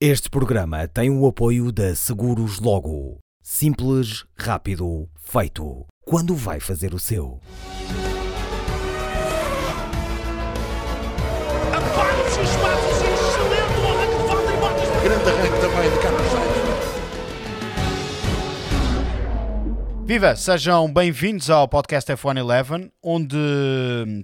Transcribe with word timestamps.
Este 0.00 0.30
programa 0.30 0.86
tem 0.86 1.10
o 1.10 1.26
apoio 1.26 1.72
da 1.72 1.92
Seguros 1.92 2.60
Logo. 2.60 3.18
Simples, 3.42 4.24
rápido, 4.38 5.08
feito. 5.16 5.84
Quando 6.06 6.36
vai 6.36 6.60
fazer 6.60 6.94
o 6.94 7.00
seu? 7.00 7.40
Abate-se 11.74 12.40
os 12.40 12.56
passos, 12.58 13.02
excelente 13.02 13.74
de 13.74 13.80
volta 14.28 14.52
e 14.52 14.56
botas. 14.60 14.88
Grande 15.02 15.30
arranque 15.30 15.60
também 15.60 15.90
de 15.90 15.98
Carlos 16.00 16.30
Sainz. 16.30 16.68
Viva! 20.06 20.36
Sejam 20.36 20.92
bem-vindos 20.92 21.50
ao 21.50 21.66
podcast 21.66 22.12
F1 22.12 22.38
Eleven, 22.38 22.92
onde 23.02 23.36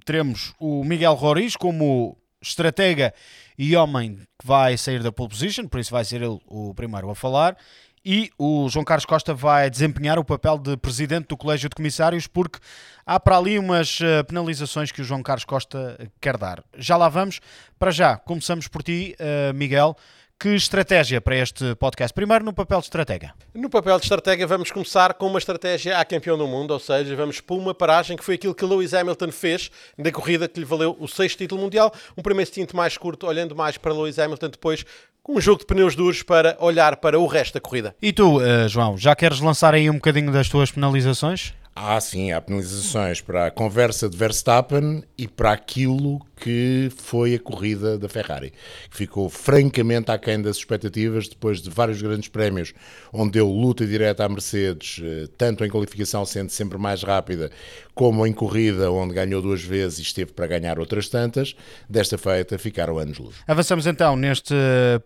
teremos 0.07 0.55
o 0.61 0.85
Miguel 0.85 1.15
Roriz 1.15 1.57
como 1.57 2.17
estratega 2.49 3.15
e 3.59 3.77
homem 3.77 4.17
que 4.17 4.47
vai 4.47 4.77
sair 4.77 5.03
da 5.03 5.13
pole 5.13 5.31
position, 5.31 5.67
por 5.67 5.81
isso 5.81 5.91
vai 5.91 6.05
ser 6.05 6.23
ele 6.23 6.39
o 6.47 6.75
primeiro 6.75 7.11
a 7.11 7.15
falar, 7.15 7.57
e 8.05 8.31
o 8.39 8.69
João 8.69 8.85
Carlos 8.85 9.07
Costa 9.07 9.33
vai 9.33 9.71
desempenhar 9.71 10.19
o 10.19 10.25
papel 10.25 10.59
de 10.59 10.77
presidente 10.77 11.29
do 11.29 11.39
Colégio 11.39 11.71
de 11.71 11.75
Comissários, 11.75 12.27
porque 12.27 12.59
há 13.07 13.19
para 13.19 13.39
ali 13.39 13.59
umas 13.59 13.99
eh, 14.03 14.23
penalizações 14.25 14.93
que 14.93 15.01
o 15.01 15.05
João 15.05 15.23
Carlos 15.23 15.47
Costa 15.47 15.99
quer 16.21 16.37
dar. 16.37 16.63
Já 16.77 16.99
lá 16.99 17.09
vamos. 17.09 17.41
Para 17.79 17.91
já, 17.91 18.19
começamos 18.19 18.69
por 18.69 18.83
ti, 18.83 19.17
eh, 19.19 19.55
Miguel. 19.55 19.97
Que 20.39 20.55
estratégia 20.55 21.21
para 21.21 21.37
este 21.37 21.75
podcast? 21.77 22.13
Primeiro 22.13 22.45
no 22.45 22.53
papel 22.53 22.79
de 22.81 22.85
estratega. 22.85 23.33
No 23.55 23.71
papel 23.71 23.97
de 23.99 24.05
estratégia, 24.05 24.47
vamos 24.47 24.71
começar 24.71 25.15
com 25.15 25.27
uma 25.27 25.39
estratégia 25.39 25.99
à 25.99 26.05
campeão 26.05 26.37
do 26.37 26.47
mundo, 26.47 26.73
ou 26.73 26.79
seja, 26.81 27.17
vamos 27.17 27.41
por 27.41 27.57
uma 27.57 27.73
paragem 27.73 28.17
que 28.17 28.25
foi 28.25 28.35
aquilo 28.35 28.55
que 28.55 28.65
Lewis 28.65 28.93
Hamilton 28.93 29.31
fez 29.33 29.71
na 29.97 30.11
corrida 30.13 30.47
que 30.47 30.61
lhe 30.61 30.67
valeu 30.67 30.97
o 31.01 31.09
sexto 31.09 31.39
título 31.39 31.63
mundial. 31.63 31.93
Um 32.19 32.23
primeiro 32.23 32.51
stint 32.51 32.75
mais 32.75 32.99
curto, 32.99 33.27
olhando 33.27 33.57
mais 33.57 33.79
para 33.79 33.95
Lewis 33.95 34.19
Hamilton, 34.19 34.49
depois 34.51 34.85
com 35.23 35.37
um 35.37 35.41
jogo 35.41 35.61
de 35.61 35.67
pneus 35.67 35.97
duros 35.97 36.23
para 36.23 36.57
olhar 36.61 36.97
para 36.97 37.19
o 37.19 37.27
resto 37.27 37.55
da 37.55 37.61
corrida. 37.61 37.97
E 38.03 38.13
tu, 38.13 38.43
eh, 38.43 38.69
João, 38.69 38.99
já 38.99 39.17
queres 39.17 39.41
lançar 39.41 39.73
aí 39.73 39.89
um 39.89 39.95
bocadinho 39.95 40.31
das 40.31 40.51
tuas 40.51 40.71
penalizações? 40.71 41.55
Ah, 41.77 42.01
sim, 42.01 42.31
há 42.31 42.41
penalizações 42.41 43.21
para 43.21 43.47
a 43.47 43.51
conversa 43.51 44.09
de 44.09 44.17
Verstappen 44.17 45.03
e 45.19 45.27
para 45.27 45.51
aquilo 45.51 46.21
que 46.37 46.89
foi 46.97 47.35
a 47.35 47.39
corrida 47.39 47.99
da 47.99 48.09
Ferrari, 48.09 48.53
que 48.89 48.97
ficou 48.97 49.29
francamente 49.29 50.09
aquém 50.09 50.41
das 50.41 50.59
expectativas 50.59 51.27
depois 51.27 51.61
de 51.61 51.69
vários 51.71 52.01
grandes 52.01 52.29
prémios, 52.29 52.73
onde 53.13 53.33
deu 53.33 53.51
luta 53.51 53.85
direta 53.85 54.25
à 54.25 54.29
Mercedes, 54.29 55.01
eh, 55.03 55.27
tanto 55.37 55.65
em 55.65 55.69
qualificação 55.69 56.25
sendo 56.25 56.51
sempre 56.51 56.79
mais 56.79 57.03
rápida, 57.03 57.51
como 57.93 58.25
em 58.25 58.33
corrida, 58.33 58.93
onde 58.93 59.13
ganhou 59.13 59.43
duas 59.43 59.63
vezes 59.65 59.99
e 59.99 60.03
esteve 60.03 60.33
para 60.33 60.47
ganhar 60.47 60.79
outras 60.79 61.09
tantas. 61.09 61.57
Desta 61.89 62.17
feita, 62.17 62.57
ficaram 62.57 62.99
anos-luz. 62.99 63.35
Avançamos 63.49 63.89
então 63.89 64.15
neste 64.15 64.55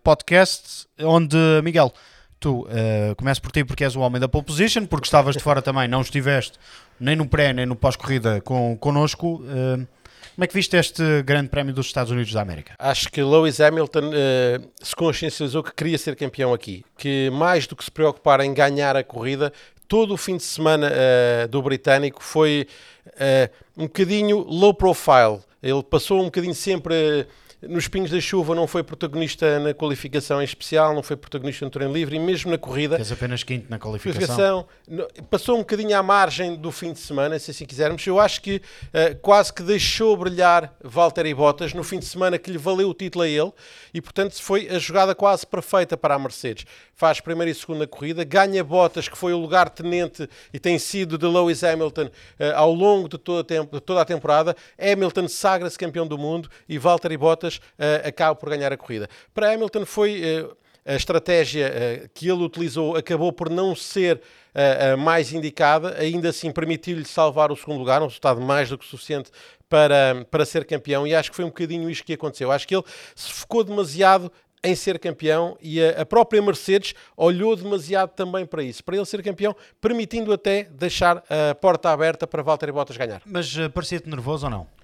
podcast, 0.04 0.86
onde, 1.00 1.38
Miguel, 1.64 1.94
tu 2.38 2.60
uh, 2.62 3.14
começo 3.16 3.42
por 3.42 3.50
ti 3.50 3.64
porque 3.64 3.84
és 3.84 3.96
o 3.96 4.00
homem 4.00 4.20
da 4.20 4.28
pole 4.28 4.44
position, 4.44 4.86
porque 4.86 5.06
estavas 5.06 5.36
de 5.36 5.42
fora 5.42 5.60
também, 5.60 5.88
não 5.88 6.00
estiveste 6.00 6.58
nem 7.00 7.16
no 7.16 7.26
pré 7.26 7.52
nem 7.52 7.66
no 7.66 7.76
pós-corrida 7.76 8.40
com, 8.40 8.76
connosco. 8.76 9.42
Uh, 9.42 9.86
como 10.34 10.44
é 10.44 10.46
que 10.46 10.54
viste 10.54 10.76
este 10.76 11.22
grande 11.22 11.48
prémio 11.48 11.74
dos 11.74 11.86
Estados 11.86 12.12
Unidos 12.12 12.32
da 12.32 12.40
América? 12.40 12.74
Acho 12.78 13.10
que 13.10 13.20
Lewis 13.20 13.60
Hamilton 13.60 14.10
eh, 14.14 14.60
se 14.80 14.94
consciencializou 14.94 15.64
que 15.64 15.74
queria 15.74 15.98
ser 15.98 16.14
campeão 16.14 16.54
aqui, 16.54 16.84
que 16.96 17.28
mais 17.30 17.66
do 17.66 17.74
que 17.74 17.82
se 17.82 17.90
preocupar 17.90 18.38
em 18.38 18.54
ganhar 18.54 18.94
a 18.94 19.02
corrida, 19.02 19.52
todo 19.88 20.14
o 20.14 20.16
fim 20.16 20.36
de 20.36 20.44
semana 20.44 20.88
eh, 20.92 21.48
do 21.48 21.60
britânico 21.60 22.22
foi 22.22 22.68
um 23.76 23.86
bocadinho 23.86 24.38
low 24.38 24.72
profile. 24.72 25.40
Ele 25.60 25.82
passou 25.82 26.20
um 26.20 26.26
bocadinho 26.26 26.54
sempre 26.54 27.26
nos 27.62 27.88
pingos 27.88 28.10
da 28.10 28.20
chuva, 28.20 28.54
não 28.54 28.66
foi 28.66 28.82
protagonista 28.84 29.58
na 29.58 29.74
qualificação 29.74 30.40
em 30.40 30.44
especial, 30.44 30.94
não 30.94 31.02
foi 31.02 31.16
protagonista 31.16 31.64
no 31.64 31.70
treino 31.70 31.92
livre 31.92 32.16
e 32.16 32.18
mesmo 32.20 32.50
na 32.50 32.58
corrida. 32.58 32.96
Fez 32.96 33.10
apenas 33.10 33.42
quinto 33.42 33.66
na 33.68 33.78
qualificação. 33.78 34.64
Qualificação, 34.86 35.26
passou 35.28 35.56
um 35.56 35.60
bocadinho 35.60 35.96
à 35.98 36.02
margem 36.02 36.54
do 36.54 36.70
fim 36.70 36.92
de 36.92 37.00
semana, 37.00 37.38
se 37.38 37.50
assim 37.50 37.64
quisermos. 37.66 38.06
Eu 38.06 38.20
acho 38.20 38.40
que 38.40 38.62
eh, 38.92 39.14
quase 39.14 39.52
que 39.52 39.62
deixou 39.62 40.16
brilhar 40.16 40.72
Valtteri 40.84 41.34
Bottas 41.34 41.74
no 41.74 41.82
fim 41.82 41.98
de 41.98 42.04
semana 42.04 42.38
que 42.38 42.50
lhe 42.50 42.58
valeu 42.58 42.88
o 42.90 42.94
título 42.94 43.24
a 43.24 43.28
ele 43.28 43.52
e, 43.92 44.00
portanto, 44.00 44.40
foi 44.42 44.68
a 44.68 44.78
jogada 44.78 45.14
quase 45.14 45.46
perfeita 45.46 45.96
para 45.96 46.14
a 46.14 46.18
Mercedes. 46.18 46.64
Faz 46.94 47.20
primeira 47.20 47.50
e 47.50 47.54
segunda 47.54 47.86
corrida, 47.86 48.24
ganha 48.24 48.62
Bottas, 48.62 49.08
que 49.08 49.16
foi 49.16 49.32
o 49.32 49.38
lugar 49.38 49.68
tenente 49.70 50.28
e 50.52 50.58
tem 50.58 50.78
sido 50.78 51.16
de 51.16 51.26
Lewis 51.26 51.62
Hamilton 51.64 52.08
eh, 52.38 52.52
ao 52.54 52.72
longo 52.72 53.08
de 53.08 53.18
toda 53.18 53.40
a, 53.40 53.44
tempo- 53.44 53.74
de 53.76 53.80
toda 53.80 54.00
a 54.00 54.04
temporada. 54.04 54.56
Hamilton 54.80 55.28
sagra-se 55.28 55.78
campeão 55.78 56.06
do 56.06 56.18
mundo 56.18 56.48
e 56.68 56.76
Valtteri 56.78 57.16
Bottas 57.16 57.47
eh, 57.78 58.02
acaba 58.04 58.34
por 58.34 58.50
ganhar 58.50 58.72
a 58.72 58.76
corrida. 58.76 59.08
Para 59.34 59.52
Hamilton 59.52 59.84
foi. 59.84 60.22
eh, 60.22 60.48
a 60.86 60.94
estratégia 60.94 61.66
eh, 61.66 62.08
que 62.14 62.26
ele 62.26 62.42
utilizou 62.42 62.96
acabou 62.96 63.30
por 63.30 63.50
não 63.50 63.76
ser 63.76 64.22
a 64.54 64.96
mais 64.96 65.32
indicada, 65.32 65.94
ainda 66.00 66.30
assim 66.30 66.50
permitiu-lhe 66.50 67.04
salvar 67.04 67.52
o 67.52 67.56
segundo 67.56 67.78
lugar, 67.78 68.00
um 68.00 68.06
resultado 68.06 68.40
mais 68.40 68.70
do 68.70 68.78
que 68.78 68.86
suficiente 68.86 69.30
para, 69.68 70.26
para 70.30 70.44
ser 70.44 70.64
campeão, 70.64 71.06
e 71.06 71.14
acho 71.14 71.30
que 71.30 71.36
foi 71.36 71.44
um 71.44 71.48
bocadinho 71.48 71.88
isto 71.88 72.04
que 72.04 72.14
aconteceu. 72.14 72.50
Acho 72.50 72.66
que 72.66 72.74
ele 72.74 72.82
se 73.14 73.30
focou 73.30 73.62
demasiado 73.62 74.32
em 74.62 74.74
ser 74.74 74.98
campeão 74.98 75.56
e 75.60 75.80
a, 75.84 76.04
própria 76.04 76.42
Mercedes 76.42 76.94
olhou 77.16 77.54
demasiado 77.54 78.10
também 78.10 78.44
para 78.44 78.62
isso, 78.62 78.82
para 78.82 78.96
ele 78.96 79.06
ser 79.06 79.22
campeão, 79.22 79.54
permitindo 79.80 80.32
até 80.32 80.64
deixar 80.64 81.22
a 81.28 81.54
porta 81.54 81.90
aberta 81.90 82.26
para 82.26 82.42
Valtteri 82.42 82.72
Bottas 82.72 82.96
ganhar. 82.96 83.22
Mas 83.24 83.54
parecia-te 83.72 84.08
nervoso 84.08 84.46
ou 84.46 84.50
não? 84.50 84.77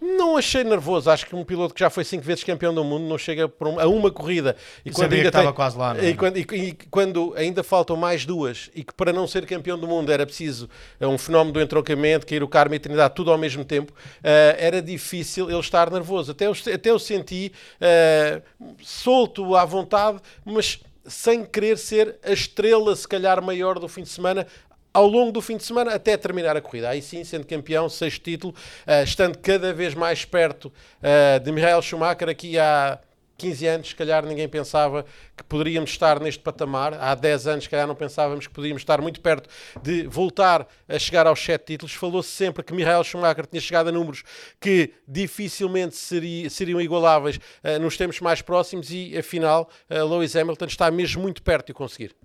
Não 0.00 0.36
achei 0.36 0.62
nervoso. 0.62 1.10
Acho 1.10 1.26
que 1.26 1.34
um 1.34 1.44
piloto 1.44 1.74
que 1.74 1.80
já 1.80 1.90
foi 1.90 2.04
cinco 2.04 2.24
vezes 2.24 2.44
campeão 2.44 2.72
do 2.72 2.84
mundo 2.84 3.04
não 3.08 3.18
chega 3.18 3.50
um- 3.60 3.80
a 3.80 3.86
uma 3.86 4.10
corrida. 4.10 4.54
E, 4.84 4.92
sabia 4.94 5.20
que 5.22 5.26
estava 5.28 5.52
quase 5.52 5.76
lá, 5.76 5.92
não 5.94 6.00
é? 6.00 6.10
E 6.10 6.14
quando, 6.14 6.36
e- 6.36 6.46
e 6.52 6.72
quando 6.90 7.34
ainda 7.36 7.62
faltam 7.64 7.96
mais 7.96 8.24
duas 8.24 8.70
e 8.74 8.84
que 8.84 8.94
para 8.94 9.12
não 9.12 9.26
ser 9.26 9.44
campeão 9.46 9.78
do 9.78 9.88
mundo 9.88 10.10
era 10.12 10.24
preciso 10.24 10.68
eh, 11.00 11.06
um 11.06 11.18
fenómeno 11.18 11.52
do 11.52 11.60
entroncamento, 11.60 12.26
cair 12.26 12.42
o 12.42 12.48
Carmo 12.48 12.74
e 12.74 12.76
a 12.76 12.80
Trindade, 12.80 13.14
tudo 13.14 13.30
ao 13.32 13.38
mesmo 13.38 13.64
tempo, 13.64 13.92
eh, 14.22 14.56
era 14.58 14.80
difícil 14.80 15.50
ele 15.50 15.58
estar 15.60 15.90
nervoso. 15.90 16.30
Até 16.32 16.46
eu, 16.46 16.52
até 16.74 16.90
eu 16.90 16.98
senti 16.98 17.52
eh, 17.80 18.40
solto 18.82 19.54
à 19.56 19.64
vontade, 19.64 20.18
mas 20.44 20.80
sem 21.06 21.42
querer 21.44 21.78
ser 21.78 22.16
a 22.22 22.32
estrela, 22.32 22.94
se 22.94 23.08
calhar, 23.08 23.42
maior 23.42 23.78
do 23.78 23.88
fim 23.88 24.02
de 24.02 24.10
semana, 24.10 24.46
ao 24.92 25.06
longo 25.06 25.30
do 25.32 25.40
fim 25.40 25.56
de 25.56 25.64
semana 25.64 25.94
até 25.94 26.16
terminar 26.16 26.56
a 26.56 26.60
corrida. 26.60 26.88
Aí 26.88 27.00
sim, 27.02 27.22
sendo 27.24 27.46
campeão, 27.46 27.88
sexto 27.88 28.22
título, 28.22 28.54
eh, 28.86 29.04
estando 29.04 29.38
cada 29.38 29.72
vez 29.72 29.94
mais 29.94 30.24
perto 30.24 30.72
eh, 31.02 31.38
de 31.38 31.52
Michael 31.52 31.82
Schumacher 31.82 32.28
aqui 32.28 32.58
há 32.58 32.98
15 33.36 33.66
anos, 33.68 33.88
se 33.90 33.94
calhar 33.94 34.26
ninguém 34.26 34.48
pensava 34.48 35.04
que 35.36 35.44
poderíamos 35.44 35.90
estar 35.90 36.18
neste 36.18 36.42
patamar. 36.42 36.94
Há 36.94 37.14
10 37.14 37.46
anos, 37.46 37.64
se 37.64 37.70
calhar 37.70 37.86
não 37.86 37.94
pensávamos 37.94 38.48
que 38.48 38.52
podíamos 38.52 38.82
estar 38.82 39.00
muito 39.00 39.20
perto 39.20 39.48
de 39.80 40.08
voltar 40.08 40.66
a 40.88 40.98
chegar 40.98 41.24
aos 41.24 41.38
7 41.40 41.64
títulos. 41.64 41.94
Falou-se 41.94 42.28
sempre 42.30 42.64
que 42.64 42.74
Michael 42.74 43.04
Schumacher 43.04 43.46
tinha 43.46 43.60
chegado 43.60 43.90
a 43.90 43.92
números 43.92 44.24
que 44.60 44.92
dificilmente 45.06 45.94
seria- 45.94 46.50
seriam 46.50 46.80
igualáveis 46.80 47.38
eh, 47.62 47.78
nos 47.78 47.96
tempos 47.96 48.20
mais 48.20 48.42
próximos 48.42 48.90
e, 48.90 49.16
afinal, 49.16 49.70
eh, 49.88 50.02
Lewis 50.02 50.34
Hamilton 50.34 50.64
está 50.66 50.90
mesmo 50.90 51.22
muito 51.22 51.40
perto 51.40 51.68
de 51.68 51.74
conseguir. 51.74 52.16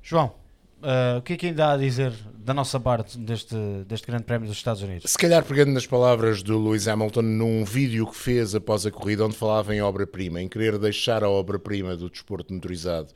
João, 0.00 0.34
uh, 0.82 1.18
o 1.18 1.22
que 1.22 1.34
é 1.34 1.36
que 1.36 1.46
ainda 1.46 1.66
há 1.66 1.72
a 1.72 1.76
dizer 1.76 2.12
da 2.34 2.52
nossa 2.52 2.78
parte 2.80 3.16
deste, 3.18 3.54
deste 3.86 4.06
grande 4.06 4.24
prémio 4.24 4.48
dos 4.48 4.56
Estados 4.56 4.82
Unidos? 4.82 5.10
Se 5.10 5.16
calhar 5.16 5.44
pegando 5.44 5.72
nas 5.72 5.86
palavras 5.86 6.42
do 6.42 6.58
Lewis 6.58 6.88
Hamilton 6.88 7.22
num 7.22 7.64
vídeo 7.64 8.06
que 8.06 8.16
fez 8.16 8.54
após 8.54 8.84
a 8.84 8.90
corrida 8.90 9.24
onde 9.24 9.36
falava 9.36 9.74
em 9.74 9.80
obra-prima, 9.80 10.42
em 10.42 10.48
querer 10.48 10.78
deixar 10.78 11.22
a 11.22 11.30
obra-prima 11.30 11.96
do 11.96 12.10
desporto 12.10 12.52
motorizado. 12.52 13.08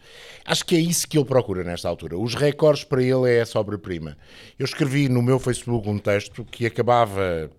Acho 0.44 0.65
que 0.65 0.76
é 0.76 0.81
isso 0.81 1.09
que 1.09 1.19
ele 1.19 1.26
procura 1.26 1.65
nesta 1.65 1.88
altura. 1.88 2.16
Os 2.16 2.34
recordes 2.34 2.84
para 2.84 3.03
ele 3.03 3.28
é 3.28 3.38
essa 3.38 3.59
obra-prima. 3.59 4.16
Eu 4.59 4.65
escrevi 4.65 5.09
no 5.09 5.21
meu 5.21 5.38
Facebook 5.38 5.88
um 5.88 5.99
texto 5.99 6.44
que 6.44 6.66
acabava 6.66 7.50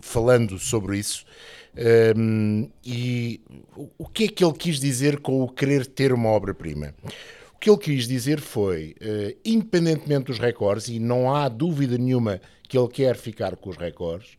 falando 0.00 0.58
sobre 0.58 0.98
isso. 0.98 1.24
hum, 2.16 2.70
e 2.84 3.40
o 3.98 4.06
que 4.06 4.24
é 4.24 4.28
que 4.28 4.44
ele 4.44 4.54
quis 4.54 4.78
dizer 4.78 5.20
com 5.20 5.42
o 5.42 5.48
querer 5.48 5.86
ter 5.86 6.12
uma 6.12 6.28
obra-prima? 6.28 6.94
O 7.60 7.62
que 7.62 7.68
ele 7.68 7.76
quis 7.76 8.08
dizer 8.08 8.40
foi, 8.40 8.94
eh, 9.02 9.36
independentemente 9.44 10.28
dos 10.28 10.38
recordes, 10.38 10.88
e 10.88 10.98
não 10.98 11.30
há 11.30 11.46
dúvida 11.46 11.98
nenhuma 11.98 12.40
que 12.66 12.78
ele 12.78 12.88
quer 12.88 13.16
ficar 13.16 13.54
com 13.54 13.68
os 13.68 13.76
recordes, 13.76 14.38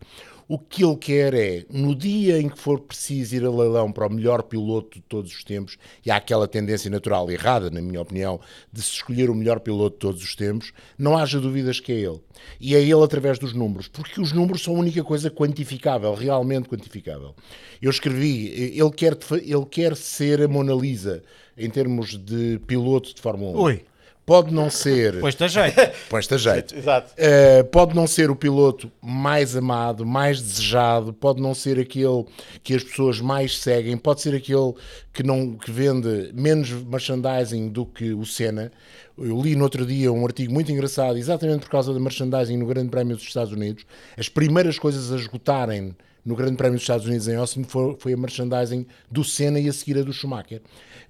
o 0.54 0.60
que 0.60 0.84
ele 0.84 0.98
quer 0.98 1.34
é, 1.34 1.66
no 1.70 1.96
dia 1.96 2.38
em 2.38 2.50
que 2.50 2.60
for 2.60 2.82
preciso 2.82 3.38
ir 3.38 3.46
a 3.46 3.50
leilão 3.50 3.90
para 3.90 4.06
o 4.06 4.10
melhor 4.10 4.44
piloto 4.44 5.00
de 5.00 5.02
todos 5.08 5.32
os 5.32 5.46
tempos, 5.46 5.78
e 6.06 6.12
há 6.12 6.18
aquela 6.18 6.46
tendência 6.46 6.92
natural, 6.92 7.32
errada, 7.32 7.70
na 7.70 7.82
minha 7.82 8.02
opinião, 8.02 8.38
de 8.70 8.82
se 8.82 8.96
escolher 8.96 9.30
o 9.30 9.34
melhor 9.34 9.62
piloto 9.62 9.96
de 9.96 10.00
todos 10.00 10.22
os 10.22 10.36
tempos, 10.36 10.74
não 10.98 11.18
haja 11.18 11.40
dúvidas 11.40 11.80
que 11.80 11.94
é 11.94 11.96
ele. 11.96 12.20
E 12.60 12.76
é 12.76 12.82
ele 12.82 13.02
através 13.02 13.40
dos 13.40 13.54
números, 13.54 13.88
porque 13.88 14.20
os 14.20 14.34
números 14.34 14.62
são 14.62 14.76
a 14.76 14.80
única 14.80 15.02
coisa 15.06 15.32
quantificável, 15.32 16.14
realmente 16.14 16.68
quantificável. 16.68 17.34
Eu 17.82 17.90
escrevi, 17.90 18.48
ele 18.78 18.92
quer, 18.92 19.18
ele 19.32 19.66
quer 19.72 19.96
ser 19.96 20.42
a 20.42 20.50
Mona 20.50 20.74
Lisa 20.74 21.24
em 21.58 21.70
termos 21.70 22.18
de 22.18 22.60
piloto 22.68 23.16
de 23.16 23.22
Fórmula 23.22 23.58
1. 23.58 23.64
Ui. 23.64 23.82
Pode 24.26 24.54
não 24.54 24.70
ser. 24.70 25.20
Pois 25.20 25.34
está 25.34 25.48
jeito. 25.48 25.76
Põe-te 26.10 26.34
a 26.34 26.38
jeito. 26.38 26.76
Exato. 26.76 27.14
Uh, 27.14 27.64
pode 27.66 27.96
não 27.96 28.08
ser 28.08 28.30
o 28.30 28.36
piloto 28.36 28.92
mais 29.02 29.56
amado, 29.56 30.06
mais 30.06 30.42
desejado, 30.42 31.14
pode 31.14 31.42
não 31.42 31.54
ser 31.54 31.80
aquele 31.80 32.26
que 32.64 32.76
as 32.76 32.84
pessoas 32.84 33.20
mais 33.20 33.58
seguem, 33.60 33.98
pode 33.98 34.22
ser 34.22 34.36
aquele 34.36 34.74
que, 35.14 35.24
não, 35.24 35.56
que 35.56 35.72
vende 35.72 36.32
menos 36.34 36.70
merchandising 36.72 37.70
do 37.70 37.86
que 37.86 38.14
o 38.14 38.26
Senna. 38.26 38.72
Eu 39.18 39.42
li 39.42 39.56
no 39.56 39.64
outro 39.64 39.86
dia 39.86 40.12
um 40.12 40.26
artigo 40.26 40.52
muito 40.52 40.72
engraçado, 40.72 41.18
exatamente 41.18 41.62
por 41.62 41.70
causa 41.70 41.94
da 41.94 42.00
merchandising 42.00 42.58
no 42.58 42.66
Grande 42.66 42.90
Prémio 42.90 43.16
dos 43.16 43.26
Estados 43.26 43.52
Unidos. 43.52 43.86
As 44.18 44.30
primeiras 44.30 44.80
coisas 44.80 45.12
a 45.12 45.16
esgotarem 45.16 45.96
no 46.26 46.36
Grande 46.36 46.56
Prémio 46.56 46.76
dos 46.76 46.84
Estados 46.84 47.06
Unidos 47.06 47.28
em 47.28 47.36
Austin 47.36 47.64
foi, 47.64 47.96
foi 48.00 48.14
a 48.14 48.18
merchandising 48.18 48.86
do 49.10 49.24
Senna 49.24 49.60
e 49.60 49.68
a 49.68 49.74
seguir 49.74 49.98
a 49.98 50.04
do 50.04 50.14
Schumacher. 50.14 50.62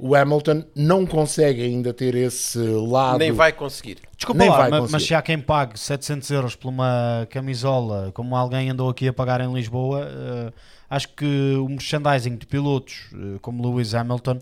O 0.04 0.16
Hamilton 0.16 0.64
não 0.76 1.06
consegue 1.06 1.62
ainda 1.62 1.94
ter 1.94 2.16
esse 2.16 2.58
lado. 2.58 3.20
Nem 3.20 3.32
vai 3.32 3.52
conseguir. 3.54 3.98
Desculpa 4.18 4.40
Nem 4.40 4.50
lá, 4.50 4.58
vai 4.58 4.70
ma- 4.72 4.78
conseguir. 4.80 4.94
mas 4.94 5.04
se 5.04 5.14
há 5.14 5.22
quem 5.22 5.38
pague 5.40 5.80
700 5.80 6.30
euros 6.32 6.56
por 6.56 6.70
uma 6.70 7.28
camisola, 7.30 8.12
como 8.14 8.36
alguém 8.36 8.72
andou 8.72 8.90
aqui 8.90 9.08
a 9.08 9.14
pagar 9.14 9.42
em 9.42 9.54
Lisboa, 9.54 10.08
eh, 10.10 10.52
acho 10.90 11.08
que 11.10 11.56
o 11.56 11.68
merchandising 11.70 12.36
de 12.36 12.48
pilotos 12.48 13.10
eh, 13.14 13.38
como 13.42 13.62
Lewis 13.70 13.94
Hamilton 13.94 14.40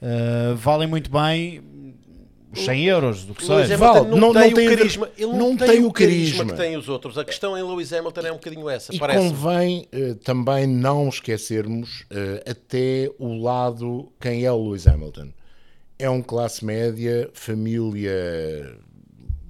eh, 0.00 0.54
valem 0.54 0.86
muito 0.86 1.10
bem 1.10 1.60
100 2.54 2.84
euros, 2.86 3.24
do 3.24 3.34
que 3.34 3.44
Lewis 3.44 3.62
seja. 3.68 3.76
Val, 3.76 4.04
não, 4.04 4.16
não- 4.16 4.32
tem 4.32 4.52
o 4.52 4.76
carisma. 4.76 5.10
Ele 5.16 5.26
não, 5.26 5.38
não 5.38 5.56
tem, 5.56 5.68
tem 5.68 5.84
o 5.84 5.92
carisma 5.92 6.38
carisma. 6.38 6.44
que 6.46 6.60
tem 6.62 6.76
os 6.76 6.88
outros. 6.88 7.16
A 7.16 7.24
questão 7.24 7.56
em 7.56 7.62
Lewis 7.62 7.92
Hamilton 7.92 8.20
é 8.22 8.32
um 8.32 8.36
bocadinho 8.36 8.68
essa. 8.68 8.94
E 8.94 8.98
parece. 8.98 9.18
convém 9.28 9.86
eh, 9.92 10.14
também 10.24 10.66
não 10.66 11.08
esquecermos 11.08 12.04
eh, 12.10 12.42
até 12.50 13.10
o 13.18 13.40
lado 13.40 14.12
quem 14.20 14.44
é 14.44 14.52
o 14.52 14.62
Lewis 14.64 14.86
Hamilton. 14.86 15.28
É 15.98 16.08
um 16.08 16.22
classe 16.22 16.64
média, 16.64 17.30
família 17.34 18.74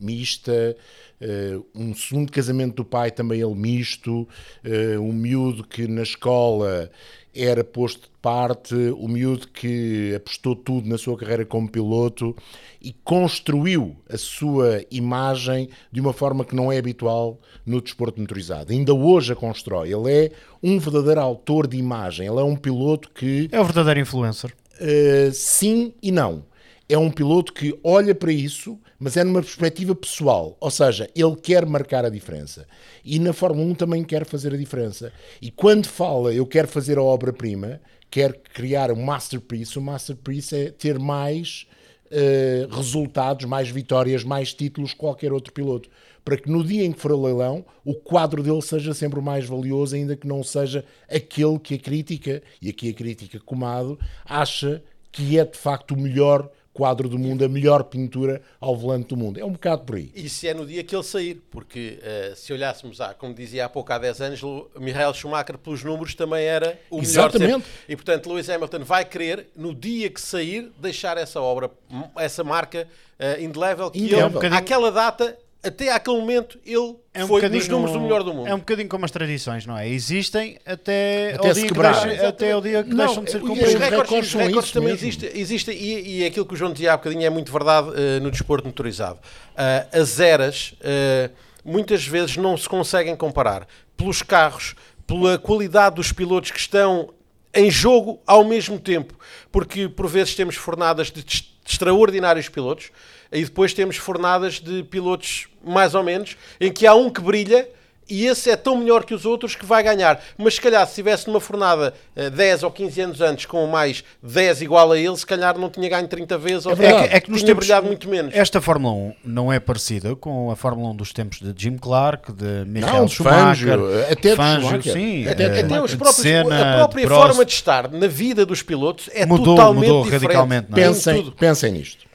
mista, 0.01 0.77
eh, 1.21 1.59
um 1.75 1.95
segundo 1.95 2.33
casamento 2.33 2.77
do 2.77 2.85
pai 2.85 3.11
também 3.11 3.41
ele 3.41 3.55
misto, 3.55 4.27
eh, 4.65 4.99
um 4.99 5.13
miúdo 5.13 5.65
que 5.65 5.87
na 5.87 6.03
escola 6.03 6.91
era 7.35 7.63
posto 7.63 8.03
de 8.03 8.11
parte, 8.21 8.75
o 8.75 9.07
miúdo 9.07 9.49
que 9.49 10.15
apostou 10.17 10.57
tudo 10.57 10.89
na 10.89 10.99
sua 10.99 11.17
carreira 11.17 11.45
como 11.47 11.71
piloto 11.71 12.35
e 12.83 12.93
construiu 13.05 13.97
a 14.09 14.17
sua 14.17 14.85
imagem 14.91 15.69
de 15.93 16.01
uma 16.01 16.13
forma 16.13 16.45
que 16.45 16.55
não 16.55 16.73
é 16.73 16.79
habitual 16.79 17.39
no 17.65 17.81
desporto 17.81 18.21
motorizado. 18.21 18.73
Ainda 18.73 18.93
hoje 18.93 19.33
a 19.33 19.37
constrói. 19.37 19.93
Ele 19.93 20.13
é 20.13 20.33
um 20.63 20.79
verdadeiro 20.79 21.21
autor 21.21 21.67
de 21.67 21.77
imagem. 21.77 22.27
Ele 22.27 22.41
é 22.41 22.45
um 22.45 22.57
piloto 22.57 23.11
que 23.11 23.49
É 23.53 23.61
o 23.61 23.65
verdadeiro 23.65 24.01
influencer. 24.01 24.53
Uh, 24.81 25.31
sim 25.33 25.93
e 26.03 26.11
não. 26.11 26.45
É 26.91 26.99
um 26.99 27.09
piloto 27.09 27.53
que 27.53 27.79
olha 27.85 28.13
para 28.17 28.33
isso, 28.33 28.77
mas 28.99 29.17
é 29.17 29.23
numa 29.23 29.41
perspectiva 29.41 29.95
pessoal. 29.95 30.57
Ou 30.59 30.71
seja, 30.73 31.09
ele 31.15 31.37
quer 31.37 31.65
marcar 31.65 32.05
a 32.05 32.09
diferença. 32.09 32.67
E 33.05 33.21
na 33.21 33.33
Fórmula 33.33 33.65
1 33.71 33.75
também 33.77 34.03
quer 34.03 34.27
fazer 34.27 34.53
a 34.53 34.57
diferença. 34.57 35.13
E 35.41 35.53
quando 35.53 35.87
fala, 35.87 36.35
eu 36.35 36.45
quero 36.45 36.67
fazer 36.67 36.99
a 36.99 37.03
obra-prima, 37.03 37.81
quer 38.11 38.33
criar 38.33 38.91
um 38.91 39.01
masterpiece, 39.01 39.79
o 39.79 39.83
masterpiece 39.83 40.57
é 40.57 40.71
ter 40.73 40.99
mais 40.99 41.65
uh, 42.07 42.75
resultados, 42.75 43.45
mais 43.45 43.69
vitórias, 43.69 44.25
mais 44.25 44.53
títulos 44.53 44.93
que 44.93 44.99
qualquer 44.99 45.33
outro 45.33 45.53
piloto. 45.53 45.89
Para 46.25 46.39
que 46.39 46.51
no 46.51 46.65
dia 46.65 46.85
em 46.85 46.91
que 46.91 47.01
for 47.01 47.13
o 47.13 47.23
leilão, 47.23 47.65
o 47.85 47.95
quadro 47.95 48.43
dele 48.43 48.63
seja 48.63 48.93
sempre 48.95 49.21
o 49.21 49.23
mais 49.23 49.47
valioso, 49.47 49.95
ainda 49.95 50.17
que 50.17 50.27
não 50.27 50.43
seja 50.43 50.85
aquele 51.09 51.57
que 51.61 51.75
a 51.75 51.79
crítica, 51.79 52.43
e 52.61 52.69
aqui 52.69 52.91
a 52.91 52.95
crítica 52.95 53.39
comado, 53.39 53.97
acha 54.25 54.83
que 55.13 55.39
é 55.39 55.45
de 55.45 55.57
facto 55.57 55.93
o 55.93 55.97
melhor 55.97 56.51
quadro 56.81 57.11
do 57.11 57.19
mundo, 57.19 57.45
a 57.45 57.49
melhor 57.49 57.85
pintura 57.85 58.41
ao 58.59 58.75
volante 58.75 59.09
do 59.09 59.17
mundo. 59.19 59.39
É 59.39 59.45
um 59.45 59.53
bocado 59.53 59.83
por 59.85 59.97
aí. 59.97 60.11
Isso 60.15 60.47
é 60.47 60.55
no 60.55 60.65
dia 60.65 60.83
que 60.83 60.97
ele 60.97 61.03
sair, 61.05 61.43
porque 61.51 61.99
eh, 62.03 62.33
se 62.35 62.55
olhássemos, 62.55 63.03
há, 63.03 63.13
como 63.13 63.35
dizia 63.35 63.67
há 63.67 63.69
pouco, 63.69 63.93
há 63.93 63.99
10 63.99 64.21
anos, 64.23 64.41
Michael 64.79 65.13
Schumacher, 65.13 65.59
pelos 65.59 65.85
números, 65.85 66.15
também 66.15 66.43
era 66.47 66.81
o 66.91 66.97
melhor 67.03 67.29
Exatamente. 67.29 67.67
E 67.87 67.95
portanto, 67.95 68.31
Lewis 68.33 68.49
Hamilton 68.49 68.79
vai 68.83 69.05
querer, 69.05 69.49
no 69.55 69.75
dia 69.75 70.09
que 70.09 70.19
sair, 70.21 70.73
deixar 70.81 71.19
essa 71.19 71.39
obra, 71.39 71.71
essa 72.17 72.43
marca 72.43 72.89
uh, 73.19 73.43
indelével, 73.43 73.91
que 73.91 73.99
ele, 73.99 74.15
É 74.15 74.25
um 74.25 74.31
bocadinho- 74.31 74.59
àquela 74.59 74.91
data, 74.91 75.37
até 75.63 75.93
àquele 75.93 76.17
momento, 76.19 76.59
ele 76.65 76.97
É 77.13 77.23
um 77.25 77.29
foi 77.29 77.47
nos 77.49 77.69
números 77.69 77.93
do 77.93 78.01
melhor 78.01 78.23
do 78.23 78.33
mundo. 78.33 78.49
É 78.49 78.55
um 78.55 78.59
bocadinho 78.59 78.89
como 78.89 79.05
as 79.05 79.11
tradições, 79.11 79.67
não 79.67 79.77
é? 79.77 79.89
Existem 79.89 80.59
até, 80.65 81.35
Até 81.35 81.49
ao, 81.49 81.55
dia 81.55 81.67
quebrar. 81.69 82.09
até 82.27 82.53
ao 82.53 82.61
dia 82.63 82.83
que 82.83 82.91
Não, 82.91 83.07
deixam 83.07 83.25
de 83.25 83.31
ser 83.31 83.39
e 83.39 83.43
Os 83.43 83.49
cumpridos. 83.49 83.75
recordes, 83.75 84.13
os 84.29 84.33
recordes 84.35 84.65
isso 84.65 84.73
também 84.73 84.89
mesmo. 84.93 85.07
existem, 85.09 85.31
existem 85.35 85.77
e, 85.77 86.21
e 86.23 86.27
aquilo 86.27 86.47
que 86.47 86.55
o 86.55 86.57
João 86.57 86.73
dizia 86.73 86.95
há 86.95 86.97
bocadinho 86.97 87.25
é 87.25 87.31
muito 87.31 87.53
verdade 87.53 87.91
eh, 87.95 88.21
no 88.21 88.31
desporto 88.31 88.67
motorizado. 88.67 89.19
Ah, 89.57 89.87
as 89.93 90.19
eras 90.19 90.75
eh, 90.81 91.31
muitas 91.65 92.07
vezes 92.07 92.37
não 92.39 92.57
se 92.57 92.67
conseguem 92.69 93.15
comparar 93.15 93.67
pelos 93.97 94.23
carros, 94.23 94.75
pela 95.07 95.39
qualidade 95.39 95.97
dos 95.97 96.11
pilotos 96.11 96.51
que 96.51 96.59
estão 96.59 97.13
em 97.53 97.71
jogo 97.71 98.19
ao 98.27 98.45
mesmo 98.45 98.79
tempo, 98.79 99.19
porque 99.53 99.89
por 99.89 100.07
vezes 100.09 100.35
temos 100.35 100.55
fornadas 100.55 101.11
de, 101.11 101.23
de 101.23 101.45
extraordinários 101.67 102.49
pilotos 102.49 102.91
e 103.33 103.45
depois 103.45 103.73
temos 103.75 103.97
fornadas 103.97 104.55
de 104.61 104.83
pilotos 104.85 105.47
mais 105.65 105.95
ou 105.95 106.03
menos, 106.03 106.37
em 106.61 106.73
que 106.73 106.87
há 106.87 106.95
um 106.95 107.11
que 107.11 107.21
brilha 107.21 107.69
e 108.13 108.27
esse 108.27 108.51
é 108.51 108.57
tão 108.57 108.77
melhor 108.77 109.05
que 109.05 109.15
os 109.15 109.25
outros 109.25 109.55
que 109.55 109.65
vai 109.65 109.85
ganhar. 109.85 110.21
Mas 110.37 110.55
se 110.57 110.61
calhar 110.61 110.85
se 110.85 110.97
tivesse 110.97 111.29
numa 111.29 111.39
fornada 111.39 111.95
eh, 112.17 112.29
10 112.29 112.65
ou 112.65 112.71
15 112.73 113.01
anos 113.03 113.21
antes 113.21 113.47
com 113.47 113.65
mais 113.69 114.03
10 114.21 114.63
igual 114.63 114.91
a 114.91 114.99
ele, 114.99 115.17
se 115.17 115.25
calhar 115.25 115.57
não 115.57 115.71
tinha 115.71 115.89
ganho 115.89 116.09
30 116.09 116.37
vezes 116.37 116.67
ou 116.67 116.75
verdade. 116.75 117.05
É 117.05 117.09
que, 117.09 117.15
é 117.15 117.21
que 117.21 117.31
nos 117.31 117.39
tinha 117.39 117.47
tempos, 117.53 117.67
brilhado 117.67 117.87
muito 117.87 118.09
menos. 118.09 118.35
Esta 118.35 118.61
Fórmula 118.61 118.93
1 118.95 119.13
não 119.25 119.53
é 119.53 119.61
parecida 119.61 120.17
com 120.17 120.51
a 120.51 120.57
Fórmula 120.57 120.91
1 120.91 120.97
dos 120.97 121.13
tempos 121.13 121.39
de 121.39 121.55
Jim 121.57 121.77
Clark, 121.79 122.33
de 122.33 122.65
Michael 122.67 122.95
Não, 122.95 123.05
de 123.07 123.13
Schumacher, 123.15 123.79
Fangio, 123.79 124.03
até 124.11 124.35
Fangio, 124.35 124.69
Schumacher. 124.69 124.93
sim, 124.93 125.29
Até- 125.29 125.45
eh, 125.45 125.61
Até 125.61 125.81
os 125.83 125.95
próprios, 125.95 126.17
Senna, 126.17 126.73
a 126.73 126.77
própria 126.79 127.07
Prost. 127.07 127.27
forma 127.29 127.45
de 127.45 127.53
estar 127.53 127.89
na 127.93 128.09
vida 128.09 128.45
dos 128.45 128.61
pilotos 128.61 129.09
é 129.13 129.25
Mudou- 129.25 129.55
totalmente 129.55 129.87
mudou 129.87 130.03
diferente. 130.03 130.23
radicalmente, 130.25 130.67
não 130.69 130.79
é? 130.79 130.81
Em 130.81 130.85
Pensem, 130.89 131.15
tudo. 131.23 131.33
pensem 131.37 131.71
nisto. 131.75 132.10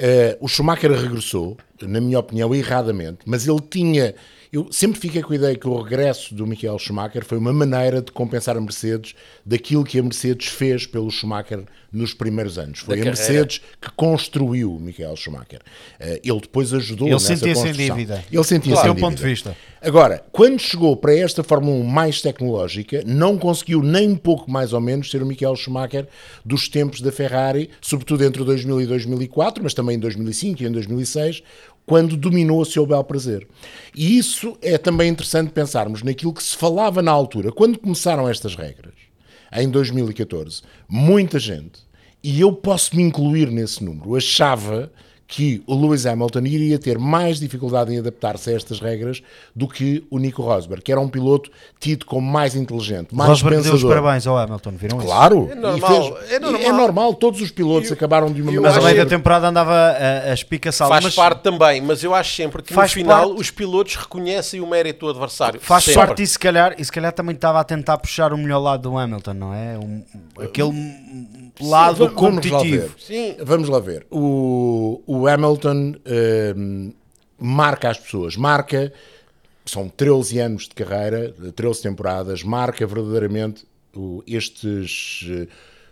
Eh, 0.00 0.38
o 0.40 0.46
Schumacher 0.46 0.92
regressou, 0.92 1.56
na 1.82 2.00
minha 2.00 2.20
opinião, 2.20 2.54
erradamente, 2.54 3.18
mas 3.26 3.48
ele 3.48 3.60
tinha. 3.68 4.14
Eu 4.50 4.68
sempre 4.70 4.98
fiquei 4.98 5.20
com 5.22 5.32
a 5.34 5.36
ideia 5.36 5.54
que 5.56 5.68
o 5.68 5.82
regresso 5.82 6.34
do 6.34 6.46
Michael 6.46 6.78
Schumacher 6.78 7.22
foi 7.24 7.36
uma 7.36 7.52
maneira 7.52 8.00
de 8.00 8.10
compensar 8.10 8.56
a 8.56 8.60
Mercedes 8.60 9.14
daquilo 9.44 9.84
que 9.84 9.98
a 9.98 10.02
Mercedes 10.02 10.46
fez 10.48 10.86
pelo 10.86 11.10
Schumacher 11.10 11.64
nos 11.92 12.14
primeiros 12.14 12.58
anos. 12.58 12.78
Foi 12.80 12.96
Da 12.96 13.02
a 13.02 13.04
carreira. 13.12 13.32
Mercedes 13.34 13.60
que 13.80 13.90
construiu 13.94 14.74
o 14.74 14.80
Michael 14.80 15.16
Schumacher. 15.16 15.60
Eh, 16.00 16.20
ele 16.24 16.40
depois 16.40 16.72
ajudou 16.72 17.08
Ele 17.08 17.14
nessa 17.14 17.36
sentia-se 17.36 17.68
em 17.68 17.72
dívida. 17.72 18.24
Ele 18.32 18.44
sentia-se 18.44 18.80
Claro. 18.80 18.88
em 18.88 18.94
seu 18.94 19.00
ponto 19.00 19.16
dívida. 19.16 19.28
de 19.28 19.34
vista. 19.34 19.56
Agora, 19.82 20.24
quando 20.32 20.58
chegou 20.58 20.96
para 20.96 21.14
esta 21.14 21.44
Fórmula 21.44 21.76
1 21.76 21.84
mais 21.84 22.22
tecnológica, 22.22 23.02
não 23.06 23.36
conseguiu 23.36 23.82
nem 23.82 24.08
um 24.08 24.16
pouco 24.16 24.50
mais 24.50 24.72
ou 24.72 24.80
menos 24.80 25.10
ser 25.10 25.22
o 25.22 25.26
Michael 25.26 25.56
Schumacher 25.56 26.08
dos 26.44 26.68
tempos 26.68 27.00
da 27.02 27.12
Ferrari, 27.12 27.68
sobretudo 27.82 28.24
entre 28.24 28.42
2000 28.42 28.80
e 28.80 28.86
2004, 28.86 29.62
mas 29.62 29.74
também 29.74 29.96
em 29.96 30.00
2005 30.00 30.62
e 30.62 30.66
em 30.66 30.72
2006, 30.72 31.42
quando 31.88 32.18
dominou 32.18 32.60
a 32.60 32.66
seu 32.66 32.86
bel 32.86 33.02
prazer. 33.02 33.48
E 33.96 34.18
isso 34.18 34.58
é 34.60 34.76
também 34.76 35.08
interessante 35.10 35.50
pensarmos 35.50 36.02
naquilo 36.02 36.34
que 36.34 36.42
se 36.42 36.54
falava 36.54 37.00
na 37.00 37.10
altura, 37.10 37.50
quando 37.50 37.78
começaram 37.78 38.28
estas 38.28 38.54
regras, 38.54 38.92
em 39.50 39.68
2014, 39.70 40.60
muita 40.86 41.38
gente, 41.38 41.80
e 42.22 42.40
eu 42.40 42.52
posso 42.52 42.94
me 42.94 43.02
incluir 43.02 43.50
nesse 43.50 43.82
número, 43.82 44.14
achava 44.14 44.92
que 45.30 45.62
o 45.66 45.74
Lewis 45.78 46.06
Hamilton 46.06 46.40
iria 46.46 46.78
ter 46.78 46.98
mais 46.98 47.38
dificuldade 47.38 47.92
em 47.94 47.98
adaptar-se 47.98 48.48
a 48.48 48.54
estas 48.56 48.80
regras 48.80 49.22
do 49.54 49.68
que 49.68 50.02
o 50.10 50.18
Nico 50.18 50.40
Rosberg, 50.40 50.82
que 50.82 50.90
era 50.90 50.98
um 50.98 51.06
piloto 51.08 51.50
tido 51.78 52.06
como 52.06 52.26
mais 52.26 52.54
inteligente, 52.56 53.14
mais 53.14 53.28
Rosberg 53.28 53.56
deu 53.62 53.74
os 53.74 53.82
pensador. 53.82 53.98
parabéns 54.02 54.26
ao 54.26 54.38
Hamilton, 54.38 54.70
viram 54.72 54.96
isso? 54.98 55.06
Claro, 55.06 55.48
É 55.52 55.54
normal, 55.54 56.18
é 56.30 56.38
normal. 56.38 56.72
normal, 56.72 57.14
todos 57.14 57.42
os 57.42 57.50
pilotos 57.50 57.90
Eu- 57.90 57.94
acabaram 57.94 58.32
de 58.32 58.40
uma 58.40 58.50
eu 58.52 58.62
Mas 58.62 58.72
a 58.72 58.76
maneira. 58.76 58.94
meio 58.94 59.04
da 59.04 59.16
temporada 59.16 59.46
andava 59.48 59.72
a, 59.74 60.30
a 60.30 60.32
espicaçá-lo. 60.32 60.88
Faz 60.92 61.04
mas 61.04 61.14
parte 61.14 61.42
também, 61.42 61.82
mas 61.82 62.02
eu 62.02 62.14
acho 62.14 62.34
sempre 62.34 62.62
que 62.62 62.72
Faz 62.72 62.90
no 62.92 62.94
final 62.94 63.26
parte. 63.28 63.40
os 63.42 63.50
pilotos 63.50 63.96
reconhecem 63.96 64.62
o 64.62 64.66
mérito 64.66 65.04
do 65.04 65.10
adversário. 65.10 65.60
Faz 65.60 65.84
Sempre. 65.84 66.00
parte 66.06 66.22
e 66.22 66.26
se, 66.26 66.38
calhar, 66.38 66.74
e 66.78 66.82
se 66.84 66.90
calhar 66.90 67.12
também 67.12 67.34
estava 67.34 67.60
a 67.60 67.64
tentar 67.64 67.98
puxar 67.98 68.32
o 68.32 68.38
melhor 68.38 68.60
lado 68.60 68.88
do 68.90 68.96
Hamilton, 68.96 69.34
não 69.34 69.52
é? 69.52 69.76
Um- 69.78 70.02
aquele 70.42 70.72
lado 71.60 71.96
Va- 71.98 72.06
vamos 72.06 72.14
lá 72.14 72.30
competitivo. 72.30 72.82
ver. 72.82 72.90
Sim. 72.98 73.36
Vamos 73.42 73.68
lá 73.68 73.78
ver. 73.80 74.06
O, 74.10 74.18
o 75.06 75.26
Hamilton 75.26 75.94
hum, 76.56 76.92
marca 77.38 77.90
as 77.90 77.98
pessoas, 77.98 78.36
marca, 78.36 78.92
são 79.64 79.88
13 79.88 80.38
anos 80.38 80.62
de 80.64 80.70
carreira, 80.74 81.34
13 81.54 81.82
temporadas, 81.82 82.42
marca 82.42 82.86
verdadeiramente 82.86 83.64
o- 83.94 84.22
estes. 84.26 85.26
eh, 85.30 85.46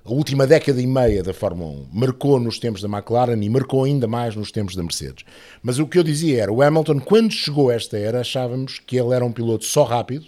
A 0.08 0.12
última 0.12 0.46
década 0.46 0.80
e 0.80 0.86
meia 0.86 1.20
da 1.20 1.34
Fórmula 1.34 1.68
1 1.68 1.86
marcou 1.92 2.38
nos 2.38 2.60
tempos 2.60 2.80
da 2.80 2.86
McLaren 2.88 3.42
e 3.42 3.50
marcou 3.50 3.82
ainda 3.82 4.06
mais 4.06 4.36
nos 4.36 4.52
tempos 4.52 4.76
da 4.76 4.82
Mercedes. 4.84 5.24
Mas 5.60 5.80
o 5.80 5.86
que 5.88 5.98
eu 5.98 6.04
dizia 6.04 6.42
era: 6.44 6.52
o 6.52 6.62
Hamilton, 6.62 7.00
quando 7.00 7.32
chegou 7.32 7.70
a 7.70 7.74
esta 7.74 7.98
era, 7.98 8.20
achávamos 8.20 8.78
que 8.78 8.96
ele 8.96 9.12
era 9.12 9.24
um 9.24 9.32
piloto 9.32 9.64
só 9.64 9.82
rápido, 9.82 10.26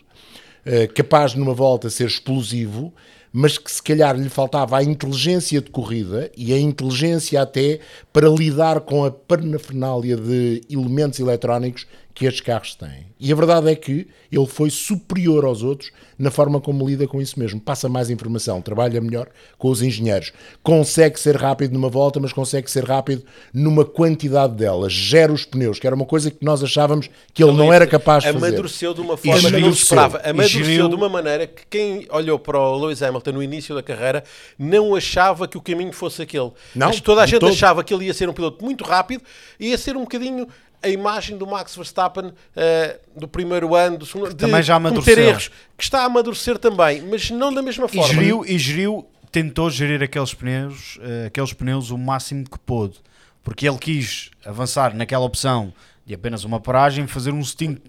eh, 0.67 0.89
capaz 0.89 1.31
de 1.33 1.39
numa 1.39 1.55
volta 1.55 1.89
ser 1.91 2.09
explosivo, 2.09 2.93
mas 3.33 3.59
que 3.59 3.71
se 3.71 3.83
calhar 3.83 4.17
lhe 4.17 4.29
faltava 4.29 4.79
a 4.79 4.83
inteligência 4.83 5.61
de 5.61 5.71
corrida 5.71 6.31
e 6.37 6.53
a 6.53 6.59
inteligência 6.59 7.43
até 7.43 7.81
para 8.13 8.29
lidar 8.29 8.81
com 8.81 9.05
a 9.05 9.11
parafernália 9.11 10.17
de 10.17 10.63
elementos 10.71 11.19
eletrónicos 11.21 11.87
que 12.19 12.27
estes 12.27 12.41
carros 12.41 12.75
têm. 12.75 13.07
E 13.21 13.33
a 13.33 13.37
verdade 13.37 13.71
é 13.71 13.77
que 13.77 14.09
ele 14.31 14.47
foi 14.47 14.71
superior 14.71 15.45
aos 15.45 15.63
outros 15.63 15.93
na 16.19 16.33
forma 16.33 16.61
como 16.61 16.85
lida 16.85 17.07
com 17.07 17.23
isso 17.23 17.39
mesmo. 17.39 17.61
Passa 17.61 17.89
mais 17.89 18.11
informação, 18.11 18.61
trabalha 18.61 19.01
melhor 19.01 19.29
com 19.57 19.69
os 19.71 19.83
engenheiros, 19.83 20.33
consegue 20.63 21.19
ser 21.19 21.37
rápido 21.37 21.73
numa 21.73 21.89
volta, 21.89 22.19
mas 22.19 22.33
consegue 22.33 22.69
ser 22.69 22.83
rápido 22.85 23.23
numa 23.55 23.85
quantidade 23.85 24.55
delas, 24.55 24.93
gera 24.93 25.33
os 25.33 25.45
pneus, 25.45 25.79
que 25.79 25.87
era 25.87 25.95
uma 25.95 26.05
coisa 26.05 26.29
que 26.29 26.45
nós 26.45 26.61
achávamos 26.63 27.09
que 27.33 27.43
ele 27.43 27.53
não 27.53 27.73
era 27.73 27.87
capaz 27.87 28.25
de 28.25 28.33
fazer. 28.33 28.47
Amadureceu 28.47 28.93
de 28.93 29.01
uma 29.01 29.17
forma 29.17 29.51
que 29.51 29.61
não 29.61 29.71
esperava. 29.71 30.19
Amadureceu 30.19 30.65
geriu- 30.65 30.89
de 30.89 30.95
uma 30.97 31.09
maneira 31.09 31.47
que 31.47 31.63
quem 31.71 32.05
olhou 32.11 32.37
para 32.39 32.59
o 32.59 32.77
Lewis 32.79 33.01
Hamilton 33.01 33.31
no 33.33 33.43
início 33.43 33.77
da 33.77 33.83
carreira 33.83 34.25
não 34.59 34.97
achava 34.97 35.47
que 35.47 35.57
o 35.57 35.61
caminho 35.61 35.93
fosse 35.93 36.21
aquele. 36.23 36.51
Não, 36.75 36.89
Mas 36.89 37.01
toda 37.01 37.23
a 37.23 37.27
gente 37.27 37.39
todo. 37.39 37.53
achava 37.53 37.85
que 37.85 37.95
ele 37.95 38.07
ia 38.07 38.15
ser 38.15 38.29
um 38.29 38.33
piloto 38.33 38.65
muito 38.65 38.83
rápido 38.83 39.23
e 39.61 39.69
ia 39.69 39.79
ser 39.79 39.97
um 39.97 40.01
bocadinho 40.01 40.49
a 40.83 40.89
imagem 40.89 41.37
do 41.37 41.47
Max 41.47 41.75
Verstappen 41.75 42.33
eh, 42.55 43.01
do 43.17 43.27
primeiro 43.27 43.75
ano, 43.75 43.99
do 43.99 44.07
segundo, 44.07 44.29
de 44.31 44.37
também 44.37 44.63
já 44.63 44.77
amadureceu. 44.77 45.19
erros, 45.19 45.51
que 45.77 45.83
está 45.83 46.03
a 46.03 46.05
amadurecer 46.05 46.59
também, 46.59 47.03
mas 47.03 47.31
não 47.31 47.53
da 47.53 47.63
mesma 47.63 47.87
E 47.87 47.97
forma. 47.97 48.15
geriu, 48.15 48.45
e 48.47 48.59
geriu, 48.59 49.09
tentou 49.33 49.71
gerir 49.71 50.03
aqueles 50.03 50.33
pneus, 50.35 50.99
eh, 51.03 51.27
aqueles 51.27 51.53
pneus 51.53 51.91
o 51.91 51.99
máximo 51.99 52.45
que 52.45 52.59
pôde. 52.61 52.99
Porque 53.43 53.67
ele 53.69 53.79
quis 53.79 54.31
avançar 54.45 54.95
naquela 54.95 55.25
opção 55.25 55.73
de 56.05 56.15
apenas 56.15 56.45
uma 56.45 56.61
paragem, 56.61 57.07
fazer 57.07 57.33
um 57.33 57.43
stint 57.45 57.81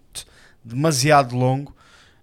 demasiado 0.63 1.36
longo. 1.36 1.75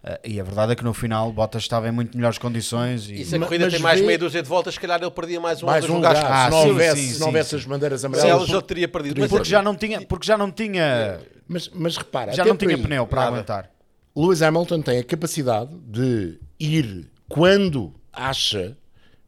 Eh, 0.06 0.20
e 0.24 0.40
a 0.40 0.44
verdade 0.44 0.72
é 0.72 0.76
que 0.76 0.84
no 0.84 0.94
final 0.94 1.32
Bottas 1.32 1.62
estava 1.62 1.88
em 1.88 1.90
muito 1.90 2.16
melhores 2.16 2.38
condições. 2.38 3.08
E, 3.10 3.14
E 3.20 3.24
se 3.24 3.34
a 3.36 3.38
corrida 3.40 3.64
mas 3.64 3.74
tem 3.74 3.82
mais 3.82 4.00
vê- 4.00 4.06
meia 4.06 4.18
dúzia 4.18 4.42
de 4.42 4.48
voltas, 4.48 4.74
se 4.74 4.80
calhar 4.80 5.00
ele 5.02 5.10
perdia 5.10 5.40
mais 5.40 5.62
um 5.62 5.66
mais 5.66 5.84
um 5.88 5.96
lugar, 5.96 6.14
Ah, 6.16 6.44
se 6.46 6.50
não 6.50 6.68
houvesse, 6.68 7.00
sim, 7.02 7.12
se 7.14 7.20
não 7.20 7.26
houvesse 7.26 7.50
sim. 7.50 7.56
as 7.56 7.64
bandeiras 7.64 8.04
amarelas. 8.04 8.42
ele 8.42 8.50
já 8.52 8.62
teria 8.62 8.88
perdido. 8.88 9.20
porque, 9.20 9.36
Mas- 9.38 9.48
já 9.48 9.60
não 9.62 9.74
tinha, 9.76 10.00
porque 10.02 10.26
já 10.26 10.38
não 10.38 10.50
tinha, 10.50 11.20
Mas, 11.48 11.68
mas 11.74 11.96
repara, 11.96 12.32
já 12.32 12.44
não 12.44 12.56
tinha 12.56 12.74
aí, 12.76 12.82
pneu 12.82 13.06
para 13.06 13.20
nada. 13.22 13.32
aguentar. 13.36 13.70
Lewis 14.16 14.40
Hamilton 14.40 14.80
tem 14.80 14.98
a 14.98 15.04
capacidade 15.04 15.70
de 15.86 16.38
ir 16.58 17.10
quando 17.28 17.92
acha 18.12 18.76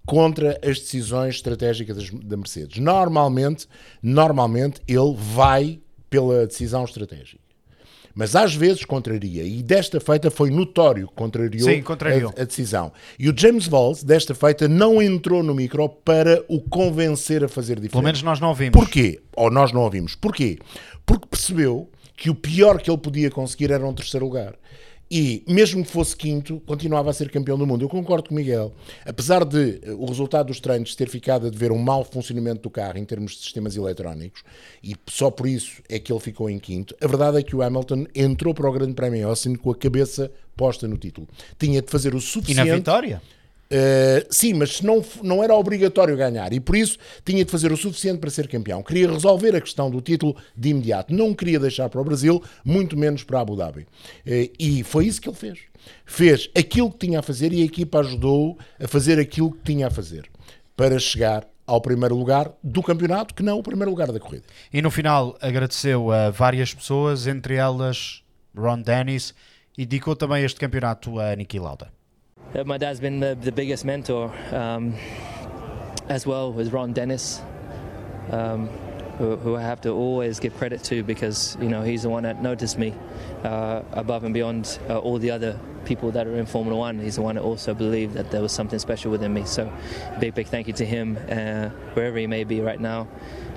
contra 0.07 0.59
as 0.65 0.79
decisões 0.81 1.35
estratégicas 1.35 2.09
da 2.25 2.37
Mercedes. 2.39 2.79
Normalmente, 2.79 3.67
normalmente 4.03 4.81
ele 4.89 5.15
vai 5.15 5.81
pela 6.09 6.47
decisão 6.47 6.85
estratégica. 6.85 7.43
Mas 8.19 8.35
às 8.35 8.53
vezes 8.53 8.85
contraria, 8.85 9.45
e 9.45 9.63
desta 9.63 10.01
feita 10.01 10.29
foi 10.29 10.51
notório 10.51 11.07
que 11.07 11.15
contrariou, 11.15 11.71
Sim, 11.71 11.81
contrariou. 11.83 12.35
A, 12.37 12.43
a 12.43 12.45
decisão. 12.45 12.93
E 13.17 13.31
o 13.31 13.35
James 13.37 13.69
Valls, 13.69 14.05
desta 14.05 14.35
feita, 14.35 14.67
não 14.67 15.01
entrou 15.01 15.41
no 15.41 15.55
micro 15.55 15.89
para 15.89 16.45
o 16.49 16.61
convencer 16.61 17.45
a 17.45 17.49
fazer 17.49 17.77
diferente. 17.77 17.93
Pelo 17.93 18.03
menos 18.03 18.21
nós 18.25 18.41
não 18.41 18.49
ouvimos. 18.49 18.73
Porquê? 18.77 19.21
Ou 19.37 19.53
nós 19.53 19.71
não 19.71 19.83
ouvimos. 19.83 20.17
Porquê? 20.17 20.59
Porque 21.07 21.29
percebeu 21.29 21.89
que 22.17 22.29
o 22.29 22.35
pior 22.35 22.83
que 22.83 22.91
ele 22.91 22.99
podia 22.99 23.31
conseguir 23.31 23.71
era 23.71 23.87
um 23.87 23.95
terceiro 23.95 24.27
lugar. 24.27 24.57
E, 25.11 25.43
mesmo 25.49 25.85
que 25.85 25.91
fosse 25.91 26.15
quinto, 26.15 26.61
continuava 26.67 27.11
a 27.11 27.13
ser 27.13 27.31
campeão 27.31 27.57
do 27.57 27.67
mundo. 27.67 27.85
Eu 27.85 27.89
concordo 27.89 28.29
com 28.29 28.35
o 28.35 28.37
Miguel. 28.37 28.75
Apesar 29.07 29.45
de 29.45 29.81
eh, 29.83 29.93
o 29.93 30.05
resultado 30.05 30.49
dos 30.49 30.61
treinos 30.61 30.95
ter 30.95 31.09
ficado 31.09 31.47
a 31.47 31.51
dever 31.51 31.73
um 31.73 31.79
mau 31.79 32.05
funcionamento 32.05 32.63
do 32.63 32.71
carro 32.71 32.99
em 32.99 33.05
termos 33.05 33.33
de 33.33 33.39
sistemas 33.39 33.75
eletrónicos, 33.75 34.43
e 34.83 34.95
só 35.09 35.31
por 35.31 35.47
isso 35.47 35.83
é 35.89 35.99
que 35.99 36.13
ele 36.13 36.21
ficou 36.21 36.51
em 36.51 36.59
quinto, 36.59 36.95
a 37.01 37.07
verdade 37.07 37.39
é 37.39 37.43
que 37.43 37.57
o 37.57 37.63
Hamilton 37.63 38.07
entrou 38.15 38.53
para 38.53 38.69
o 38.69 38.73
Grande 38.73 38.93
Prémio 38.93 39.21
em 39.21 39.23
Austin 39.23 39.55
com 39.55 39.71
a 39.71 39.75
cabeça 39.75 40.31
posta 40.57 40.87
no 40.87 40.99
título. 40.99 41.27
Tinha 41.59 41.81
de 41.81 41.91
fazer 41.91 42.15
o 42.15 42.19
E 42.19 42.21
suficiente... 42.21 42.69
na 42.69 42.77
vitória? 42.77 43.23
Uh, 43.71 44.25
sim, 44.31 44.55
mas 44.55 44.81
não, 44.81 45.05
não 45.23 45.45
era 45.45 45.55
obrigatório 45.55 46.17
ganhar 46.17 46.55
e 46.55 46.61
por 46.61 46.75
isso 46.75 46.97
tinha 47.23 47.45
de 47.45 47.51
fazer 47.51 47.71
o 47.71 47.77
suficiente 47.77 48.19
para 48.19 48.31
ser 48.31 48.49
campeão. 48.49 48.83
Queria 48.83 49.11
resolver 49.11 49.55
a 49.55 49.61
questão 49.61 49.91
do 49.91 50.01
título 50.01 50.35
de 50.57 50.71
imediato. 50.71 51.13
Não 51.13 51.35
queria 51.35 51.61
deixar 51.61 51.89
para 51.91 52.01
o 52.01 52.05
Brasil, 52.05 52.43
muito 52.65 52.97
menos 52.97 53.23
para 53.23 53.41
Abu 53.41 53.57
Dhabi. 53.57 53.83
Uh, 53.83 54.51
e 54.59 54.83
foi 54.85 55.07
isso 55.07 55.21
que 55.21 55.29
ele 55.29 55.37
fez. 55.37 55.59
Fez 56.07 56.51
aquilo 56.57 56.91
que 56.91 57.07
tinha 57.07 57.19
a 57.19 57.23
fazer 57.23 57.53
e 57.53 57.63
a 57.63 57.65
equipa 57.65 58.01
ajudou 58.01 58.59
a 58.81 58.89
fazer 58.89 59.19
aquilo 59.19 59.53
que 59.53 59.63
tinha 59.65 59.89
a 59.89 59.91
fazer 59.91 60.31
para 60.75 60.99
chegar 60.99 61.47
ao 61.67 61.83
primeiro 61.83 62.17
lugar 62.17 62.51
do 62.65 62.83
campeonato, 62.83 63.35
que 63.35 63.43
não 63.43 63.59
o 63.59 63.63
primeiro 63.63 63.91
lugar 63.91 64.11
da 64.11 64.19
corrida. 64.19 64.45
E 64.73 64.81
no 64.81 64.91
final 64.91 65.37
agradeceu 65.43 66.11
a 66.11 66.31
várias 66.31 66.73
pessoas, 66.73 67.27
entre 67.27 67.57
elas 67.57 68.23
Ron 68.57 68.81
Dennis, 68.81 69.35
e 69.77 69.85
dedicou 69.85 70.17
também 70.17 70.43
este 70.43 70.59
campeonato 70.59 71.21
a 71.21 71.37
Niki 71.37 71.59
Lauda. 71.59 71.98
Uh, 72.55 72.65
my 72.65 72.79
dad's 72.79 72.99
been 72.99 73.21
the, 73.21 73.35
the 73.35 73.53
biggest 73.53 73.85
mentor, 73.85 74.33
um, 74.53 74.95
as 76.09 76.27
well 76.27 76.59
as 76.59 76.73
Ron 76.73 76.95
Dennis, 76.95 77.43
um, 78.31 78.69
who, 79.19 79.37
who 79.37 79.55
I 79.55 79.61
have 79.61 79.83
to 79.83 79.91
always 79.91 80.41
give 80.41 80.57
credit 80.57 80.83
to 80.85 81.03
because 81.03 81.59
you 81.61 81.69
know 81.69 81.83
he's 81.83 82.05
the 82.05 82.09
one 82.09 82.23
that 82.23 82.43
noticed 82.43 82.79
me 82.79 82.95
uh, 83.45 83.83
above 83.93 84.25
and 84.25 84.33
beyond 84.33 84.79
uh, 84.89 84.97
all 84.99 85.19
the 85.19 85.31
other 85.31 85.61
people 85.85 86.11
that 86.13 86.27
are 86.27 86.37
in 86.37 86.47
Formula 86.47 86.75
One. 86.75 86.99
He's 86.99 87.17
the 87.17 87.23
one 87.23 87.35
that 87.35 87.43
also 87.43 87.75
believed 87.75 88.15
that 88.15 88.31
there 88.31 88.41
was 88.41 88.53
something 88.53 88.79
special 88.79 89.11
within 89.11 89.35
me. 89.35 89.45
So, 89.45 89.71
big 90.19 90.35
big 90.35 90.47
thank 90.47 90.69
you 90.69 90.73
to 90.75 90.87
him 90.87 91.19
uh, 91.29 91.69
wherever 91.93 92.17
he 92.17 92.27
may 92.27 92.45
be 92.45 92.63
right 92.63 92.81
now. 92.81 93.09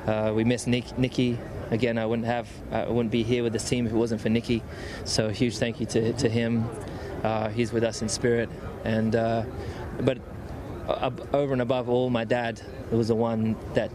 Uh, 0.05 0.33
we 0.36 0.43
miss 0.43 0.67
Nick, 0.67 0.98
Nicky. 0.98 1.38
Again, 1.69 1.98
I 1.98 2.05
wouldn't 2.05 2.27
have, 2.27 2.50
I 2.74 2.89
wouldn't 2.89 3.12
be 3.12 3.24
here 3.24 3.43
with 3.43 3.53
this 3.53 3.69
team 3.69 3.88
if 3.88 3.93
it 3.93 3.95
wasn't 3.95 4.19
for 4.19 4.27
Nicky. 4.27 4.62
So, 5.05 5.29
huge 5.29 5.57
thank 5.60 5.79
you 5.79 5.86
to, 5.86 6.12
to 6.12 6.27
him. 6.27 6.69
Uh, 7.23 7.49
he's 7.49 7.71
with 7.71 7.83
us 7.83 8.01
in 8.01 8.09
spirit, 8.09 8.49
and 8.83 9.15
uh, 9.15 9.43
but 10.01 10.17
ab- 10.87 11.27
over 11.33 11.53
and 11.53 11.61
above 11.61 11.89
all, 11.89 12.09
my 12.09 12.23
dad 12.23 12.61
was 12.91 13.07
the 13.07 13.15
one 13.15 13.55
that 13.73 13.91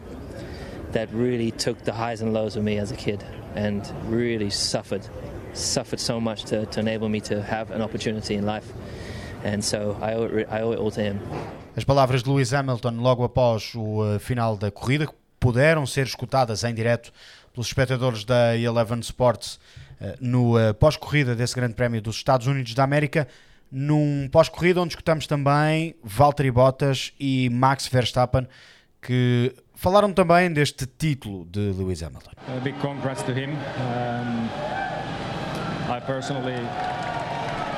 that 0.93 1.13
really 1.13 1.51
took 1.51 1.83
the 1.85 1.93
highs 1.93 2.23
and 2.23 2.33
lows 2.33 2.57
with 2.57 2.65
me 2.65 2.79
as 2.79 2.93
a 2.93 2.97
kid, 2.97 3.25
and 3.55 3.83
really 4.07 4.51
suffered, 4.51 5.07
suffered 5.53 6.01
so 6.01 6.21
much 6.21 6.45
to, 6.45 6.67
to 6.67 6.81
enable 6.81 7.09
me 7.09 7.21
to 7.21 7.43
have 7.43 7.71
an 7.71 7.83
opportunity 7.83 8.35
in 8.35 8.47
life. 8.47 8.73
And 9.45 9.63
so 9.63 9.97
I 10.01 10.15
owe 10.15 10.25
it, 10.25 10.49
I 10.51 10.63
owe 10.63 10.73
it 10.73 10.79
all 10.79 10.91
to 10.93 11.03
him. 11.03 11.21
As 11.77 11.85
palavras 11.85 12.23
de 12.23 12.31
Lewis 12.31 12.53
Hamilton 12.53 13.01
logo 13.01 13.23
após 13.23 13.75
o 13.75 14.15
eh, 14.15 14.19
final 14.19 14.57
da 14.57 14.71
corrida 14.71 15.07
puderam 15.39 15.85
ser 15.87 16.07
escutadas 16.07 16.65
em 16.65 16.73
direto 16.75 17.13
pelos 17.53 17.67
espectadores 17.67 18.25
da 18.25 18.57
Eleven 18.57 19.01
Sports 19.01 19.59
no 20.21 20.59
eh, 20.59 20.73
pós-corrida 20.73 21.35
desse 21.35 21.55
Grande 21.55 21.75
Prémio 21.75 22.01
dos 22.01 22.17
Estados 22.17 22.47
Unidos 22.47 22.75
da 22.75 22.85
América, 22.85 23.27
num 23.71 24.29
pós-corrida 24.31 24.81
onde 24.81 24.93
escutamos 24.93 25.27
também 25.27 25.95
Valtteri 26.03 26.51
Bottas 26.51 27.13
e 27.19 27.49
Max 27.51 27.87
Verstappen 27.89 28.47
que 29.07 29.55
falaram 29.75 30.13
também 30.13 30.53
deste 30.53 30.87
título 30.87 31.45
de 31.47 31.61
Lewis 31.61 32.03
Hamilton. 32.03 32.31
A 32.49 32.61
big 32.61 32.77
congrats 32.81 33.23
to 33.23 33.31
him. 33.31 33.51
Um, 33.51 34.49
I 35.89 36.01
personally 36.01 36.57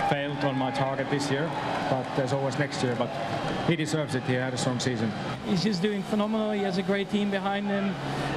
failed 0.08 0.42
on 0.44 0.54
my 0.56 0.72
target 0.72 1.10
this 1.10 1.30
year, 1.30 1.46
but 1.90 2.04
there's 2.16 2.32
always 2.32 2.58
next 2.58 2.82
year. 2.82 2.94
But 2.96 3.10
he 3.68 3.76
deserves 3.76 4.14
it. 4.14 4.22
He 4.24 4.34
had 4.34 4.54
a 4.54 4.58
strong 4.58 4.80
season. 4.80 5.10
he's 5.48 5.62
just 5.62 5.82
doing 5.82 6.02
phenomenal. 6.02 6.52
He 6.52 6.62
has 6.64 6.78
a 6.78 6.82
great 6.82 7.10
team 7.10 7.30
behind 7.30 7.66
him, 7.66 7.94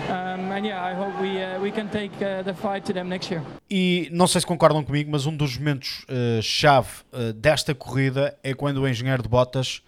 um, 0.10 0.52
and 0.52 0.66
yeah, 0.66 0.84
I 0.84 0.94
hope 0.94 1.14
we 1.22 1.42
uh, 1.42 1.60
we 1.60 1.72
can 1.72 1.90
take 1.90 2.14
uh, 2.22 2.44
the 2.44 2.54
fight 2.54 2.86
to 2.86 2.94
them 2.94 3.10
next 3.10 3.32
year. 3.32 3.42
E 3.70 4.10
não 4.12 4.28
sei 4.28 4.42
se 4.42 4.48
concordam 4.48 4.84
comigo, 4.84 5.10
mas 5.12 5.26
um 5.26 5.36
dos 5.36 5.58
momentos 5.58 6.06
eh, 6.08 6.42
chave 6.42 6.90
eh, 7.14 7.34
desta 7.34 7.74
corrida 7.74 8.38
é 8.44 8.54
quando 8.54 8.78
o 8.78 8.88
engenheiro 8.88 9.24
de 9.24 9.30
Bottas 9.30 9.82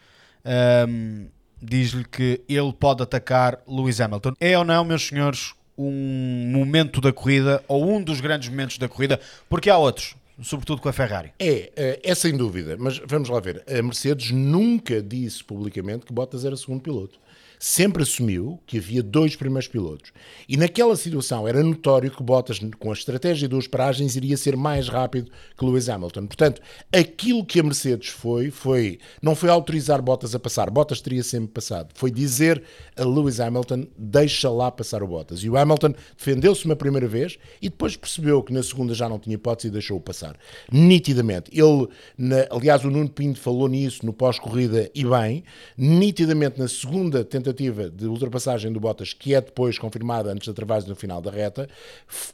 ehm, 0.46 1.28
diz-lhe 1.62 2.06
que 2.06 2.42
ele 2.48 2.74
pode 2.74 3.04
atacar 3.04 3.60
Lewis 3.68 4.00
Hamilton. 4.00 4.34
É 4.40 4.58
ou 4.58 4.64
não, 4.64 4.86
meus 4.86 5.08
senhores, 5.08 5.54
um 5.78 6.52
momento 6.54 7.02
da 7.02 7.12
corrida 7.12 7.64
ou 7.68 7.90
um 7.90 8.02
dos 8.02 8.22
grandes 8.22 8.50
momentos 8.50 8.78
da 8.78 8.88
corrida? 8.88 9.20
Porque 9.50 9.70
há 9.70 9.78
outros, 9.78 10.16
sobretudo 10.42 10.82
com 10.82 10.90
a 10.90 10.94
Ferrari. 10.94 11.34
É, 11.40 11.72
é, 11.76 12.00
é 12.04 12.16
sem 12.16 12.36
dúvida, 12.36 12.76
mas 12.80 13.00
vamos 13.06 13.30
lá 13.30 13.40
ver. 13.40 13.64
A 13.68 13.82
Mercedes 13.82 14.32
nunca 14.32 15.02
disse 15.02 15.44
publicamente 15.44 16.06
que 16.06 16.14
Bottas 16.14 16.46
era 16.46 16.56
segundo 16.56 16.82
piloto. 16.82 17.20
Sempre 17.66 18.04
assumiu 18.04 18.60
que 18.68 18.78
havia 18.78 19.02
dois 19.02 19.38
primeiros 19.38 19.70
pilotos. 19.70 20.12
E 20.50 20.58
naquela 20.58 20.98
situação 20.98 21.48
era 21.48 21.64
notório 21.64 22.12
que 22.12 22.22
Bottas, 22.22 22.60
com 22.78 22.90
a 22.90 22.94
estratégia 22.94 23.48
duas 23.48 23.68
paragens, 23.68 24.18
iria 24.18 24.36
ser 24.36 24.58
mais 24.58 24.90
rápido 24.90 25.32
que 25.58 25.64
Lewis 25.64 25.88
Hamilton. 25.88 26.28
Portanto, 26.28 26.62
aquilo 26.92 27.46
que 27.46 27.62
a 27.62 27.64
Mercedes 27.64 28.10
foi, 28.10 28.52
foi 28.52 29.00
não 29.22 29.34
foi 29.34 29.50
autorizar 29.50 30.02
Bottas 30.02 30.36
a 30.36 30.40
passar. 30.40 30.70
Bottas 30.70 31.00
teria 31.00 31.24
sempre 31.24 31.54
passado. 31.54 31.94
Foi 31.96 32.12
dizer 32.12 32.62
a 32.98 33.06
Lewis 33.06 33.40
Hamilton, 33.40 33.88
deixa 33.98 34.50
lá 34.50 34.70
passar 34.70 35.02
o 35.02 35.08
Bottas. 35.08 35.42
E 35.42 35.50
o 35.50 35.56
Hamilton 35.56 35.94
defendeu-se 36.18 36.66
uma 36.66 36.76
primeira 36.76 37.08
vez 37.08 37.38
e 37.62 37.70
depois 37.70 37.96
percebeu 37.96 38.44
que 38.44 38.52
na 38.52 38.62
segunda 38.62 38.94
já 38.94 39.08
não 39.08 39.18
tinha 39.18 39.36
hipótese 39.36 39.70
e 39.70 39.72
deixou-o 39.72 40.02
passar. 40.02 40.36
Nitidamente. 40.70 41.50
Ele, 41.54 41.88
na- 42.18 42.46
aliás, 42.52 42.84
o 42.84 42.92
Nuno 42.92 43.10
Pinto 43.10 43.40
falou 43.40 43.70
nisso 43.70 44.06
no 44.06 44.12
pós-corrida 44.12 44.92
e 44.94 45.06
bem, 45.06 45.46
nitidamente 45.78 46.60
na 46.60 46.68
segunda 46.68 47.24
tentativa 47.24 47.53
tentativa 47.54 47.90
de 47.90 48.06
ultrapassagem 48.08 48.72
do 48.72 48.80
Bottas, 48.80 49.14
que 49.14 49.34
é 49.34 49.40
depois 49.42 49.78
confirmada 49.78 50.32
antes 50.32 50.48
da 50.48 50.54
travagem 50.54 50.90
no 50.90 50.96
final 50.96 51.22
da 51.22 51.32
reta, 51.32 51.70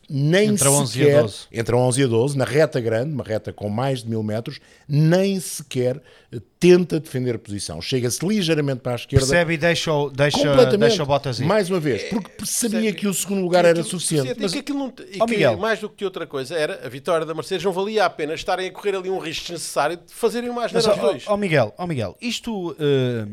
nem 0.09 0.49
Entre 0.49 0.67
11 0.67 0.99
e 0.99 1.03
sequer, 1.03 1.21
12. 1.21 1.37
entre 1.51 1.75
11 1.75 2.01
e 2.01 2.07
12, 2.07 2.37
na 2.37 2.45
reta 2.45 2.79
grande, 2.79 3.13
uma 3.13 3.23
reta 3.23 3.51
com 3.53 3.69
mais 3.69 4.01
de 4.03 4.09
mil 4.09 4.23
metros, 4.23 4.59
nem 4.87 5.39
sequer 5.39 6.01
eh, 6.31 6.39
tenta 6.59 6.99
defender 6.99 7.35
a 7.35 7.39
posição. 7.39 7.81
Chega-se 7.81 8.25
ligeiramente 8.25 8.79
para 8.81 8.93
a 8.93 8.95
esquerda. 8.95 9.25
Percebe 9.25 9.53
e 9.53 9.57
deixa, 9.57 9.93
o- 9.93 10.09
deixa, 10.09 10.77
deixa 10.77 11.03
o 11.03 11.05
Bottas 11.05 11.39
ir. 11.39 11.45
Mais 11.45 11.69
uma 11.69 11.79
vez, 11.79 12.03
porque 12.03 12.45
sabia 12.45 12.91
que 12.93 13.07
o 13.07 13.13
segundo 13.13 13.41
lugar 13.41 13.65
era 13.65 13.83
suficiente. 13.83 14.35
Mas 14.39 14.53
que 14.53 14.59
aquilo 14.59 14.79
não, 14.79 14.93
e 15.11 15.21
Ó, 15.21 15.25
que 15.25 15.31
Miguel. 15.31 15.57
mais 15.57 15.79
do 15.79 15.89
que 15.89 16.05
outra 16.05 16.25
coisa 16.25 16.55
era 16.55 16.85
a 16.85 16.89
vitória 16.89 17.25
da 17.25 17.33
Mercedes 17.33 17.63
não 17.63 17.71
valia 17.73 18.05
a 18.05 18.09
pena 18.09 18.33
estarem 18.33 18.67
a 18.67 18.71
correr 18.71 18.95
ali 18.95 19.09
um 19.09 19.19
risco 19.19 19.43
desnecessário 19.43 19.97
de 19.97 20.13
fazerem 20.13 20.49
mais 20.51 20.71
nada 20.71 20.87
ó, 20.87 20.91
aos 20.91 20.99
dois. 21.01 21.23
ó, 21.27 21.37
Miguel, 21.37 21.73
ó 21.77 21.85
Miguel, 21.85 22.15
isto 22.21 22.75
eh, 22.79 23.25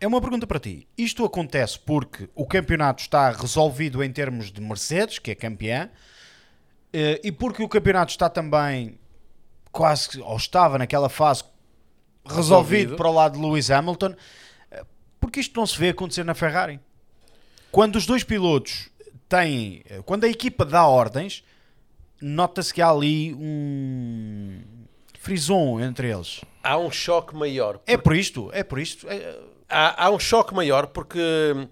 é 0.00 0.06
uma 0.06 0.20
pergunta 0.20 0.46
para 0.46 0.58
ti. 0.58 0.88
Isto 0.96 1.24
acontece 1.24 1.78
porque 1.78 2.28
o 2.34 2.46
campeonato 2.46 3.02
está 3.02 3.30
resolvido 3.30 4.02
em 4.02 4.10
termos 4.10 4.50
de 4.50 4.60
Mercedes, 4.60 5.18
que 5.18 5.30
é 5.30 5.34
campeã, 5.34 5.90
eh, 6.92 7.20
e 7.22 7.30
porque 7.30 7.62
o 7.62 7.68
campeonato 7.68 8.10
está 8.10 8.28
também 8.28 8.98
quase, 9.70 10.20
ou 10.20 10.36
estava 10.36 10.78
naquela 10.78 11.08
fase 11.08 11.44
resolvido, 12.24 12.36
Resolvido. 12.36 12.96
para 12.96 13.08
o 13.08 13.12
lado 13.12 13.38
de 13.38 13.44
Lewis 13.44 13.70
Hamilton, 13.70 14.14
eh, 14.70 14.84
porque 15.20 15.40
isto 15.40 15.58
não 15.58 15.66
se 15.66 15.78
vê 15.78 15.90
acontecer 15.90 16.24
na 16.24 16.34
Ferrari. 16.34 16.80
Quando 17.70 17.96
os 17.96 18.06
dois 18.06 18.24
pilotos 18.24 18.88
têm, 19.28 19.82
eh, 19.88 20.00
quando 20.04 20.24
a 20.24 20.28
equipa 20.28 20.64
dá 20.64 20.86
ordens, 20.86 21.44
nota-se 22.20 22.72
que 22.72 22.80
há 22.82 22.88
ali 22.90 23.34
um 23.34 24.60
frison 25.18 25.78
entre 25.80 26.10
eles. 26.10 26.40
Há 26.62 26.76
um 26.78 26.90
choque 26.90 27.34
maior. 27.36 27.80
É 27.86 27.96
por 27.96 28.16
isto, 28.16 28.50
é 28.52 28.62
por 28.64 28.78
isto. 28.78 29.06
É- 29.08 29.38
Há, 29.70 30.06
há 30.06 30.10
um 30.10 30.18
choque 30.18 30.52
maior 30.52 30.88
porque 30.88 31.18
hum, 31.54 31.68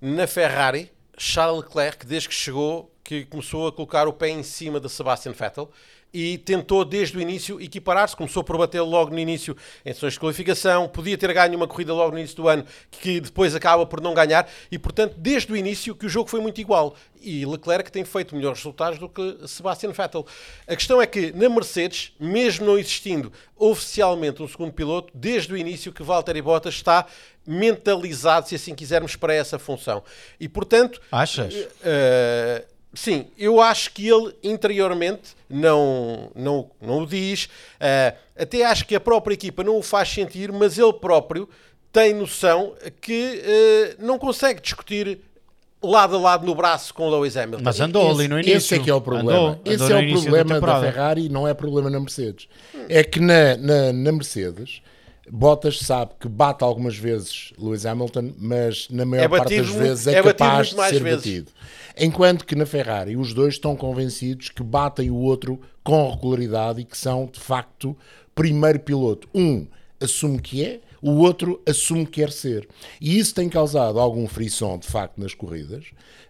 na 0.00 0.26
Ferrari, 0.26 0.92
Charles 1.18 1.64
Leclerc, 1.64 2.06
desde 2.06 2.28
que 2.28 2.34
chegou, 2.34 2.92
que 3.02 3.24
começou 3.24 3.66
a 3.66 3.72
colocar 3.72 4.06
o 4.06 4.12
pé 4.12 4.28
em 4.28 4.44
cima 4.44 4.78
de 4.78 4.88
Sebastian 4.88 5.32
Vettel 5.32 5.68
e 6.12 6.38
tentou 6.38 6.84
desde 6.84 7.16
o 7.16 7.20
início 7.20 7.60
equiparar-se, 7.60 8.16
começou 8.16 8.44
por 8.44 8.58
bater 8.58 8.80
logo 8.82 9.10
no 9.10 9.18
início 9.18 9.56
em 9.84 9.92
sessões 9.92 10.14
de 10.14 10.20
qualificação, 10.20 10.88
podia 10.88 11.16
ter 11.16 11.32
ganho 11.32 11.56
uma 11.56 11.66
corrida 11.66 11.94
logo 11.94 12.12
no 12.12 12.18
início 12.18 12.36
do 12.36 12.48
ano, 12.48 12.64
que 12.90 13.20
depois 13.20 13.54
acaba 13.54 13.86
por 13.86 14.00
não 14.00 14.12
ganhar, 14.12 14.48
e 14.70 14.78
portanto, 14.78 15.14
desde 15.16 15.52
o 15.52 15.56
início 15.56 15.94
que 15.94 16.06
o 16.06 16.08
jogo 16.08 16.28
foi 16.28 16.40
muito 16.40 16.60
igual. 16.60 16.94
E 17.20 17.46
Leclerc 17.46 17.90
tem 17.90 18.04
feito 18.04 18.34
melhores 18.34 18.58
resultados 18.58 18.98
do 18.98 19.08
que 19.08 19.38
Sebastian 19.46 19.92
Vettel. 19.92 20.26
A 20.66 20.74
questão 20.74 21.00
é 21.00 21.06
que 21.06 21.32
na 21.32 21.48
Mercedes, 21.48 22.12
mesmo 22.18 22.66
não 22.66 22.76
existindo 22.76 23.32
oficialmente 23.56 24.42
um 24.42 24.48
segundo 24.48 24.72
piloto, 24.72 25.12
desde 25.14 25.52
o 25.52 25.56
início 25.56 25.92
que 25.92 26.02
Valtteri 26.02 26.42
Bottas 26.42 26.74
está 26.74 27.06
mentalizado, 27.46 28.48
se 28.48 28.56
assim 28.56 28.74
quisermos, 28.74 29.14
para 29.14 29.34
essa 29.34 29.58
função. 29.58 30.02
E 30.38 30.48
portanto, 30.48 31.00
Achas? 31.10 31.54
Uh, 31.54 32.71
sim, 32.94 33.26
eu 33.38 33.60
acho 33.60 33.92
que 33.92 34.08
ele 34.08 34.34
interiormente 34.42 35.34
não, 35.48 36.30
não, 36.34 36.70
não 36.80 37.02
o 37.02 37.06
diz. 37.06 37.44
Uh, 37.44 38.16
até 38.36 38.64
acho 38.64 38.86
que 38.86 38.94
a 38.94 39.00
própria 39.00 39.34
equipa 39.34 39.62
não 39.62 39.78
o 39.78 39.82
faz 39.82 40.08
sentir, 40.08 40.50
mas 40.52 40.78
ele 40.78 40.92
próprio 40.92 41.48
tem 41.92 42.14
noção 42.14 42.74
que 43.00 43.42
uh, 43.42 44.04
não 44.04 44.18
consegue 44.18 44.60
discutir 44.60 45.20
lado 45.82 46.16
a 46.16 46.20
lado 46.20 46.46
no 46.46 46.54
braço 46.54 46.94
com 46.94 47.08
o 47.08 47.10
Lewis 47.10 47.36
Hamilton. 47.36 47.64
Mas 47.64 47.80
andou 47.80 48.10
ali 48.10 48.28
no 48.28 48.38
início. 48.38 48.56
Esse 48.56 48.74
é 48.76 48.78
que 48.78 48.90
é 48.90 48.94
o 48.94 49.00
problema. 49.00 49.32
Andou, 49.32 49.60
Esse 49.64 49.84
andou 49.84 49.88
é 49.88 49.92
no 49.92 49.98
o 49.98 50.02
início 50.02 50.22
problema 50.22 50.48
da, 50.48 50.54
temporada. 50.54 50.86
Ferrari 50.86 51.26
e 51.26 51.28
não 51.28 51.48
é 51.48 51.54
problema 51.54 51.90
na 51.90 51.98
Mercedes. 51.98 52.48
É 52.88 53.02
que 53.02 53.20
na, 53.20 53.56
na, 53.56 53.92
na 53.92 54.12
Mercedes, 54.12 54.80
Bottas 55.30 55.78
sabe 55.78 56.12
que 56.18 56.28
bate 56.28 56.64
algumas 56.64 56.96
vezes 56.96 57.52
Lewis 57.56 57.86
Hamilton, 57.86 58.32
mas 58.38 58.88
na 58.90 59.04
maior 59.04 59.24
É 59.24 59.28
parte 59.28 59.56
das 59.56 59.68
vezes 59.70 60.06
é, 60.08 60.14
é 60.18 60.22
capaz 60.22 60.68
de 60.70 60.74
ser 60.88 61.02
vezes. 61.02 61.16
batido. 61.18 61.50
Enquanto 61.96 62.44
que 62.44 62.56
na 62.56 62.66
Ferrari 62.66 63.16
os 63.16 63.32
dois 63.32 63.54
estão 63.54 63.76
convencidos 63.76 64.48
que 64.48 64.62
batem 64.62 65.10
o 65.10 65.16
outro 65.16 65.60
com 65.84 66.10
regularidade 66.10 66.80
e 66.80 66.84
que 66.84 66.96
são, 66.98 67.26
de 67.26 67.38
facto, 67.38 67.96
primeiro 68.34 68.80
piloto. 68.80 69.28
Um 69.34 69.66
assume 70.00 70.40
que 70.40 70.64
é, 70.64 70.80
o 71.00 71.10
outro 71.18 71.60
assume 71.68 72.04
que 72.04 72.20
quer 72.20 72.32
ser. 72.32 72.68
E 73.00 73.18
isso 73.18 73.34
tem 73.34 73.48
causado 73.48 74.00
algum 74.00 74.26
frisson, 74.26 74.78
de 74.78 74.86
facto, 74.88 75.18
nas 75.20 75.34
corridas. 75.34 75.84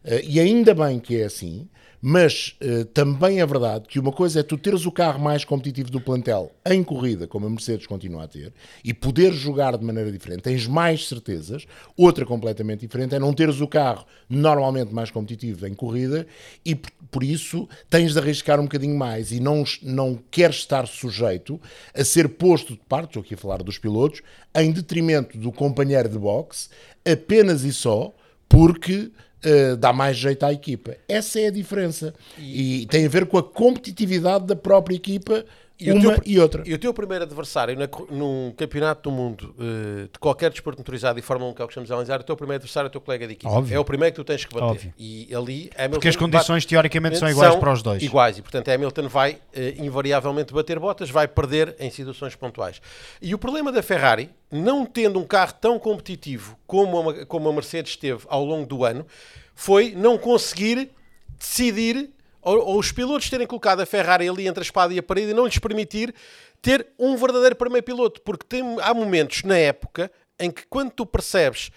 Eh, 0.04 0.22
E 0.26 0.40
ainda 0.40 0.74
bem 0.74 0.98
que 1.00 1.20
é 1.20 1.24
assim, 1.24 1.66
mas 2.04 2.56
eh, 2.60 2.82
também 2.92 3.40
é 3.40 3.46
verdade 3.46 3.86
que 3.86 4.00
uma 4.00 4.10
coisa 4.10 4.40
é 4.40 4.42
tu 4.42 4.58
teres 4.58 4.84
o 4.86 4.90
carro 4.90 5.20
mais 5.20 5.44
competitivo 5.44 5.88
do 5.88 6.00
plantel 6.00 6.50
em 6.66 6.82
corrida, 6.82 7.28
como 7.28 7.46
a 7.46 7.50
Mercedes 7.50 7.86
continua 7.86 8.24
a 8.24 8.28
ter, 8.28 8.52
e 8.82 8.92
poder 8.92 9.32
jogar 9.32 9.78
de 9.78 9.84
maneira 9.84 10.10
diferente, 10.10 10.42
tens 10.42 10.66
mais 10.66 11.06
certezas. 11.06 11.64
Outra 11.96 12.26
completamente 12.26 12.80
diferente 12.80 13.14
é 13.14 13.20
não 13.20 13.32
teres 13.32 13.60
o 13.60 13.68
carro 13.68 14.04
normalmente 14.28 14.92
mais 14.92 15.12
competitivo 15.12 15.64
em 15.64 15.74
corrida 15.74 16.26
e 16.64 16.74
por, 16.74 16.90
por 17.08 17.22
isso 17.22 17.68
tens 17.88 18.14
de 18.14 18.18
arriscar 18.18 18.58
um 18.58 18.64
bocadinho 18.64 18.98
mais 18.98 19.30
e 19.30 19.38
não, 19.38 19.62
não 19.80 20.18
queres 20.28 20.56
estar 20.56 20.88
sujeito 20.88 21.60
a 21.94 22.02
ser 22.02 22.30
posto 22.30 22.72
de 22.72 22.80
parte, 22.80 23.10
estou 23.10 23.22
aqui 23.22 23.34
a 23.34 23.38
falar 23.38 23.62
dos 23.62 23.78
pilotos, 23.78 24.22
em 24.56 24.72
detrimento 24.72 25.38
do 25.38 25.52
companheiro 25.52 26.08
de 26.08 26.18
boxe, 26.18 26.68
apenas 27.04 27.62
e 27.62 27.72
só 27.72 28.12
porque 28.48 29.12
uh, 29.44 29.76
dá 29.76 29.92
mais 29.92 30.16
jeito 30.16 30.44
à 30.44 30.52
equipa. 30.52 30.96
Essa 31.08 31.40
é 31.40 31.46
a 31.46 31.50
diferença. 31.50 32.14
E, 32.38 32.86
tem 32.86 33.06
a 33.06 33.08
ver 33.08 33.26
com 33.26 33.38
a 33.38 33.42
competitividade 33.42 34.46
da 34.46 34.56
própria 34.56 34.94
equipa, 34.94 35.44
o 35.90 35.94
uma 35.96 36.12
teu- 36.14 36.22
e 36.26 36.38
outra. 36.38 36.62
E 36.66 36.72
o 36.74 36.78
teu 36.78 36.92
primeiro 36.94 37.24
adversário 37.24 37.76
na 37.78 37.88
num 38.10 38.52
campeonato 38.56 39.08
do 39.08 39.14
mundo 39.14 39.54
eh, 39.58 40.08
de 40.12 40.18
qualquer 40.18 40.50
desporto 40.50 40.78
motorizado 40.78 41.18
e 41.18 41.22
Fórmula 41.22 41.50
1 41.50 41.54
que 41.54 41.62
é 41.62 41.64
o 41.64 41.68
que 41.68 41.72
estamos 41.72 41.90
a 41.90 41.94
analisar, 41.94 42.20
o 42.20 42.24
teu 42.24 42.36
primeiro 42.36 42.56
adversário 42.62 42.86
é 42.86 42.88
o 42.88 42.92
teu 42.92 43.00
colega 43.00 43.26
de 43.26 43.32
equipe. 43.32 43.50
Óbvio. 43.52 43.76
É 43.76 43.78
o 43.80 43.84
primeiro 43.84 44.14
que 44.14 44.20
tu 44.20 44.24
tens 44.24 44.44
que 44.44 44.54
bater. 44.54 44.66
Óbvio. 44.66 44.94
E 44.98 45.34
ali 45.34 45.70
Hamilton 45.76 45.90
Porque 45.92 46.08
as 46.08 46.16
condições 46.16 46.62
bate- 46.64 46.68
teoricamente 46.68 47.18
são 47.18 47.28
iguais 47.28 47.56
para 47.56 47.72
os 47.72 47.82
dois. 47.82 48.02
Iguais, 48.02 48.38
e 48.38 48.42
portanto 48.42 48.68
Hamilton 48.68 49.08
vai 49.08 49.38
eh, 49.52 49.74
invariavelmente 49.78 50.52
bater 50.52 50.78
botas, 50.78 51.10
vai 51.10 51.26
perder 51.26 51.74
em 51.80 51.90
situações 51.90 52.34
pontuais. 52.34 52.80
E 53.20 53.34
o 53.34 53.38
problema 53.38 53.72
da 53.72 53.82
Ferrari, 53.82 54.30
não 54.50 54.84
tendo 54.86 55.18
um 55.18 55.24
carro 55.24 55.54
tão 55.60 55.78
competitivo 55.78 56.56
como 56.66 57.10
a, 57.10 57.26
como 57.26 57.48
a 57.48 57.52
Mercedes 57.52 57.96
teve 57.96 58.24
ao 58.28 58.44
longo 58.44 58.66
do 58.66 58.84
ano, 58.84 59.06
foi 59.54 59.92
não 59.96 60.16
conseguir 60.18 60.90
decidir, 61.38 62.10
ou, 62.42 62.58
ou 62.58 62.78
os 62.78 62.92
pilotos 62.92 63.30
terem 63.30 63.46
colocado 63.46 63.80
a 63.80 63.86
Ferrari 63.86 64.28
ali 64.28 64.46
entre 64.46 64.60
a 64.60 64.64
espada 64.64 64.92
e 64.92 64.98
a 64.98 65.02
parede 65.02 65.30
e 65.30 65.34
não 65.34 65.46
lhes 65.46 65.58
permitir 65.58 66.14
ter 66.60 66.88
um 66.98 67.16
verdadeiro 67.16 67.56
primeiro 67.56 67.84
piloto. 67.84 68.20
Porque 68.22 68.44
tem, 68.46 68.62
há 68.80 68.92
momentos 68.92 69.42
na 69.44 69.56
época 69.56 70.10
em 70.38 70.50
que 70.50 70.66
quando 70.66 70.90
tu 70.90 71.06
percebes 71.06 71.70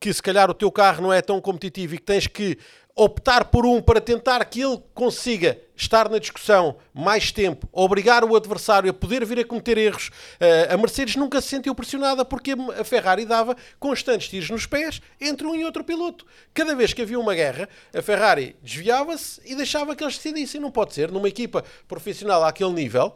que 0.00 0.12
se 0.12 0.22
calhar 0.22 0.50
o 0.50 0.54
teu 0.54 0.70
carro 0.70 1.02
não 1.02 1.12
é 1.12 1.22
tão 1.22 1.40
competitivo 1.40 1.94
e 1.94 1.98
que 1.98 2.04
tens 2.04 2.26
que 2.26 2.58
optar 2.98 3.44
por 3.44 3.64
um 3.64 3.80
para 3.80 4.00
tentar 4.00 4.44
que 4.44 4.60
ele 4.60 4.82
consiga 4.92 5.56
estar 5.76 6.08
na 6.08 6.18
discussão 6.18 6.76
mais 6.92 7.30
tempo, 7.30 7.68
obrigar 7.72 8.24
o 8.24 8.34
adversário 8.34 8.90
a 8.90 8.92
poder 8.92 9.24
vir 9.24 9.38
a 9.38 9.44
cometer 9.44 9.78
erros. 9.78 10.10
Eh, 10.40 10.68
a 10.68 10.76
Mercedes 10.76 11.14
nunca 11.14 11.40
se 11.40 11.46
sentiu 11.46 11.76
pressionada 11.76 12.24
porque 12.24 12.56
a 12.76 12.82
Ferrari 12.82 13.24
dava 13.24 13.56
constantes 13.78 14.28
tiros 14.28 14.50
nos 14.50 14.66
pés 14.66 15.00
entre 15.20 15.46
um 15.46 15.54
e 15.54 15.64
outro 15.64 15.84
piloto. 15.84 16.26
Cada 16.52 16.74
vez 16.74 16.92
que 16.92 17.00
havia 17.00 17.20
uma 17.20 17.36
guerra, 17.36 17.68
a 17.94 18.02
Ferrari 18.02 18.56
desviava-se 18.60 19.40
e 19.44 19.54
deixava 19.54 19.94
que 19.94 20.02
eles 20.02 20.16
decidissem. 20.16 20.60
Não 20.60 20.72
pode 20.72 20.92
ser. 20.92 21.12
Numa 21.12 21.28
equipa 21.28 21.62
profissional 21.86 22.42
àquele 22.42 22.72
nível, 22.72 23.14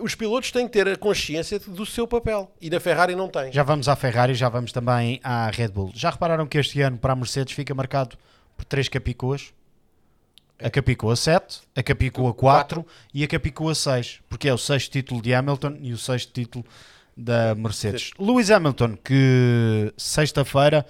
os 0.00 0.14
pilotos 0.14 0.50
têm 0.50 0.66
que 0.66 0.72
ter 0.72 0.88
a 0.88 0.96
consciência 0.96 1.58
do 1.58 1.84
seu 1.84 2.08
papel. 2.08 2.50
E 2.58 2.70
na 2.70 2.80
Ferrari 2.80 3.14
não 3.14 3.28
têm. 3.28 3.52
Já 3.52 3.62
vamos 3.62 3.86
à 3.86 3.94
Ferrari, 3.94 4.32
já 4.32 4.48
vamos 4.48 4.72
também 4.72 5.20
à 5.22 5.50
Red 5.50 5.68
Bull. 5.68 5.92
Já 5.94 6.08
repararam 6.08 6.46
que 6.46 6.56
este 6.56 6.80
ano 6.80 6.96
para 6.96 7.12
a 7.12 7.16
Mercedes 7.16 7.52
fica 7.52 7.74
marcado 7.74 8.16
por 8.60 8.64
três 8.64 8.88
Capicoas? 8.88 9.52
A 10.62 10.68
Capicua 10.68 11.16
7, 11.16 11.62
a 11.74 11.82
Capicua 11.82 12.34
4 12.34 12.86
e 13.14 13.24
a 13.24 13.26
Capicua 13.26 13.74
6, 13.74 14.20
porque 14.28 14.46
é 14.46 14.52
o 14.52 14.58
sexto 14.58 14.92
título 14.92 15.22
de 15.22 15.32
Hamilton 15.32 15.78
e 15.80 15.94
o 15.94 15.96
sexto 15.96 16.30
título 16.34 16.66
da 17.16 17.54
Mercedes. 17.54 18.10
Lewis 18.18 18.50
Hamilton, 18.50 18.94
que 19.02 19.90
sexta-feira 19.96 20.84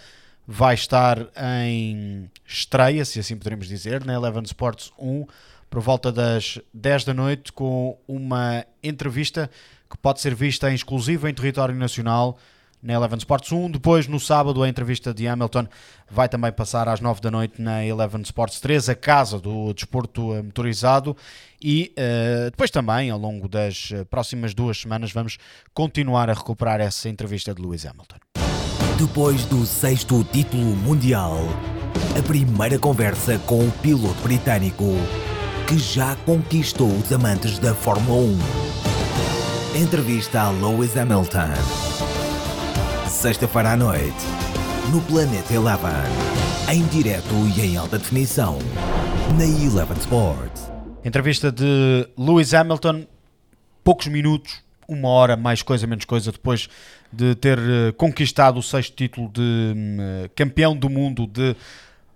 vai 0.44 0.74
estar 0.74 1.18
em 1.36 2.28
estreia, 2.44 3.04
se 3.04 3.20
assim 3.20 3.36
poderemos 3.36 3.68
dizer, 3.68 4.04
na 4.04 4.14
Eleven 4.14 4.42
Sports 4.42 4.92
1, 4.98 5.24
por 5.70 5.80
volta 5.80 6.10
das 6.10 6.58
10 6.74 7.04
da 7.04 7.14
noite, 7.14 7.52
com 7.52 7.96
uma 8.08 8.66
entrevista 8.82 9.48
que 9.88 9.96
pode 9.96 10.20
ser 10.20 10.34
vista 10.34 10.68
em 10.68 10.74
exclusivo 10.74 11.28
em 11.28 11.34
território 11.34 11.76
nacional 11.76 12.36
na 12.82 12.94
Eleven 12.94 13.18
Sports 13.18 13.52
1. 13.52 13.70
Depois, 13.70 14.06
no 14.06 14.18
sábado, 14.18 14.62
a 14.62 14.68
entrevista 14.68 15.12
de 15.12 15.26
Hamilton 15.26 15.66
vai 16.10 16.28
também 16.28 16.50
passar 16.52 16.88
às 16.88 17.00
9 17.00 17.20
da 17.20 17.30
noite 17.30 17.60
na 17.60 17.84
Eleven 17.84 18.22
Sports 18.22 18.60
3, 18.60 18.88
a 18.88 18.94
casa 18.94 19.38
do 19.38 19.72
desporto 19.72 20.34
eh, 20.34 20.42
motorizado. 20.42 21.16
E 21.62 21.92
eh, 21.96 22.48
depois 22.50 22.70
também, 22.70 23.10
ao 23.10 23.18
longo 23.18 23.48
das 23.48 23.90
eh, 23.92 24.04
próximas 24.04 24.54
duas 24.54 24.78
semanas, 24.78 25.12
vamos 25.12 25.38
continuar 25.74 26.30
a 26.30 26.32
recuperar 26.32 26.80
essa 26.80 27.08
entrevista 27.08 27.54
de 27.54 27.62
Lewis 27.62 27.84
Hamilton. 27.84 28.16
Depois 28.98 29.44
do 29.46 29.64
sexto 29.64 30.24
título 30.24 30.76
mundial, 30.76 31.38
a 32.18 32.22
primeira 32.22 32.78
conversa 32.78 33.38
com 33.40 33.66
o 33.66 33.72
piloto 33.80 34.20
britânico 34.22 34.84
que 35.66 35.78
já 35.78 36.16
conquistou 36.26 36.88
os 36.88 37.12
amantes 37.12 37.58
da 37.58 37.74
Fórmula 37.74 38.20
1. 39.76 39.80
Entrevista 39.82 40.42
a 40.42 40.50
Lewis 40.50 40.96
Hamilton. 40.96 42.09
Sexta-feira 43.20 43.72
à 43.72 43.76
noite, 43.76 44.24
no 44.90 45.02
Planeta 45.02 45.52
Eleven. 45.52 45.90
Em 46.72 46.86
direto 46.86 47.34
e 47.54 47.60
em 47.60 47.76
alta 47.76 47.98
definição. 47.98 48.58
Na 49.36 49.44
Eleven 49.44 49.98
Sports. 49.98 50.72
Entrevista 51.04 51.52
de 51.52 52.08
Lewis 52.16 52.54
Hamilton, 52.54 53.06
poucos 53.84 54.06
minutos, 54.06 54.62
uma 54.88 55.10
hora, 55.10 55.36
mais 55.36 55.60
coisa, 55.60 55.86
menos 55.86 56.06
coisa, 56.06 56.32
depois 56.32 56.70
de 57.12 57.34
ter 57.34 57.58
eh, 57.58 57.92
conquistado 57.92 58.58
o 58.58 58.62
sexto 58.62 58.96
título 58.96 59.28
de 59.28 59.42
hum, 59.42 59.98
eh, 60.00 60.30
campeão 60.34 60.74
do 60.74 60.88
mundo 60.88 61.26
de 61.26 61.54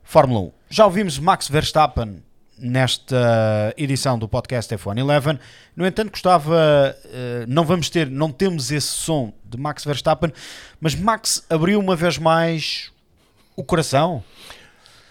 Fórmula 0.02 0.40
1. 0.40 0.52
Já 0.70 0.86
ouvimos 0.86 1.18
Max 1.18 1.48
Verstappen 1.48 2.22
nesta 2.58 3.74
edição 3.76 4.18
do 4.18 4.28
podcast 4.28 4.74
F1 4.74 4.98
Eleven. 4.98 5.38
No 5.76 5.86
entanto, 5.86 6.10
gostava, 6.10 6.96
eh, 7.06 7.44
não 7.48 7.64
vamos 7.64 7.90
ter, 7.90 8.08
não 8.08 8.30
temos 8.30 8.70
esse 8.70 8.88
som 8.88 9.32
de 9.44 9.58
Max 9.58 9.84
Verstappen, 9.84 10.32
mas 10.80 10.94
Max 10.94 11.44
abriu 11.50 11.80
uma 11.80 11.96
vez 11.96 12.16
mais 12.18 12.90
o 13.56 13.64
coração. 13.64 14.22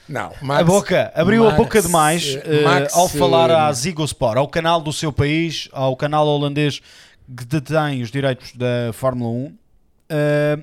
Não, 0.08 0.32
a 0.42 0.44
Max- 0.44 0.66
boca, 0.66 1.12
abriu 1.16 1.44
a 1.44 1.52
Max, 1.52 1.58
boca 1.58 1.82
demais 1.82 2.36
eh, 2.36 2.42
eh, 2.46 2.62
Max, 2.64 2.94
ao 2.94 3.08
falar 3.08 3.50
à 3.52 3.72
Zigosport, 3.72 4.38
ao 4.38 4.48
canal 4.48 4.82
do 4.82 4.92
seu 4.92 5.14
país, 5.14 5.70
ao 5.72 5.96
canal 5.96 6.28
holandês 6.28 6.82
que 7.38 7.46
detém 7.46 8.02
os 8.02 8.12
direitos 8.12 8.52
da 8.54 8.92
Fórmula 8.94 9.30
1 9.30 9.58
eh, 10.10 10.58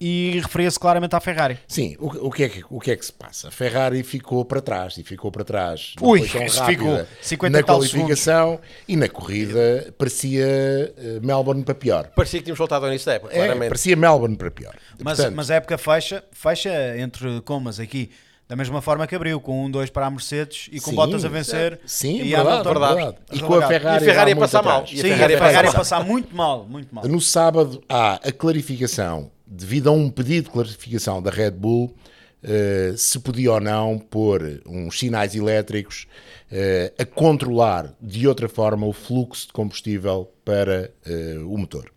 e 0.00 0.40
referia-se 0.42 0.78
claramente 0.80 1.14
à 1.14 1.20
Ferrari. 1.20 1.58
Sim, 1.68 1.94
o, 1.98 2.28
o 2.28 2.30
que 2.30 2.44
é 2.44 2.48
que, 2.48 2.64
o 2.70 2.80
que 2.80 2.90
é 2.90 2.96
que 2.96 3.04
se 3.04 3.12
passa? 3.12 3.48
A 3.48 3.50
Ferrari 3.50 4.02
ficou 4.02 4.44
para 4.44 4.62
trás 4.62 4.96
e 4.96 5.02
ficou 5.04 5.30
para 5.30 5.44
trás. 5.44 5.94
Não 6.00 6.08
Ui, 6.08 6.22
ficou 6.22 7.06
50 7.20 7.58
e 7.58 7.60
na 7.60 7.62
qualificação 7.66 8.60
e 8.88 8.96
na 8.96 9.08
corrida 9.08 9.92
parecia 9.98 10.46
eh, 10.46 11.20
Melbourne 11.22 11.62
para 11.64 11.74
pior. 11.74 12.10
Parecia 12.16 12.38
que 12.40 12.44
tínhamos 12.44 12.58
voltado 12.58 12.86
ao 12.86 12.90
início 12.90 13.06
da 13.06 13.14
época, 13.14 13.32
É, 13.34 13.36
claramente. 13.38 13.68
parecia 13.68 13.96
Melbourne 13.96 14.36
para 14.36 14.50
pior. 14.50 14.74
Mas, 15.02 15.16
Portanto, 15.18 15.34
mas 15.36 15.50
a 15.50 15.54
época 15.56 15.76
fecha, 15.76 16.24
fecha 16.32 16.98
entre 16.98 17.40
comas 17.42 17.78
aqui. 17.78 18.10
Da 18.50 18.56
mesma 18.56 18.82
forma 18.82 19.06
que 19.06 19.14
abriu, 19.14 19.40
com 19.40 19.66
um, 19.66 19.70
dois 19.70 19.90
para 19.90 20.06
a 20.06 20.10
Mercedes 20.10 20.68
e 20.72 20.80
com 20.80 20.90
Sim, 20.90 20.96
Bottas 20.96 21.24
a 21.24 21.28
vencer. 21.28 21.78
Sim, 21.86 22.16
e 22.16 22.30
verdade, 22.30 22.48
Hamilton 22.48 22.80
verdade. 22.80 23.16
E 23.30 23.38
com 23.38 23.54
a. 23.54 23.68
Ferrari, 23.68 24.04
E 24.04 24.08
a 24.08 24.10
Ferrari 24.10 24.34
muito 24.34 24.40
passar 24.40 24.62
mal. 24.64 24.80
E 24.80 24.82
a 24.82 24.86
Sim, 24.88 24.96
Ferrari 25.02 25.34
a 25.34 25.38
Ferrari 25.38 25.54
ia 25.54 25.62
passar. 25.72 25.78
passar 25.78 26.04
muito 26.04 26.34
mal, 26.34 26.66
muito 26.68 26.92
mal. 26.92 27.06
No 27.06 27.20
sábado 27.20 27.80
há 27.88 28.14
a 28.14 28.32
clarificação, 28.32 29.30
devido 29.46 29.88
a 29.88 29.92
um 29.92 30.10
pedido 30.10 30.46
de 30.46 30.50
clarificação 30.50 31.22
da 31.22 31.30
Red 31.30 31.52
Bull, 31.52 31.94
eh, 32.42 32.92
se 32.96 33.20
podia 33.20 33.52
ou 33.52 33.60
não 33.60 33.96
pôr 33.96 34.60
uns 34.66 34.98
sinais 34.98 35.36
elétricos 35.36 36.08
eh, 36.50 36.92
a 36.98 37.04
controlar 37.04 37.94
de 38.02 38.26
outra 38.26 38.48
forma 38.48 38.84
o 38.84 38.92
fluxo 38.92 39.46
de 39.46 39.52
combustível 39.52 40.28
para 40.44 40.90
eh, 41.06 41.36
o 41.38 41.56
motor. 41.56 41.88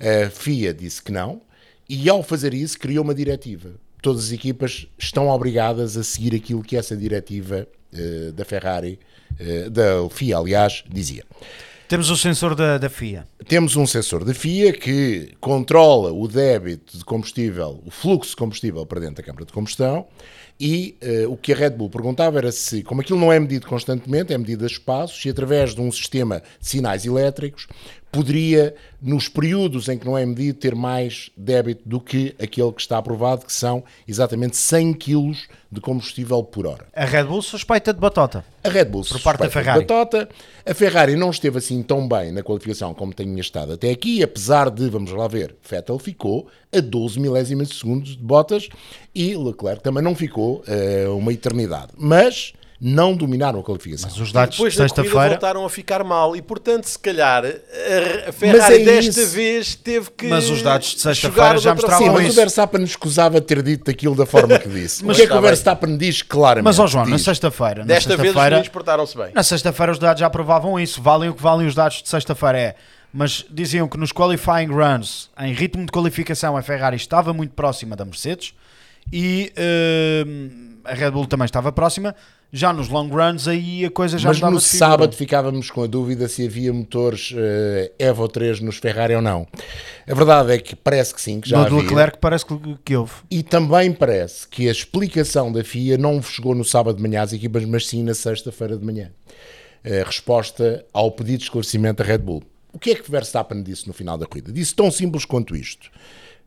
A 0.00 0.28
FIA 0.28 0.74
disse 0.74 1.00
que 1.00 1.12
não 1.12 1.40
e 1.88 2.08
ao 2.08 2.20
fazer 2.20 2.52
isso 2.52 2.80
criou 2.80 3.04
uma 3.04 3.14
diretiva. 3.14 3.74
Todas 4.04 4.26
as 4.26 4.32
equipas 4.32 4.86
estão 4.98 5.28
obrigadas 5.28 5.96
a 5.96 6.04
seguir 6.04 6.34
aquilo 6.34 6.62
que 6.62 6.76
essa 6.76 6.94
diretiva 6.94 7.66
eh, 7.90 8.32
da 8.34 8.44
Ferrari, 8.44 9.00
eh, 9.40 9.70
da 9.70 10.06
FIA 10.10 10.36
aliás, 10.36 10.84
dizia. 10.86 11.24
Temos 11.88 12.10
o 12.10 12.16
sensor 12.18 12.54
da, 12.54 12.76
da 12.76 12.90
FIA. 12.90 13.26
Temos 13.48 13.76
um 13.76 13.86
sensor 13.86 14.22
da 14.22 14.34
FIA 14.34 14.74
que 14.74 15.32
controla 15.40 16.12
o 16.12 16.28
débito 16.28 16.98
de 16.98 17.02
combustível, 17.02 17.82
o 17.86 17.90
fluxo 17.90 18.32
de 18.32 18.36
combustível 18.36 18.84
para 18.84 19.00
dentro 19.00 19.16
da 19.16 19.22
câmara 19.22 19.46
de 19.46 19.52
combustão 19.54 20.06
e 20.60 20.96
eh, 21.00 21.26
o 21.26 21.36
que 21.36 21.54
a 21.54 21.56
Red 21.56 21.70
Bull 21.70 21.88
perguntava 21.88 22.36
era 22.36 22.52
se, 22.52 22.82
como 22.82 23.00
aquilo 23.00 23.18
não 23.18 23.32
é 23.32 23.40
medido 23.40 23.66
constantemente, 23.66 24.34
é 24.34 24.38
medido 24.38 24.64
a 24.64 24.66
espaços, 24.66 25.20
se 25.20 25.30
através 25.30 25.74
de 25.74 25.80
um 25.80 25.90
sistema 25.90 26.42
de 26.60 26.68
sinais 26.68 27.06
elétricos 27.06 27.66
poderia, 28.14 28.74
nos 29.02 29.28
períodos 29.28 29.88
em 29.88 29.98
que 29.98 30.06
não 30.06 30.16
é 30.16 30.24
medido, 30.24 30.58
ter 30.58 30.74
mais 30.74 31.30
débito 31.36 31.82
do 31.84 32.00
que 32.00 32.34
aquele 32.40 32.72
que 32.72 32.80
está 32.80 32.98
aprovado, 32.98 33.44
que 33.44 33.52
são 33.52 33.82
exatamente 34.06 34.56
100 34.56 34.94
kg 34.94 35.36
de 35.70 35.80
combustível 35.80 36.42
por 36.44 36.66
hora. 36.66 36.86
A 36.94 37.04
Red 37.04 37.24
Bull 37.24 37.42
suspeita 37.42 37.92
de 37.92 37.98
batota. 37.98 38.44
A 38.62 38.68
Red 38.68 38.84
Bull 38.86 39.02
Por 39.02 39.20
parte 39.20 39.40
da 39.40 39.48
de 39.48 39.80
batota. 39.80 40.28
A 40.64 40.72
Ferrari 40.72 41.16
não 41.16 41.30
esteve 41.30 41.58
assim 41.58 41.82
tão 41.82 42.08
bem 42.08 42.30
na 42.30 42.42
qualificação 42.42 42.94
como 42.94 43.12
tinha 43.12 43.40
estado 43.40 43.72
até 43.72 43.90
aqui, 43.90 44.22
apesar 44.22 44.70
de, 44.70 44.88
vamos 44.88 45.10
lá 45.10 45.26
ver, 45.26 45.56
Vettel 45.68 45.98
ficou 45.98 46.46
a 46.72 46.80
12 46.80 47.18
milésimas 47.18 47.68
de 47.68 47.74
segundos 47.74 48.16
de 48.16 48.22
botas 48.22 48.68
e 49.14 49.36
Leclerc 49.36 49.82
também 49.82 50.02
não 50.02 50.14
ficou 50.14 50.62
eh, 50.66 51.06
uma 51.08 51.32
eternidade. 51.32 51.92
Mas 51.96 52.52
não 52.80 53.16
dominaram 53.16 53.60
a 53.60 53.62
qualificação. 53.62 54.10
Mas 54.10 54.20
os 54.20 54.32
dados 54.32 54.56
de 54.56 54.58
Depois 54.58 54.74
corrida 54.74 54.88
sexta-feira. 54.94 55.28
voltaram 55.30 55.64
a 55.64 55.70
ficar 55.70 56.04
mal 56.04 56.34
e, 56.36 56.42
portanto, 56.42 56.84
se 56.84 56.98
calhar 56.98 57.44
a- 57.44 58.32
Ferrari 58.32 58.82
é 58.82 58.84
desta 58.84 59.20
isso. 59.22 59.30
vez 59.30 59.74
teve 59.74 60.10
que. 60.10 60.26
Mas 60.26 60.50
os 60.50 60.60
dados 60.62 60.94
de 60.94 61.00
sexta-feira 61.00 61.54
de 61.54 61.60
já 61.62 61.72
mostravam 61.74 62.06
Sim, 62.06 62.12
mas 62.12 62.32
o 62.32 62.36
Verstappen 62.36 62.82
escusava 62.82 63.40
de 63.40 63.46
ter 63.46 63.62
dito 63.62 63.90
aquilo 63.90 64.14
da 64.14 64.26
forma 64.26 64.58
que 64.58 64.68
disse. 64.68 65.04
Mas 65.06 65.16
o 65.16 65.20
que 65.20 65.24
é 65.24 65.26
que 65.26 65.32
o 65.32 65.36
bem. 65.40 65.46
Verstappen 65.46 65.96
diz 65.96 66.22
claramente? 66.22 66.64
Mas, 66.64 66.78
ó 66.78 66.86
João, 66.86 67.06
na 67.06 67.16
Diz, 67.16 67.24
sexta-feira. 67.24 67.80
na 67.80 67.86
Desta 67.86 68.08
vez 68.10 68.18
os 68.20 68.24
sexta-feira- 68.26 68.56
meninos 68.56 68.68
portaram-se 68.68 69.16
bem. 69.16 69.28
Na 69.34 69.42
sexta-feira 69.42 69.92
os 69.92 69.98
dados 69.98 70.20
já 70.20 70.28
provavam 70.28 70.78
isso. 70.78 71.00
Valem 71.00 71.30
o 71.30 71.34
que 71.34 71.42
valem 71.42 71.66
os 71.66 71.74
dados 71.74 72.02
de 72.02 72.08
sexta-feira 72.08 72.58
é. 72.58 72.74
Mas 73.16 73.44
diziam 73.48 73.86
que 73.86 73.96
nos 73.96 74.10
qualifying 74.10 74.66
runs, 74.66 75.30
em 75.40 75.52
ritmo 75.52 75.86
de 75.86 75.92
qualificação, 75.92 76.56
a 76.56 76.62
Ferrari 76.62 76.96
estava 76.96 77.32
muito 77.32 77.52
próxima 77.54 77.94
da 77.94 78.04
Mercedes 78.04 78.52
e 79.12 79.52
hum, 80.26 80.78
a 80.84 80.94
Red 80.94 81.10
Bull 81.10 81.26
também 81.26 81.44
estava 81.46 81.72
próxima. 81.72 82.14
Já 82.52 82.72
nos 82.72 82.88
long 82.88 83.08
runs 83.08 83.48
aí 83.48 83.84
a 83.84 83.90
coisa 83.90 84.16
já 84.16 84.28
Mas 84.28 84.40
no 84.40 84.60
sábado 84.60 85.16
ficávamos 85.16 85.72
com 85.72 85.82
a 85.82 85.88
dúvida 85.88 86.28
se 86.28 86.46
havia 86.46 86.72
motores 86.72 87.34
eh, 87.36 87.90
Evo 87.98 88.28
3 88.28 88.60
nos 88.60 88.76
Ferrari 88.76 89.12
ou 89.16 89.20
não. 89.20 89.44
A 90.08 90.14
verdade 90.14 90.52
é 90.52 90.58
que 90.58 90.76
parece 90.76 91.12
que 91.12 91.20
sim, 91.20 91.40
que 91.40 91.48
já 91.48 91.58
No 91.58 91.64
havia. 91.64 91.78
Leclerc 91.78 92.18
parece 92.20 92.46
que, 92.46 92.56
que 92.84 92.94
houve. 92.94 93.12
E 93.28 93.42
também 93.42 93.92
parece 93.92 94.46
que 94.46 94.68
a 94.68 94.70
explicação 94.70 95.50
da 95.50 95.64
FIA 95.64 95.98
não 95.98 96.22
chegou 96.22 96.54
no 96.54 96.64
sábado 96.64 96.96
de 96.96 97.02
manhã 97.02 97.22
às 97.22 97.32
equipas, 97.32 97.64
mas 97.64 97.88
sim 97.88 98.04
na 98.04 98.14
sexta-feira 98.14 98.76
de 98.76 98.84
manhã. 98.84 99.10
A 99.84 100.06
resposta 100.06 100.86
ao 100.92 101.10
pedido 101.10 101.38
de 101.38 101.44
esclarecimento 101.44 102.04
da 102.04 102.08
Red 102.08 102.18
Bull. 102.18 102.44
O 102.72 102.78
que 102.78 102.90
é 102.90 102.94
que 102.94 103.10
Verstappen 103.10 103.64
disse 103.64 103.88
no 103.88 103.92
final 103.92 104.16
da 104.16 104.26
corrida? 104.26 104.52
Disse 104.52 104.76
tão 104.76 104.92
simples 104.92 105.24
quanto 105.24 105.56
isto. 105.56 105.90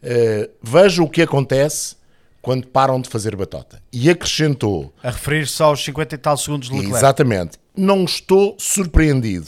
Uh, 0.02 0.50
veja 0.62 1.04
o 1.04 1.10
que 1.10 1.22
acontece 1.22 1.98
quando 2.42 2.68
param 2.68 3.00
de 3.02 3.10
fazer 3.10 3.36
batota. 3.36 3.82
E 3.92 4.10
acrescentou, 4.10 4.94
A 5.04 5.10
referir-se 5.10 5.62
aos 5.62 5.84
50 5.84 6.16
e 6.16 6.18
tal 6.18 6.38
segundos 6.38 6.68
de 6.70 6.74
Leclerc. 6.74 6.98
exatamente, 6.98 7.58
não 7.76 8.04
estou 8.06 8.56
surpreendido. 8.60 9.48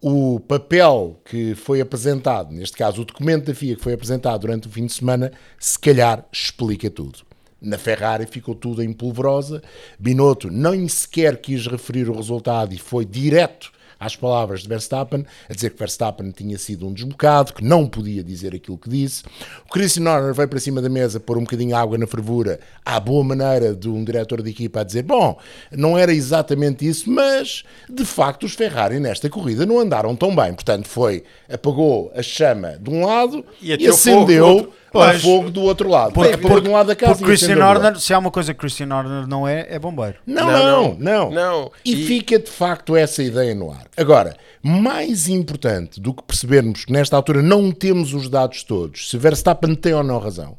O 0.00 0.40
papel 0.40 1.20
que 1.24 1.54
foi 1.54 1.80
apresentado, 1.80 2.52
neste 2.52 2.76
caso 2.76 3.02
o 3.02 3.04
documento 3.04 3.46
da 3.46 3.54
FIA 3.54 3.76
que 3.76 3.82
foi 3.82 3.92
apresentado 3.92 4.40
durante 4.40 4.66
o 4.66 4.70
fim 4.70 4.84
de 4.86 4.92
semana, 4.92 5.30
se 5.60 5.78
calhar 5.78 6.24
explica 6.32 6.90
tudo. 6.90 7.20
Na 7.60 7.78
Ferrari 7.78 8.26
ficou 8.26 8.56
tudo 8.56 8.82
em 8.82 8.92
polvorosa. 8.92 9.62
Binotto 9.96 10.50
nem 10.50 10.88
sequer 10.88 11.40
quis 11.40 11.68
referir 11.68 12.08
o 12.08 12.16
resultado 12.16 12.74
e 12.74 12.78
foi 12.78 13.04
direto 13.04 13.70
às 14.02 14.16
palavras 14.16 14.62
de 14.62 14.68
Verstappen, 14.68 15.24
a 15.48 15.54
dizer 15.54 15.70
que 15.70 15.78
Verstappen 15.78 16.30
tinha 16.30 16.58
sido 16.58 16.86
um 16.86 16.92
desbocado, 16.92 17.52
que 17.52 17.64
não 17.64 17.86
podia 17.86 18.22
dizer 18.22 18.54
aquilo 18.54 18.78
que 18.78 18.88
disse. 18.88 19.22
O 19.66 19.72
Christian 19.72 20.10
Horner 20.10 20.34
veio 20.34 20.48
para 20.48 20.58
cima 20.58 20.82
da 20.82 20.88
mesa 20.88 21.20
pôr 21.20 21.38
um 21.38 21.42
bocadinho 21.42 21.68
de 21.68 21.74
água 21.74 21.96
na 21.96 22.06
fervura, 22.06 22.58
à 22.84 22.98
boa 22.98 23.22
maneira 23.22 23.74
de 23.74 23.88
um 23.88 24.02
diretor 24.04 24.42
de 24.42 24.50
equipa 24.50 24.80
a 24.80 24.84
dizer: 24.84 25.02
bom, 25.02 25.38
não 25.70 25.96
era 25.96 26.12
exatamente 26.12 26.86
isso, 26.86 27.10
mas 27.10 27.64
de 27.88 28.04
facto 28.04 28.44
os 28.44 28.54
Ferrari 28.54 28.98
nesta 28.98 29.28
corrida 29.28 29.64
não 29.66 29.78
andaram 29.78 30.16
tão 30.16 30.34
bem. 30.34 30.52
Portanto, 30.54 30.88
foi, 30.88 31.24
apagou 31.48 32.12
a 32.14 32.22
chama 32.22 32.78
de 32.80 32.90
um 32.90 33.04
lado 33.04 33.44
E 33.60 33.72
e, 33.72 33.88
acendeu 33.88 34.72
Pois. 34.92 35.22
fogo 35.22 35.50
do 35.50 35.62
outro 35.62 35.88
lado. 35.88 36.12
Porque, 36.12 36.32
É, 36.34 36.36
pôr 36.36 36.60
de 36.60 36.68
um 36.68 36.72
lado 36.72 36.86
da 36.88 36.96
casa 36.96 37.12
porque 37.14 37.24
Christian. 37.24 37.64
Horner, 37.66 37.98
se 37.98 38.12
há 38.12 38.18
uma 38.18 38.30
coisa 38.30 38.52
que 38.52 38.60
Christian 38.60 38.94
Horner 38.94 39.26
não 39.26 39.46
é, 39.48 39.66
é 39.70 39.78
bombeiro. 39.78 40.16
Não, 40.26 40.46
Não, 40.46 40.52
não, 40.52 40.82
não. 40.94 40.98
não. 40.98 41.30
Não. 41.30 41.72
E, 41.84 41.92
E- 41.92 42.06
fica 42.06 42.38
de 42.38 42.50
facto 42.50 42.94
essa 42.96 43.22
ideia 43.22 43.54
no 43.54 43.70
ar. 43.70 43.86
Agora, 43.96 44.36
mais 44.62 45.28
importante 45.28 46.00
do 46.00 46.12
que 46.14 46.22
percebermos 46.22 46.84
que 46.84 46.92
nesta 46.92 47.16
altura 47.16 47.42
não 47.42 47.70
temos 47.72 48.12
os 48.14 48.28
dados 48.28 48.62
todos, 48.62 49.10
se 49.10 49.16
Verstappen 49.18 49.74
tem 49.74 49.92
ou 49.94 50.02
não 50.04 50.18
razão 50.18 50.56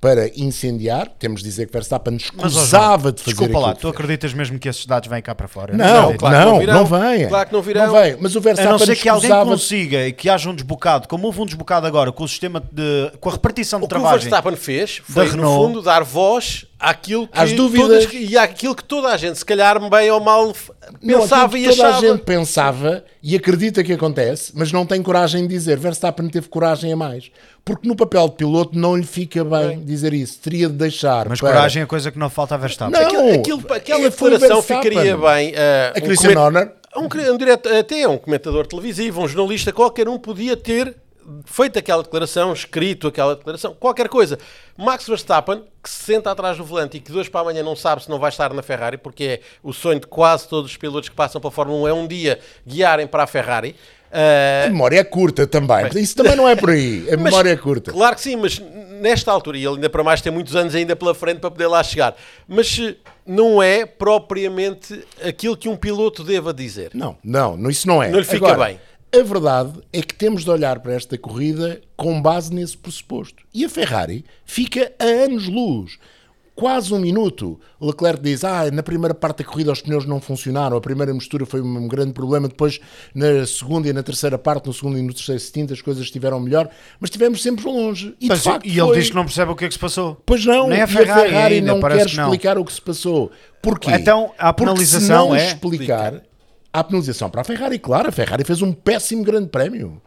para 0.00 0.28
incendiar, 0.36 1.08
temos 1.18 1.42
de 1.42 1.48
dizer 1.48 1.66
que 1.66 1.72
Verstappen 1.72 2.16
escusava 2.16 3.10
de 3.10 3.22
fazer 3.22 3.36
Desculpa 3.36 3.58
lá, 3.58 3.74
tu 3.74 3.88
acreditas 3.88 4.34
mesmo 4.34 4.58
que 4.58 4.68
esses 4.68 4.84
dados 4.84 5.08
vêm 5.08 5.22
cá 5.22 5.34
para 5.34 5.48
fora? 5.48 5.76
Não, 5.76 5.86
acredito. 5.86 6.20
claro 6.20 6.38
não, 6.38 6.52
não 6.52 6.58
virão. 6.58 6.74
não 6.74 6.86
vem. 6.86 7.28
Claro 7.28 7.46
que 7.48 7.52
não 7.52 7.62
virão. 7.62 7.86
Não 7.86 7.92
vem. 7.94 8.16
Mas 8.20 8.36
o 8.36 8.38
A 8.38 8.42
Verstappen 8.42 8.72
não 8.72 8.78
ser 8.78 8.96
que 8.96 9.08
alguém 9.08 9.30
consiga 9.30 10.06
e 10.06 10.12
que 10.12 10.28
haja 10.28 10.50
um 10.50 10.54
desbocado, 10.54 11.08
como 11.08 11.26
houve 11.26 11.40
um 11.40 11.46
desbocado 11.46 11.86
agora, 11.86 12.12
com 12.12 12.24
o 12.24 12.28
sistema 12.28 12.62
de. 12.72 13.10
com 13.20 13.28
a 13.30 13.32
repartição 13.32 13.80
de 13.80 13.86
O 13.86 13.88
que 13.88 13.96
o. 13.96 14.08
Verstappen 14.08 14.56
fez 14.56 15.00
foi, 15.04 15.30
no 15.32 15.42
fundo, 15.42 15.82
dar 15.82 16.04
voz 16.04 16.65
àquilo 16.78 17.26
que 17.26 17.38
Às 17.38 17.52
dúvidas. 17.52 18.04
todas- 18.06 18.12
e 18.30 18.36
àquilo 18.36 18.74
que 18.74 18.84
toda 18.84 19.08
a 19.08 19.16
gente, 19.16 19.38
se 19.38 19.44
calhar 19.44 19.78
bem 19.90 20.10
ou 20.10 20.20
mal, 20.20 20.52
Não, 21.02 21.20
pensava 21.20 21.56
aquilo 21.56 21.72
e 21.72 21.76
toda 21.76 21.88
achava. 21.88 22.06
a 22.06 22.08
gente 22.10 22.22
pensava 22.24 23.04
e 23.22 23.34
acredita 23.34 23.82
que 23.82 23.92
acontece, 23.92 24.52
mas 24.54 24.70
não 24.72 24.84
tem 24.84 25.02
coragem 25.02 25.42
de 25.42 25.48
dizer. 25.48 25.78
Verstappen 25.78 26.28
teve 26.28 26.48
coragem 26.48 26.92
a 26.92 26.96
mais. 26.96 27.30
Porque 27.64 27.88
no 27.88 27.96
papel 27.96 28.28
de 28.28 28.34
piloto 28.36 28.78
não 28.78 28.94
lhe 28.96 29.04
fica 29.06 29.44
bem 29.44 29.80
dizer 29.84 30.12
isso. 30.14 30.38
Teria 30.38 30.68
de 30.68 30.74
deixar. 30.74 31.28
Mas 31.28 31.40
para- 31.40 31.52
coragem 31.52 31.82
é 31.82 31.86
coisa 31.86 32.12
que 32.12 32.18
não 32.18 32.30
falta 32.30 32.54
a 32.54 32.58
Verstappen. 32.58 32.92
Não, 33.00 33.06
Aquilo, 33.06 33.30
aquilo- 33.40 33.74
aquela 33.74 34.00
é, 34.04 34.06
o 34.06 34.10
declaração 34.10 34.62
ficaria 34.62 35.16
bem 35.16 35.50
uh, 35.52 35.54
A 35.96 36.00
Christian 36.00 36.34
coment- 36.34 36.44
Horner. 36.56 36.72
um, 36.96 37.32
um 37.34 37.36
direto, 37.38 37.68
até 37.68 38.06
um 38.06 38.16
comentador 38.18 38.66
televisivo, 38.66 39.22
um 39.22 39.26
jornalista 39.28 39.72
qualquer 39.72 40.08
um 40.08 40.18
podia 40.18 40.56
ter 40.56 40.94
feito 41.44 41.78
aquela 41.78 42.02
declaração, 42.02 42.52
escrito 42.52 43.08
aquela 43.08 43.34
declaração, 43.34 43.74
qualquer 43.74 44.08
coisa. 44.08 44.38
Max 44.76 45.06
Verstappen, 45.06 45.62
que 45.82 45.90
se 45.90 46.04
senta 46.04 46.30
atrás 46.30 46.56
do 46.56 46.64
volante 46.64 46.96
e 46.96 47.00
que 47.00 47.10
de 47.10 47.18
hoje 47.18 47.30
para 47.30 47.40
amanhã 47.40 47.62
não 47.62 47.76
sabe 47.76 48.02
se 48.02 48.10
não 48.10 48.18
vai 48.18 48.30
estar 48.30 48.52
na 48.52 48.62
Ferrari, 48.62 48.96
porque 48.98 49.24
é 49.24 49.40
o 49.62 49.72
sonho 49.72 50.00
de 50.00 50.06
quase 50.06 50.48
todos 50.48 50.70
os 50.70 50.76
pilotos 50.76 51.08
que 51.08 51.14
passam 51.14 51.40
para 51.40 51.48
a 51.48 51.52
Fórmula 51.52 51.84
1 51.84 51.88
é 51.88 51.92
um 51.92 52.06
dia 52.06 52.38
guiarem 52.66 53.06
para 53.06 53.22
a 53.22 53.26
Ferrari. 53.26 53.74
A 54.64 54.68
memória 54.68 54.98
é 54.98 55.04
curta 55.04 55.46
também. 55.46 55.86
Isso 55.96 56.16
também 56.16 56.36
não 56.36 56.48
é 56.48 56.56
por 56.56 56.70
aí. 56.70 57.06
A 57.08 57.16
Mas, 57.18 57.24
memória 57.24 57.50
é 57.50 57.56
curta. 57.56 57.92
Claro 57.92 58.14
que 58.14 58.22
sim, 58.22 58.36
mas 58.36 58.58
nesta 59.00 59.30
altura, 59.30 59.58
e 59.58 59.64
ele 59.64 59.74
ainda 59.74 59.90
para 59.90 60.02
mais 60.02 60.20
tem 60.20 60.32
muitos 60.32 60.56
anos 60.56 60.74
ainda 60.74 60.96
pela 60.96 61.14
frente 61.14 61.40
para 61.40 61.50
poder 61.50 61.66
lá 61.66 61.82
chegar, 61.82 62.16
mas 62.48 62.78
eh, 62.80 62.94
não 63.26 63.62
é 63.62 63.84
propriamente 63.84 65.04
aquilo 65.22 65.56
que 65.56 65.68
um 65.68 65.76
piloto 65.76 66.24
deva 66.24 66.54
dizer. 66.54 66.90
Não, 66.94 67.16
não, 67.22 67.56
não, 67.56 67.68
isso 67.68 67.86
não 67.86 68.02
é. 68.02 68.08
Não 68.08 68.18
lhe 68.18 68.24
fica 68.24 68.46
Agora, 68.46 68.68
bem. 68.68 68.80
A 69.18 69.22
verdade 69.22 69.72
é 69.92 70.02
que 70.02 70.14
temos 70.14 70.44
de 70.44 70.50
olhar 70.50 70.80
para 70.80 70.92
esta 70.92 71.16
corrida 71.16 71.80
com 71.96 72.20
base 72.20 72.52
nesse 72.52 72.76
pressuposto. 72.76 73.44
E 73.54 73.64
a 73.64 73.68
Ferrari 73.68 74.24
fica 74.44 74.92
a 74.98 75.04
anos-luz. 75.04 75.98
Quase 76.54 76.92
um 76.94 76.98
minuto. 76.98 77.60
Leclerc 77.78 78.22
diz: 78.22 78.42
Ah, 78.42 78.70
na 78.70 78.82
primeira 78.82 79.14
parte 79.14 79.38
da 79.38 79.44
corrida 79.44 79.70
os 79.72 79.82
pneus 79.82 80.06
não 80.06 80.20
funcionaram, 80.22 80.74
a 80.76 80.80
primeira 80.80 81.12
mistura 81.12 81.44
foi 81.44 81.60
um 81.60 81.86
grande 81.86 82.14
problema. 82.14 82.48
Depois, 82.48 82.80
na 83.14 83.46
segunda 83.46 83.88
e 83.88 83.92
na 83.92 84.02
terceira 84.02 84.38
parte, 84.38 84.66
no 84.66 84.72
segundo 84.72 84.98
e 84.98 85.02
no 85.02 85.12
terceiro 85.12 85.38
stint, 85.40 85.70
as 85.72 85.82
coisas 85.82 86.04
estiveram 86.04 86.40
melhor, 86.40 86.68
mas 86.98 87.08
estivemos 87.08 87.42
sempre 87.42 87.66
longe. 87.66 88.14
E, 88.18 88.24
de 88.24 88.28
Mas, 88.28 88.42
facto, 88.42 88.66
e 88.66 88.70
ele 88.70 88.80
foi. 88.80 88.98
diz 88.98 89.10
que 89.10 89.14
não 89.16 89.24
percebe 89.24 89.52
o 89.52 89.54
que 89.54 89.66
é 89.66 89.68
que 89.68 89.74
se 89.74 89.78
passou. 89.80 90.16
Pois 90.24 90.46
não, 90.46 90.68
Nem 90.68 90.78
e 90.78 90.80
a 90.82 90.86
Ferrari 90.86 91.56
ainda, 91.56 91.74
não 91.74 91.80
quer 91.80 92.06
que 92.06 92.16
não. 92.16 92.24
explicar 92.24 92.56
o 92.58 92.64
que 92.64 92.72
se 92.72 92.80
passou. 92.80 93.30
Porquê? 93.60 93.90
Então, 93.90 94.32
a 94.38 94.50
Porque 94.52 94.64
penalização 94.70 95.00
se 95.26 95.28
não 95.30 95.36
é- 95.36 95.46
explicar, 95.48 96.22
há 96.78 96.84
penalização 96.84 97.30
para 97.30 97.40
a 97.40 97.44
Ferrari, 97.44 97.78
claro, 97.78 98.08
a 98.08 98.12
Ferrari 98.12 98.44
fez 98.44 98.60
um 98.60 98.72
péssimo 98.72 99.24
grande 99.24 99.48
prémio. 99.48 100.00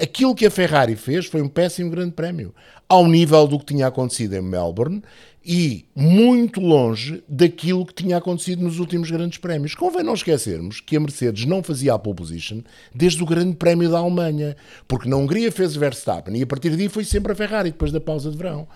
Aquilo 0.00 0.34
que 0.34 0.46
a 0.46 0.50
Ferrari 0.50 0.94
fez 0.96 1.26
foi 1.26 1.40
um 1.40 1.48
péssimo 1.48 1.90
grande 1.90 2.12
prémio, 2.12 2.54
ao 2.88 3.06
nível 3.06 3.46
do 3.46 3.58
que 3.58 3.64
tinha 3.66 3.86
acontecido 3.86 4.34
em 4.34 4.42
Melbourne 4.42 5.02
e 5.48 5.84
muito 5.94 6.60
longe 6.60 7.22
daquilo 7.28 7.86
que 7.86 7.94
tinha 7.94 8.16
acontecido 8.16 8.62
nos 8.64 8.78
últimos 8.80 9.10
grandes 9.10 9.38
prémios. 9.38 9.74
Convém 9.76 10.02
não 10.02 10.14
esquecermos 10.14 10.80
que 10.80 10.96
a 10.96 11.00
Mercedes 11.00 11.46
não 11.46 11.62
fazia 11.62 11.94
a 11.94 11.98
pole 11.98 12.16
position 12.16 12.62
desde 12.94 13.22
o 13.22 13.26
grande 13.26 13.54
prémio 13.56 13.88
da 13.88 13.98
Alemanha, 13.98 14.56
porque 14.88 15.08
na 15.08 15.16
Hungria 15.16 15.50
fez 15.52 15.74
Verstappen 15.76 16.36
e 16.36 16.42
a 16.42 16.46
partir 16.46 16.70
daí 16.76 16.88
foi 16.88 17.04
sempre 17.04 17.32
a 17.32 17.34
Ferrari, 17.36 17.70
depois 17.70 17.92
da 17.92 18.00
pausa 18.00 18.28
de 18.30 18.36
verão. 18.36 18.66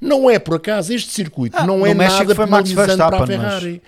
Não 0.00 0.28
é 0.30 0.38
por 0.38 0.56
acaso, 0.56 0.92
este 0.94 1.10
circuito 1.12 1.58
Ah, 1.58 1.66
não 1.66 1.84
é 1.86 1.92
nada 1.94 2.34
penalizante 2.34 2.96
para 2.96 3.16
a 3.16 3.20
mas- 3.20 3.28
Ferrari. 3.28 3.82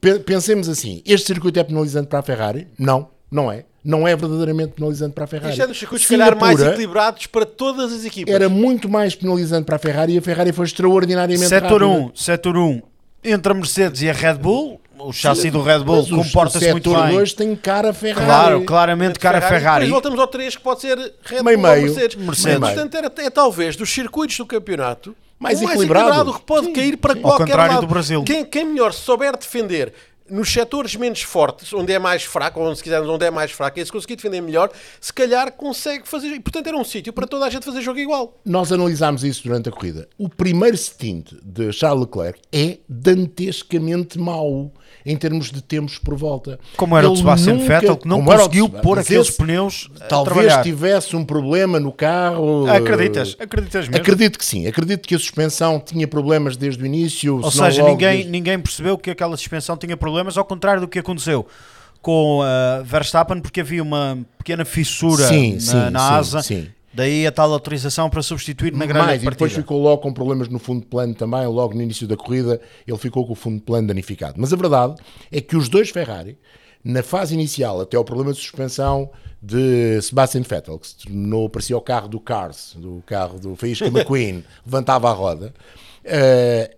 Pe- 0.00 0.18
Pensemos 0.20 0.68
assim: 0.70 1.02
este 1.06 1.26
circuito 1.26 1.60
é 1.60 1.64
penalizante 1.64 2.08
para 2.08 2.18
a 2.18 2.22
Ferrari? 2.22 2.66
Não, 2.78 3.08
não 3.34 3.50
é. 3.50 3.64
Não 3.84 4.08
é 4.08 4.16
verdadeiramente 4.16 4.72
penalizante 4.74 5.12
para 5.12 5.24
a 5.24 5.26
Ferrari. 5.26 5.50
Isto 5.50 5.62
é 5.62 5.66
dos 5.66 5.78
circuitos, 5.78 6.06
se 6.06 6.16
calhar, 6.16 6.38
mais 6.38 6.58
equilibrados 6.62 7.26
para 7.26 7.44
todas 7.44 7.92
as 7.92 8.04
equipas. 8.04 8.32
Era 8.32 8.48
muito 8.48 8.88
mais 8.88 9.14
penalizante 9.14 9.66
para 9.66 9.76
a 9.76 9.78
Ferrari 9.78 10.14
e 10.14 10.18
a 10.18 10.22
Ferrari 10.22 10.52
foi 10.52 10.64
extraordinariamente 10.64 11.48
Setor 11.48 11.82
rápida. 11.82 11.86
1, 11.86 12.10
setor 12.14 12.56
1, 12.56 12.82
entre 13.24 13.52
a 13.52 13.54
Mercedes 13.54 14.00
e 14.00 14.08
a 14.08 14.12
Red 14.12 14.34
Bull, 14.34 14.80
o 14.98 15.12
chassi 15.12 15.50
do 15.50 15.60
Red 15.60 15.80
Bull 15.80 16.06
comporta-se 16.08 16.66
o 16.66 16.70
muito 16.70 16.88
setor 16.90 17.06
bem. 17.06 17.16
2 17.16 17.32
tem 17.34 17.56
cara 17.56 17.92
Ferrari. 17.92 18.24
Claro, 18.24 18.64
claramente 18.64 19.18
cara 19.18 19.40
Ferrari. 19.42 19.84
Depois 19.84 19.90
voltamos 19.90 20.18
ao 20.20 20.28
3, 20.28 20.56
que 20.56 20.62
pode 20.62 20.80
ser 20.80 20.96
Red 21.24 21.42
Meio 21.42 21.58
Bull 21.58 21.68
ou 21.68 21.74
meio. 21.74 21.86
Mercedes. 21.86 22.16
Mercedes. 22.16 22.58
Portanto, 22.60 22.94
era, 22.94 23.12
é 23.18 23.30
talvez 23.30 23.76
dos 23.76 23.90
circuitos 23.92 24.38
do 24.38 24.46
campeonato 24.46 25.14
Mais 25.38 25.60
o 25.60 25.64
equilibrado. 25.64 26.32
que 26.32 26.40
pode 26.42 26.66
Sim, 26.68 26.72
cair 26.72 26.96
para 26.96 27.14
sim. 27.14 27.20
qualquer 27.20 27.42
Ao 27.42 27.48
contrário 27.48 27.74
lado. 27.74 27.86
do 27.86 27.90
Brasil. 27.90 28.22
Quem, 28.22 28.44
quem 28.46 28.64
melhor 28.64 28.92
souber 28.94 29.36
defender 29.36 29.92
nos 30.30 30.50
setores 30.52 30.96
menos 30.96 31.20
fortes, 31.22 31.72
onde 31.74 31.92
é 31.92 31.98
mais 31.98 32.22
fraco, 32.24 32.58
ou 32.60 32.74
se 32.74 32.82
quisermos, 32.82 33.08
onde 33.10 33.24
é 33.26 33.30
mais 33.30 33.50
fraco, 33.50 33.78
e 33.78 33.84
se 33.84 33.92
conseguir 33.92 34.16
defender 34.16 34.40
melhor, 34.40 34.70
se 35.00 35.12
calhar 35.12 35.52
consegue 35.52 36.08
fazer. 36.08 36.28
E, 36.28 36.40
portanto, 36.40 36.66
era 36.66 36.76
um 36.76 36.84
sítio 36.84 37.12
para 37.12 37.26
toda 37.26 37.44
a 37.44 37.50
gente 37.50 37.64
fazer 37.64 37.82
jogo 37.82 37.98
igual. 37.98 38.38
Nós 38.44 38.72
analisámos 38.72 39.22
isso 39.22 39.42
durante 39.44 39.68
a 39.68 39.72
corrida. 39.72 40.08
O 40.18 40.28
primeiro 40.28 40.76
stint 40.76 41.32
de 41.42 41.70
Charles 41.72 42.06
Leclerc 42.06 42.40
é 42.52 42.78
dantescamente 42.88 44.18
mau 44.18 44.72
em 45.06 45.16
termos 45.16 45.50
de 45.50 45.60
tempos 45.62 45.98
por 45.98 46.14
volta. 46.16 46.58
Como 46.76 46.96
era 46.96 47.06
o 47.06 47.10
Ele 47.10 47.18
Sebastian 47.18 47.54
nunca- 47.54 47.68
Vettel, 47.80 47.96
que 47.98 48.08
não 48.08 48.18
como 48.18 48.32
era 48.32 48.40
o 48.42 48.44
conseguiu 48.46 48.68
pôr 48.70 48.98
aqueles 48.98 49.28
esse 49.28 49.36
pneus 49.36 49.90
a 50.00 50.04
Talvez 50.06 50.56
tivesse 50.62 51.14
um 51.14 51.24
problema 51.24 51.78
no 51.78 51.92
carro. 51.92 52.66
Acreditas? 52.70 53.36
eh, 53.38 53.44
Acreditas 53.44 53.86
mesmo? 53.88 54.00
Acredito 54.00 54.38
que 54.38 54.44
sim. 54.44 54.66
Acredito 54.66 55.06
que 55.06 55.14
a 55.14 55.18
suspensão 55.18 55.78
tinha 55.78 56.08
problemas 56.08 56.56
desde 56.56 56.82
o 56.82 56.86
início. 56.86 57.36
Ou 57.42 57.50
seja, 57.50 57.82
ninguém, 57.82 58.16
desde- 58.16 58.30
ninguém 58.30 58.58
percebeu 58.58 58.96
que 58.96 59.10
aquela 59.10 59.36
suspensão 59.36 59.76
tinha 59.76 59.94
problemas, 59.96 60.13
ao 60.36 60.44
contrário 60.44 60.80
do 60.80 60.88
que 60.88 60.98
aconteceu 60.98 61.46
com 62.00 62.40
uh, 62.40 62.84
Verstappen, 62.84 63.40
porque 63.40 63.62
havia 63.62 63.82
uma 63.82 64.18
pequena 64.36 64.64
fissura 64.66 65.26
Sim, 65.26 65.54
na, 65.54 65.60
sim, 65.60 65.90
na 65.90 66.16
asa. 66.16 66.42
sim. 66.42 66.68
Daí 66.92 67.26
a 67.26 67.32
tal 67.32 67.52
autorização 67.52 68.08
para 68.08 68.22
substituir 68.22 68.72
na 68.72 68.86
grelha 68.86 69.04
Mais, 69.04 69.20
de 69.20 69.26
e 69.26 69.30
depois 69.30 69.50
partida. 69.50 69.62
ficou 69.62 69.82
logo 69.82 70.00
com 70.02 70.12
problemas 70.12 70.48
no 70.48 70.60
fundo 70.60 70.82
de 70.82 70.86
plano 70.86 71.12
também, 71.14 71.44
logo 71.46 71.74
no 71.74 71.82
início 71.82 72.06
da 72.06 72.16
corrida, 72.16 72.60
ele 72.86 72.98
ficou 72.98 73.26
com 73.26 73.32
o 73.32 73.34
fundo 73.34 73.56
de 73.56 73.62
plano 73.62 73.88
danificado. 73.88 74.34
Mas 74.36 74.52
a 74.52 74.56
verdade 74.56 74.94
é 75.32 75.40
que 75.40 75.56
os 75.56 75.68
dois 75.68 75.90
Ferrari, 75.90 76.38
na 76.84 77.02
fase 77.02 77.34
inicial, 77.34 77.80
até 77.80 77.96
ao 77.96 78.04
problema 78.04 78.32
de 78.32 78.38
suspensão 78.38 79.10
de 79.42 80.00
Sebastian 80.02 80.42
Vettel, 80.42 80.78
que 80.78 80.86
se 80.86 80.96
tornou, 80.98 81.48
parecia 81.48 81.76
o 81.76 81.80
carro 81.80 82.06
do 82.06 82.20
Cars, 82.20 82.76
do 82.78 83.02
carro 83.06 83.40
do 83.40 83.56
Faísca 83.56 83.86
McQueen, 83.88 84.44
levantava 84.64 85.10
a 85.10 85.12
roda, 85.12 85.52
eh, 86.04 86.76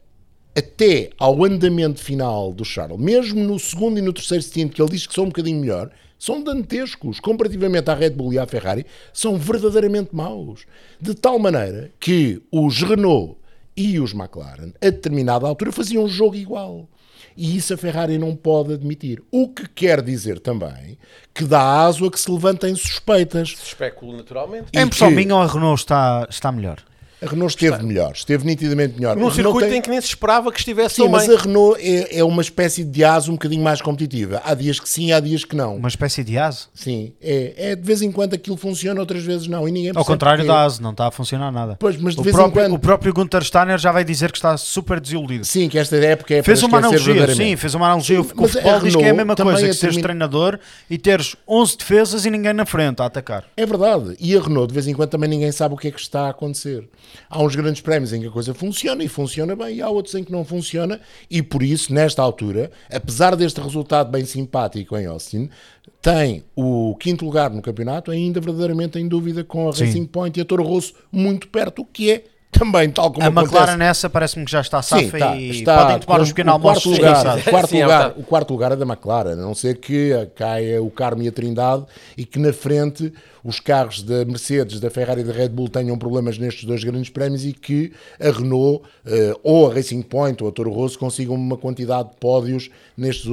até 0.57 1.11
ao 1.19 1.45
andamento 1.45 2.01
final 2.01 2.53
do 2.53 2.65
Charles, 2.65 2.99
mesmo 2.99 3.43
no 3.45 3.59
segundo 3.59 3.99
e 3.99 4.03
no 4.03 4.13
terceiro 4.13 4.43
stint, 4.43 4.73
que 4.73 4.81
ele 4.81 4.91
diz 4.91 5.07
que 5.07 5.15
são 5.15 5.25
um 5.25 5.29
bocadinho 5.29 5.61
melhor, 5.61 5.91
são 6.19 6.43
dantescos. 6.43 7.21
Comparativamente 7.21 7.91
à 7.91 7.95
Red 7.95 8.11
Bull 8.11 8.33
e 8.33 8.39
à 8.39 8.47
Ferrari, 8.47 8.87
são 9.13 9.37
verdadeiramente 9.37 10.15
maus. 10.15 10.65
De 11.01 11.15
tal 11.15 11.39
maneira 11.39 11.91
que 12.01 12.41
os 12.51 12.83
Renault 12.83 13.37
e 13.77 14.01
os 14.01 14.15
McLaren, 14.15 14.73
a 14.81 14.87
determinada 14.87 15.47
altura, 15.47 15.71
faziam 15.73 16.05
um 16.05 16.09
jogo 16.09 16.35
igual. 16.37 16.89
E 17.37 17.55
isso 17.55 17.75
a 17.75 17.77
Ferrari 17.77 18.17
não 18.17 18.35
pode 18.35 18.73
admitir. 18.73 19.23
O 19.31 19.49
que 19.51 19.69
quer 19.69 20.01
dizer 20.01 20.41
também 20.41 20.97
que 21.35 21.45
dá 21.45 21.85
aso 21.85 22.07
a 22.07 22.11
que 22.11 22.19
se 22.19 22.31
levantem 22.31 22.75
suspeitas. 22.75 23.51
Especulo 23.63 24.17
naturalmente. 24.17 24.69
A 24.75 24.81
E 24.81 24.83
impressão 24.83 25.11
que- 25.11 25.17
minha 25.17 25.35
ou 25.35 25.43
a 25.43 25.47
Renault 25.47 25.83
está, 25.83 26.27
está 26.31 26.51
melhor? 26.51 26.79
A 27.27 27.31
Renault 27.31 27.55
esteve 27.55 27.83
melhor, 27.85 28.13
esteve 28.15 28.45
nitidamente 28.47 28.95
melhor. 28.95 29.17
Num 29.17 29.31
circuito 29.31 29.69
tem- 29.69 29.79
em 29.79 29.83
que 29.83 29.91
nem 29.91 30.01
se 30.01 30.09
esperava 30.09 30.51
que 30.53 30.59
estivesse 30.59 30.95
Sim, 30.97 31.03
tão 31.03 31.11
mas 31.11 31.27
bem. 31.27 31.37
a 31.37 31.41
Renault 31.41 31.81
é, 31.81 32.19
é 32.19 32.25
uma 32.25 32.43
espécie 32.43 32.85
de 32.85 33.05
asa 33.05 33.31
um 33.31 33.35
bocadinho 33.35 33.63
mais 33.63 33.81
competitiva. 33.83 34.41
Há 34.45 34.55
dias 34.55 34.79
que 34.81 34.89
sim, 34.89 35.13
há 35.13 35.21
dias 35.21 35.45
que 35.45 35.57
não. 35.57 35.77
Uma 35.77 35.89
espécie 35.89 36.23
de 36.23 36.39
asa? 36.39 36.67
Sim, 36.75 37.13
é, 37.21 37.55
é 37.73 37.77
de 37.77 37.83
vez 37.83 38.03
em 38.03 38.13
quando 38.13 38.35
aquilo 38.35 38.57
funciona, 38.57 38.99
outras 39.01 39.23
vezes 39.25 39.47
não. 39.49 39.69
E 39.69 39.73
ninguém 39.73 39.93
Ao 39.95 40.05
contrário 40.05 40.45
porquê. 40.45 40.57
da 40.59 40.65
asa, 40.65 40.81
não 40.83 40.91
está 40.93 41.09
a 41.09 41.11
funcionar 41.11 41.51
nada. 41.51 41.77
Pois, 41.81 41.97
mas 41.97 42.15
de 42.15 42.21
o, 42.21 42.23
vez 42.25 42.35
em 42.35 42.39
próprio, 42.39 42.63
quando- 42.65 42.75
o 42.75 42.79
próprio 42.79 43.13
Gunther 43.13 43.45
Steiner 43.45 43.79
já 43.79 43.91
vai 43.93 44.05
dizer 44.05 44.31
que 44.31 44.39
está 44.39 44.57
super 44.57 45.01
desiludido. 45.01 45.45
Sim, 45.45 45.69
que 45.69 45.79
esta 45.79 45.97
época 45.97 46.35
é 46.35 46.43
Fez 46.43 46.61
para 46.61 46.69
uma 46.69 46.79
analogia, 46.79 47.35
sim, 47.35 47.57
fez 47.57 47.75
uma 47.75 47.87
analogia 47.87 48.17
Sim, 48.17 48.23
o 48.23 48.25
futebol, 48.25 48.81
diz 48.81 48.95
que 48.97 49.03
é 49.03 49.11
a 49.11 49.15
mesma 49.15 49.35
coisa 49.35 49.67
que 49.67 49.75
seres 49.75 49.95
termi- 49.97 50.03
treinador 50.03 50.59
e 50.89 50.99
teres 50.99 51.35
11 51.49 51.77
defesas 51.79 52.25
e 52.25 52.31
ninguém 52.31 52.53
na 52.53 52.65
frente 52.67 53.01
a 53.03 53.07
atacar. 53.07 53.45
É 53.57 53.67
verdade. 53.67 54.17
E 54.21 54.37
a 54.37 54.41
Renault, 54.41 54.69
de 54.69 54.75
vez 54.75 54.87
em 54.87 54.95
quando, 54.95 55.11
também 55.11 55.29
ninguém 55.29 55.51
sabe 55.53 55.75
o 55.75 55.77
que 55.77 55.89
é 55.89 55.91
que 55.91 56.01
está 56.01 56.27
a 56.27 56.31
acontecer. 56.31 56.89
Há 57.29 57.43
uns 57.43 57.55
grandes 57.55 57.81
prémios 57.81 58.13
em 58.13 58.21
que 58.21 58.27
a 58.27 58.31
coisa 58.31 58.55
funciona 58.55 59.03
e 59.03 59.09
funciona 59.09 59.55
bem, 59.55 59.77
e 59.77 59.83
há 59.83 59.89
outros 59.89 60.15
em 60.15 60.25
que 60.25 60.33
não 60.33 60.45
funciona, 60.45 61.01
e 61.31 61.43
por 61.43 61.63
isso, 61.63 61.93
nesta 61.93 62.23
altura, 62.23 62.71
apesar 62.91 63.37
deste 63.37 63.61
resultado 63.61 64.11
bem 64.11 64.25
simpático 64.25 64.97
em 64.97 65.07
Austin, 65.07 65.51
tem 66.01 66.45
o 66.55 66.95
quinto 67.01 67.25
lugar 67.25 67.51
no 67.51 67.63
campeonato 67.63 68.11
ainda 68.11 68.41
verdadeiramente 68.41 68.99
em 68.99 69.09
dúvida 69.09 69.43
com 69.43 69.69
a 69.69 69.73
Sim. 69.73 69.87
Racing 69.87 70.07
Point 70.07 70.39
e 70.39 70.43
a 70.43 70.45
Toro 70.45 70.63
Rosso 70.63 70.95
muito 71.11 71.49
perto, 71.49 71.83
o 71.83 71.85
que 71.85 72.11
é 72.11 72.25
também 72.59 72.91
tal 72.91 73.11
como 73.11 73.25
a 73.25 73.29
acontece. 73.29 73.55
McLaren 73.55 73.77
nessa 73.77 74.11
parece-me 74.11 74.45
que 74.45 74.51
já 74.51 74.61
está 74.61 74.83
safa 74.83 75.01
Sim, 75.03 75.07
está, 75.07 75.37
e 75.37 75.51
está 75.51 75.79
podem 75.79 75.99
tomar 75.99 76.21
os 76.21 76.29
pequenos 76.29 76.55
o 76.55 76.61
quarto 76.61 76.89
almoços 76.89 76.99
lugar, 76.99 77.39
o 77.39 77.51
quarto 77.51 77.69
Sim, 77.69 77.79
é 77.79 77.83
lugar, 77.85 78.15
o 78.17 78.23
quarto 78.23 78.51
lugar 78.53 78.73
é 78.73 78.77
da 78.77 78.85
McLaren, 78.85 79.33
a 79.33 79.37
não 79.37 79.55
ser 79.55 79.79
que 79.79 80.13
caia 80.35 80.83
o 80.83 80.91
Carmo 80.91 81.23
e 81.23 81.29
a 81.29 81.33
Trindade 81.33 81.85
e 82.17 82.25
que 82.25 82.39
na 82.39 82.53
frente 82.53 83.13
os 83.47 83.61
carros 83.61 84.03
da 84.03 84.25
Mercedes, 84.25 84.81
da 84.81 84.91
Ferrari 84.91 85.21
e 85.21 85.25
da 85.25 85.33
Red 85.33 85.51
Bull 85.51 85.69
tenham 85.69 85.97
problemas 85.97 86.37
nestes 86.37 86.65
dois 86.65 86.83
grandes 86.83 87.11
prémios 87.11 87.45
e 87.45 87.53
que 87.53 87.93
a 88.21 88.31
Renault 88.31 88.83
eh, 89.07 89.35
ou 89.43 89.71
a 89.71 89.75
Racing 89.75 90.03
Point 90.03 90.43
ou 90.43 90.49
a 90.49 90.53
Toro 90.53 90.73
Rosso 90.73 90.99
consigam 90.99 91.37
uma 91.37 91.57
quantidade 91.57 92.11
de 92.11 92.17
pódios 92.17 92.69
nestes 92.97 93.25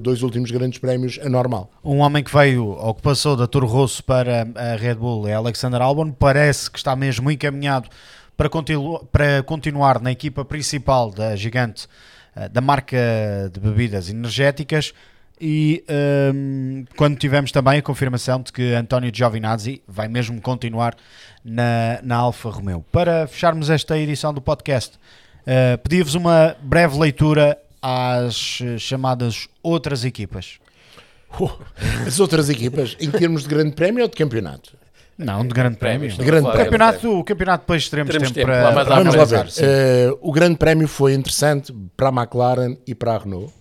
dois 0.00 0.22
últimos 0.22 0.50
grandes 0.50 0.78
prémios 0.78 1.20
anormal. 1.22 1.70
Um 1.84 1.98
homem 1.98 2.24
que 2.24 2.32
veio 2.32 2.70
ou 2.70 2.92
que 2.92 3.02
passou 3.02 3.36
da 3.36 3.46
Toro 3.46 3.66
Rosso 3.66 4.02
para 4.02 4.48
a 4.56 4.74
Red 4.74 4.96
Bull 4.96 5.28
é 5.28 5.34
Alexander 5.34 5.80
Albon, 5.80 6.10
parece 6.10 6.68
que 6.68 6.78
está 6.78 6.96
mesmo 6.96 7.30
encaminhado 7.30 7.88
para, 8.42 8.48
continu 8.48 8.98
para 9.12 9.42
continuar 9.44 10.00
na 10.00 10.10
equipa 10.10 10.44
principal 10.44 11.10
da 11.10 11.36
gigante, 11.36 11.86
eh, 12.34 12.48
da 12.48 12.60
marca 12.60 12.96
de 13.52 13.60
bebidas 13.60 14.08
energéticas. 14.10 14.92
E 15.40 15.84
ehm, 15.88 16.84
quando 16.96 17.16
tivemos 17.16 17.50
também 17.52 17.78
a 17.78 17.82
confirmação 17.82 18.40
de 18.42 18.52
que 18.52 18.74
António 18.74 19.10
Giovinazzi 19.12 19.82
vai 19.86 20.08
mesmo 20.08 20.40
continuar 20.40 20.94
na, 21.44 22.00
na 22.02 22.16
Alfa 22.16 22.48
Romeo. 22.50 22.84
Para 22.92 23.26
fecharmos 23.26 23.70
esta 23.70 23.98
edição 23.98 24.32
do 24.32 24.40
podcast, 24.40 24.98
eh, 25.46 25.76
pedi-vos 25.76 26.14
uma 26.14 26.56
breve 26.62 26.98
leitura 26.98 27.58
às 27.80 28.60
eh, 28.60 28.78
chamadas 28.78 29.48
outras 29.62 30.04
equipas. 30.04 30.58
As 32.06 32.20
outras 32.20 32.50
equipas, 32.50 32.96
em 33.00 33.10
termos 33.10 33.44
de 33.44 33.48
grande 33.48 33.72
prémio 33.72 34.02
ou 34.02 34.08
de 34.08 34.16
campeonato? 34.16 34.81
Não, 35.18 35.46
de 35.46 35.54
grande 35.54 35.76
prémio. 35.76 35.98
Prémios, 36.00 36.18
De 36.18 36.24
grande 36.24 36.48
O 36.48 36.50
prémio. 36.50 36.64
campeonato, 36.66 37.18
o 37.18 37.24
campeonato 37.24 37.62
depois 37.62 37.88
teremos, 37.88 38.10
Teremos 38.10 38.30
tempo, 38.32 38.46
tempo, 38.46 38.58
para, 38.58 38.82
lá 38.82 38.96
Vamos 38.98 39.14
lá 39.14 39.24
ver. 39.24 39.46
Eh, 39.58 40.10
o 40.20 40.32
grande 40.32 40.56
prémio 40.56 40.88
foi 40.88 41.14
interessante 41.14 41.72
para 41.96 42.08
a 42.08 42.12
McLaren 42.12 42.76
e 42.86 42.94
para 42.94 43.14
a 43.14 43.18
Renault. 43.18 43.52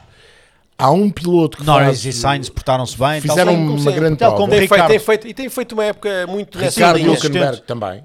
Há 0.78 0.90
um 0.90 1.12
piloto 1.12 1.58
que 1.58 1.64
Norris 1.64 2.02
faz, 2.02 2.06
e 2.06 2.14
Sainz 2.14 2.50
portaram-se 2.50 2.98
bem. 2.98 3.22
tal 3.22 3.22
fizeram 3.22 3.54
como 3.54 3.72
uma 3.74 3.78
sempre. 3.80 4.00
grande 4.00 4.18
Tal 4.18 4.36
prova. 4.36 4.50
Tem 4.50 4.68
feito, 4.68 4.88
tem 4.88 5.00
feito, 5.00 5.28
e 5.28 5.34
tem 5.34 5.50
feito 5.50 5.72
uma 5.74 5.86
época 5.86 6.26
muito 6.28 6.58
Ricardo. 6.58 7.00
Hülkenberg 7.00 7.62
também. 7.62 8.04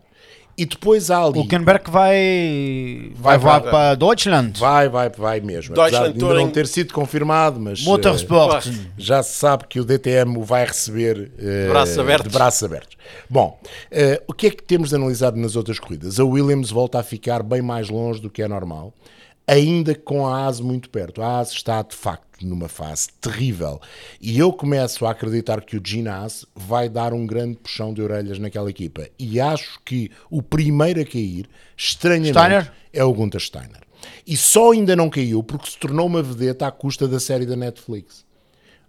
E 0.59 0.65
depois 0.65 1.11
há 1.11 1.23
ali. 1.23 1.39
O 1.39 1.43
Hülkenberg 1.43 1.91
vai, 1.91 3.11
Vai, 3.15 3.37
vai 3.37 3.39
voar 3.39 3.61
vai. 3.61 3.71
para 3.71 3.95
Deutschland. 3.95 4.59
Vai, 4.59 4.89
vai, 4.89 5.11
vai 5.11 5.41
mesmo. 5.41 5.75
Deutschland 5.75 6.09
Apesar 6.11 6.19
de 6.19 6.25
ainda 6.25 6.41
não 6.41 6.51
ter 6.51 6.67
sido 6.67 6.95
confirmado, 6.95 7.61
mas 7.61 7.83
Motorsport. 7.85 8.67
já 8.97 9.23
se 9.23 9.35
sabe 9.35 9.65
que 9.69 9.79
o 9.79 9.85
DTM 9.85 10.39
o 10.39 10.43
vai 10.43 10.65
receber 10.65 11.31
eh, 11.39 11.69
Braços 11.69 11.99
abertos. 11.99 12.33
de 12.33 12.39
braços 12.39 12.63
abertos. 12.63 12.97
Bom, 13.29 13.61
eh, 13.91 14.23
o 14.27 14.33
que 14.33 14.47
é 14.47 14.51
que 14.51 14.63
temos 14.63 14.95
analisado 14.95 15.37
nas 15.37 15.57
outras 15.57 15.79
corridas? 15.79 16.19
A 16.19 16.25
Williams 16.25 16.71
volta 16.71 16.99
a 16.99 17.03
ficar 17.03 17.43
bem 17.43 17.61
mais 17.61 17.91
longe 17.91 18.21
do 18.23 18.31
que 18.31 18.41
é 18.43 18.49
normal, 18.49 18.95
ainda 19.47 19.95
com 19.95 20.27
a 20.27 20.47
AS 20.47 20.61
muito 20.61 20.91
perto. 20.91 21.23
A 21.23 21.39
AS 21.39 21.53
está 21.53 21.83
de 21.83 21.95
facto 21.95 22.27
numa 22.43 22.69
fase 22.69 23.09
terrível 23.21 23.81
e 24.21 24.39
eu 24.39 24.53
começo 24.53 25.07
a 25.07 25.11
acreditar 25.11 25.63
que 25.63 25.77
o 25.77 25.83
Ginás 25.83 26.45
vai 26.55 26.89
dar 26.89 27.15
um 27.15 27.27
grande 27.27 27.57
puxão 27.57 27.95
de 27.95 28.03
orelhas 28.03 28.39
naquela 28.39 28.69
equipa 28.69 29.09
e 29.19 29.41
acho 29.41 29.81
que 29.85 30.11
o 30.31 30.43
primeiro 30.43 31.01
a 31.01 31.05
cair, 31.05 31.49
estranhamente, 31.77 32.39
Steiner? 32.39 32.73
é 32.93 33.05
o 33.05 33.13
Gunther 33.13 33.41
Steiner. 33.41 33.87
E 34.27 34.37
só 34.37 34.73
ainda 34.73 34.95
não 34.95 35.09
caiu 35.09 35.43
porque 35.43 35.71
se 35.71 35.79
tornou 35.79 36.07
uma 36.07 36.23
vedeta 36.23 36.67
à 36.67 36.71
custa 36.71 37.09
da 37.09 37.19
série 37.19 37.47
da 37.47 37.57
Netflix. 37.57 38.25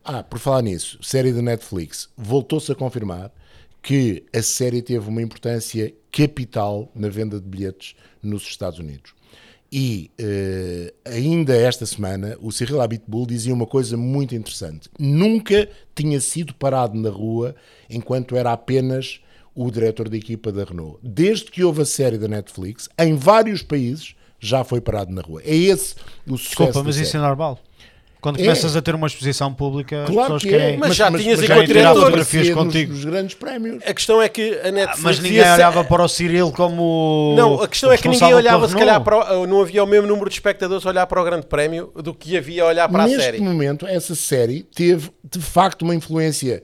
Ah, 0.04 0.24
por 0.24 0.39
falar 0.39 0.62
nisso, 0.62 0.98
série 1.02 1.32
da 1.32 1.41
Netflix, 1.41 2.10
voltou-se 2.17 2.72
a 2.72 2.76
confirmar 2.76 3.32
que 3.82 4.26
a 4.34 4.41
série 4.41 4.82
teve 4.82 5.08
uma 5.08 5.22
importância 5.22 5.93
capital 6.12 6.91
na 6.93 7.10
venda 7.10 7.39
de 7.39 7.48
bilhetes 7.48 7.96
nos 8.22 8.43
Estados 8.43 8.80
Unidos. 8.80 9.16
E 9.71 10.10
eh, 10.17 10.93
ainda 11.06 11.56
esta 11.56 11.86
semana, 11.86 12.38
o 12.39 12.51
Cyril 12.51 12.82
Abitbull 12.82 13.27
dizia 13.27 13.53
uma 13.53 13.65
coisa 13.65 13.97
muito 13.97 14.34
interessante. 14.34 14.89
Nunca 14.97 15.67
tinha 15.93 16.21
sido 16.21 16.53
parado 16.53 16.97
na 16.97 17.10
rua 17.10 17.53
enquanto 17.89 18.36
era 18.36 18.53
apenas 18.53 19.19
o 19.53 19.69
diretor 19.69 20.08
da 20.08 20.15
equipa 20.15 20.51
da 20.51 20.63
Renault. 20.63 20.99
Desde 21.03 21.51
que 21.51 21.63
houve 21.63 21.82
a 21.82 21.86
série 21.86 22.17
da 22.17 22.27
Netflix, 22.27 22.88
em 22.97 23.15
vários 23.15 23.62
países, 23.62 24.15
já 24.39 24.63
foi 24.63 24.80
parado 24.80 25.12
na 25.12 25.21
rua. 25.21 25.41
É 25.43 25.56
esse 25.56 25.95
o 26.27 26.38
sucesso 26.38 26.65
Desculpa, 26.65 26.84
mas 26.84 26.97
isso 26.97 27.17
é 27.17 27.19
normal. 27.19 27.60
Quando 28.28 28.40
É. 28.42 28.44
começas 28.44 28.76
a 28.76 28.82
ter 28.82 28.94
uma 28.94 29.08
exposição 29.08 29.54
pública, 29.54 30.04
as 30.04 30.10
Claro 30.10 30.22
pessoas 30.34 30.42
que 30.44 30.50
querem. 30.50 30.74
é. 30.74 30.78
Mas 30.78 30.96
já 30.98 31.10
tinhas 31.10 31.40
mas 31.40 31.50
enquanto 31.50 31.66
diretor. 31.68 31.88
aparecia 31.88 32.04
fotografias 32.04 32.48
nos- 32.50 32.56
contigo. 32.58 32.94
Nos 32.94 33.06
grandes 33.06 33.36
prémios. 33.36 33.84
A 33.86 33.94
questão 33.94 34.22
é 34.22 34.28
que 34.28 34.60
a 34.63 34.70
Netflix. 34.72 35.02
Mas 35.04 35.20
ninguém 35.20 35.44
ser- 35.44 35.54
olhava 35.54 35.84
para 35.86 36.04
o 36.04 36.08
Cyril 36.10 36.52
como. 36.52 37.34
Não, 37.38 37.62
a 37.62 37.68
questão 37.70 37.90
é 37.90 37.98
que 37.98 38.10
ninguém 38.10 38.34
olhava, 38.34 38.68
se 38.68 38.76
calhar, 38.76 39.02
para 39.02 39.38
o- 39.40 39.48
não 39.48 39.62
havia 39.62 39.82
o 39.82 39.88
mesmo 39.88 40.08
número 40.08 40.30
de 40.30 40.36
espectadores 40.36 40.86
a 40.86 40.90
olhar 40.90 41.08
para 41.08 41.22
o 41.22 41.24
Grande 41.24 41.46
Prémio 41.48 41.90
do 41.96 42.13
que 42.13 42.36
havia 42.36 42.63
a 42.63 42.68
olhar 42.68 42.90
para 42.90 43.04
Neste 43.04 43.18
a 43.18 43.24
série. 43.24 43.40
momento, 43.40 43.88
essa 43.88 44.13
série 44.13 44.63
teve 44.76 45.10
de 45.24 45.40
facto 45.40 45.84
uma 45.84 45.96
influência 45.96 46.62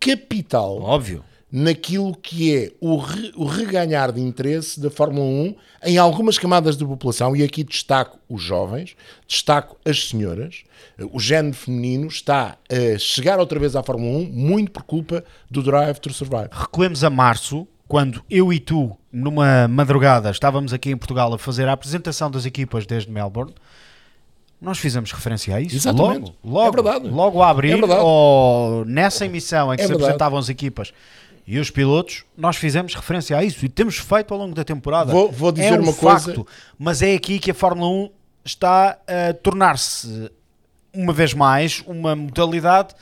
capital 0.00 0.80
Óbvio. 0.82 1.22
Naquilo 1.50 2.14
que 2.14 2.54
é 2.54 2.72
o, 2.80 2.96
re- 2.96 3.32
o 3.36 3.44
reganhar 3.44 4.10
de 4.12 4.20
interesse 4.20 4.80
da 4.80 4.90
Fórmula 4.90 5.24
1 5.24 5.54
em 5.84 5.96
algumas 5.98 6.38
camadas 6.38 6.76
da 6.76 6.84
população, 6.84 7.36
e 7.36 7.42
aqui 7.42 7.62
destaco 7.62 8.18
os 8.28 8.42
jovens, 8.42 8.96
destaco 9.28 9.76
as 9.84 10.08
senhoras. 10.08 10.64
O 11.12 11.20
género 11.20 11.54
feminino 11.54 12.08
está 12.08 12.56
a 12.70 12.98
chegar 12.98 13.38
outra 13.38 13.58
vez 13.60 13.76
à 13.76 13.82
Fórmula 13.82 14.18
1 14.18 14.30
muito 14.32 14.70
por 14.72 14.82
culpa 14.82 15.24
do 15.50 15.62
Drive 15.62 15.98
to 16.00 16.12
Survive. 16.12 16.48
Recuemos 16.50 17.04
a 17.04 17.10
março, 17.10 17.66
quando 17.86 18.22
eu 18.28 18.52
e 18.52 18.58
tu, 18.58 18.96
numa 19.12 19.68
madrugada, 19.68 20.30
estávamos 20.30 20.72
aqui 20.72 20.90
em 20.90 20.96
Portugal 20.96 21.32
a 21.32 21.38
fazer 21.38 21.68
a 21.68 21.72
apresentação 21.72 22.28
das 22.30 22.44
equipas 22.44 22.84
desde 22.86 23.10
Melbourne. 23.10 23.54
Nós 24.60 24.78
fizemos 24.78 25.12
referência 25.12 25.54
a 25.54 25.60
isso. 25.60 25.76
Exatamente. 25.76 26.32
Logo, 26.42 26.58
logo, 26.58 26.68
É 26.68 26.82
verdade. 26.82 27.08
logo 27.14 27.42
a 27.42 27.50
abrir, 27.50 27.78
É 27.78 27.98
ou 28.00 28.84
nessa 28.86 29.26
emissão 29.26 29.72
em 29.72 29.76
que 29.76 29.82
É 29.82 29.84
se 29.84 29.88
verdade. 29.90 30.04
apresentavam 30.12 30.38
as 30.38 30.48
equipas 30.48 30.92
e 31.46 31.58
os 31.58 31.70
pilotos, 31.70 32.24
nós 32.36 32.56
fizemos 32.56 32.94
referência 32.94 33.36
a 33.36 33.44
isso 33.44 33.64
e 33.64 33.68
temos 33.68 33.96
feito 33.98 34.34
ao 34.34 34.40
longo 34.40 34.54
da 34.54 34.64
temporada. 34.64 35.12
Vou- 35.12 35.30
vou 35.30 35.52
dizer 35.52 35.74
é 35.74 35.78
um 35.78 35.82
uma 35.82 35.92
coisa- 35.94 36.26
facto, 36.26 36.46
mas 36.78 37.02
é 37.02 37.14
aqui 37.14 37.38
que 37.38 37.50
a 37.50 37.54
Fórmula 37.54 37.88
1 37.88 38.10
está 38.44 38.98
a 39.06 39.32
tornar-se 39.34 40.30
uma 40.92 41.12
vez 41.12 41.34
mais 41.34 41.82
uma 41.86 42.16
modalidade 42.16 42.94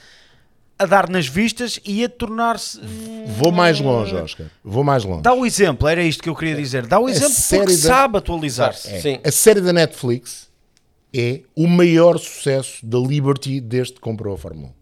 a 0.78 0.87
dar 0.87 1.09
nas 1.09 1.26
vistas 1.26 1.78
e 1.85 2.02
a 2.04 2.09
tornar-se 2.09 2.80
Vou 3.38 3.52
mais 3.52 3.78
longe, 3.80 4.14
Oscar. 4.16 4.46
Vou 4.62 4.83
mais 4.83 5.04
longe. 5.04 5.22
Dá 5.22 5.33
o 5.33 5.46
exemplo, 5.46 5.87
era 5.87 6.02
isto 6.02 6.22
que 6.22 6.28
eu 6.28 6.35
queria 6.35 6.57
dizer. 6.57 6.85
Dá 6.87 6.98
o 6.98 7.09
exemplo 7.09 7.30
série 7.33 7.62
porque 7.64 7.76
da- 7.80 7.88
sabe 7.88 8.18
atualizar-se. 8.18 8.88
É. 8.92 9.00
Sim. 9.00 9.20
A 9.24 9.30
série 9.30 9.61
da 9.61 9.72
Netflix 9.72 10.50
é 11.14 11.42
o 11.54 11.68
maior 11.68 12.18
sucesso 12.18 12.85
da 12.85 12.98
Liberty 12.98 13.61
desde 13.61 13.94
que 13.94 14.00
comprou 14.00 14.35
a 14.35 14.38
Fórmula 14.38 14.68
1. 14.68 14.72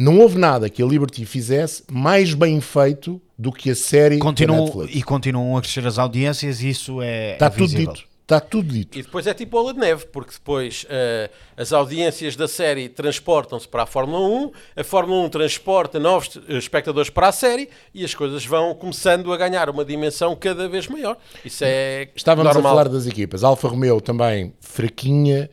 Não 0.00 0.20
houve 0.20 0.38
nada 0.38 0.70
que 0.70 0.80
a 0.80 0.86
Liberty 0.86 1.26
fizesse 1.26 1.82
mais 1.90 2.32
bem 2.32 2.60
feito 2.60 3.20
do 3.36 3.50
que 3.50 3.68
a 3.70 3.74
série 3.74 4.18
da 4.18 4.22
Continuam, 4.24 4.64
Netflix. 4.66 4.94
e 4.94 5.02
continuam 5.02 5.56
a 5.56 5.60
crescer 5.60 5.84
as 5.84 5.98
audiências 5.98 6.62
e 6.62 6.68
isso 6.68 7.02
é, 7.02 7.32
Está 7.32 7.46
é 7.46 7.50
tudo 7.50 7.60
visível. 7.62 7.92
dito. 7.94 8.08
Está 8.22 8.40
tudo 8.40 8.68
dito. 8.70 8.96
E 8.98 9.02
depois 9.02 9.26
é 9.26 9.32
tipo 9.32 9.52
bola 9.52 9.72
de 9.72 9.80
neve, 9.80 10.04
porque 10.12 10.32
depois 10.32 10.84
eh, 10.90 11.30
as 11.56 11.72
audiências 11.72 12.36
da 12.36 12.46
série 12.46 12.86
transportam-se 12.88 13.66
para 13.66 13.84
a 13.84 13.86
Fórmula 13.86 14.20
1, 14.20 14.52
a 14.76 14.84
Fórmula 14.84 15.24
1 15.24 15.28
transporta 15.30 15.98
novos 15.98 16.38
eh, 16.46 16.58
espectadores 16.58 17.08
para 17.08 17.28
a 17.28 17.32
série 17.32 17.70
e 17.94 18.04
as 18.04 18.14
coisas 18.14 18.44
vão 18.44 18.74
começando 18.74 19.32
a 19.32 19.36
ganhar 19.38 19.70
uma 19.70 19.82
dimensão 19.82 20.36
cada 20.36 20.68
vez 20.68 20.86
maior. 20.86 21.16
Isso 21.42 21.64
é 21.66 22.10
Estávamos 22.14 22.52
normal. 22.54 22.70
a 22.72 22.76
falar 22.76 22.88
das 22.90 23.06
equipas. 23.06 23.42
Alfa 23.42 23.66
Romeo 23.66 23.98
também 23.98 24.52
fraquinha. 24.60 25.48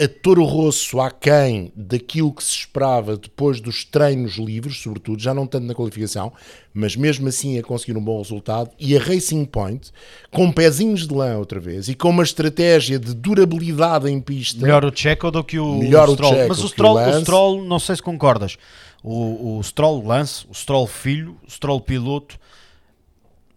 A 0.00 0.08
Toro 0.08 0.44
Rosso 0.44 1.00
aquém 1.00 1.70
daquilo 1.76 2.32
que 2.32 2.42
se 2.42 2.50
esperava 2.50 3.16
depois 3.16 3.60
dos 3.60 3.84
treinos 3.84 4.36
livres, 4.36 4.78
sobretudo, 4.78 5.20
já 5.20 5.34
não 5.34 5.46
tanto 5.46 5.66
na 5.66 5.74
qualificação, 5.74 6.32
mas 6.72 6.96
mesmo 6.96 7.28
assim 7.28 7.58
a 7.58 7.62
conseguir 7.62 7.96
um 7.96 8.02
bom 8.02 8.18
resultado. 8.18 8.70
E 8.80 8.96
a 8.96 9.00
Racing 9.00 9.44
Point, 9.44 9.92
com 10.30 10.50
pezinhos 10.50 11.06
de 11.06 11.14
lã 11.14 11.36
outra 11.36 11.60
vez 11.60 11.88
e 11.88 11.94
com 11.94 12.08
uma 12.08 12.22
estratégia 12.22 12.98
de 12.98 13.14
durabilidade 13.14 14.10
em 14.10 14.20
pista. 14.20 14.62
Melhor 14.62 14.84
o 14.84 14.96
Checo 14.96 15.30
do 15.30 15.44
que 15.44 15.58
o, 15.58 15.76
Melhor 15.76 16.08
o 16.08 16.14
Stroll. 16.14 16.34
Checo 16.34 16.48
Mas 16.48 16.58
o 16.58 16.64
o 16.64 16.68
Stroll, 16.68 16.92
o, 16.92 16.94
Lance. 16.94 17.20
Stroll, 17.20 17.64
não 17.64 17.78
sei 17.78 17.96
se 17.96 18.02
concordas. 18.02 18.56
O, 19.04 19.58
o 19.58 19.62
Stroll 19.62 20.06
Lance, 20.06 20.46
o 20.48 20.54
Stroll 20.54 20.86
filho, 20.86 21.36
o 21.46 21.50
Stroll 21.50 21.80
piloto. 21.80 22.38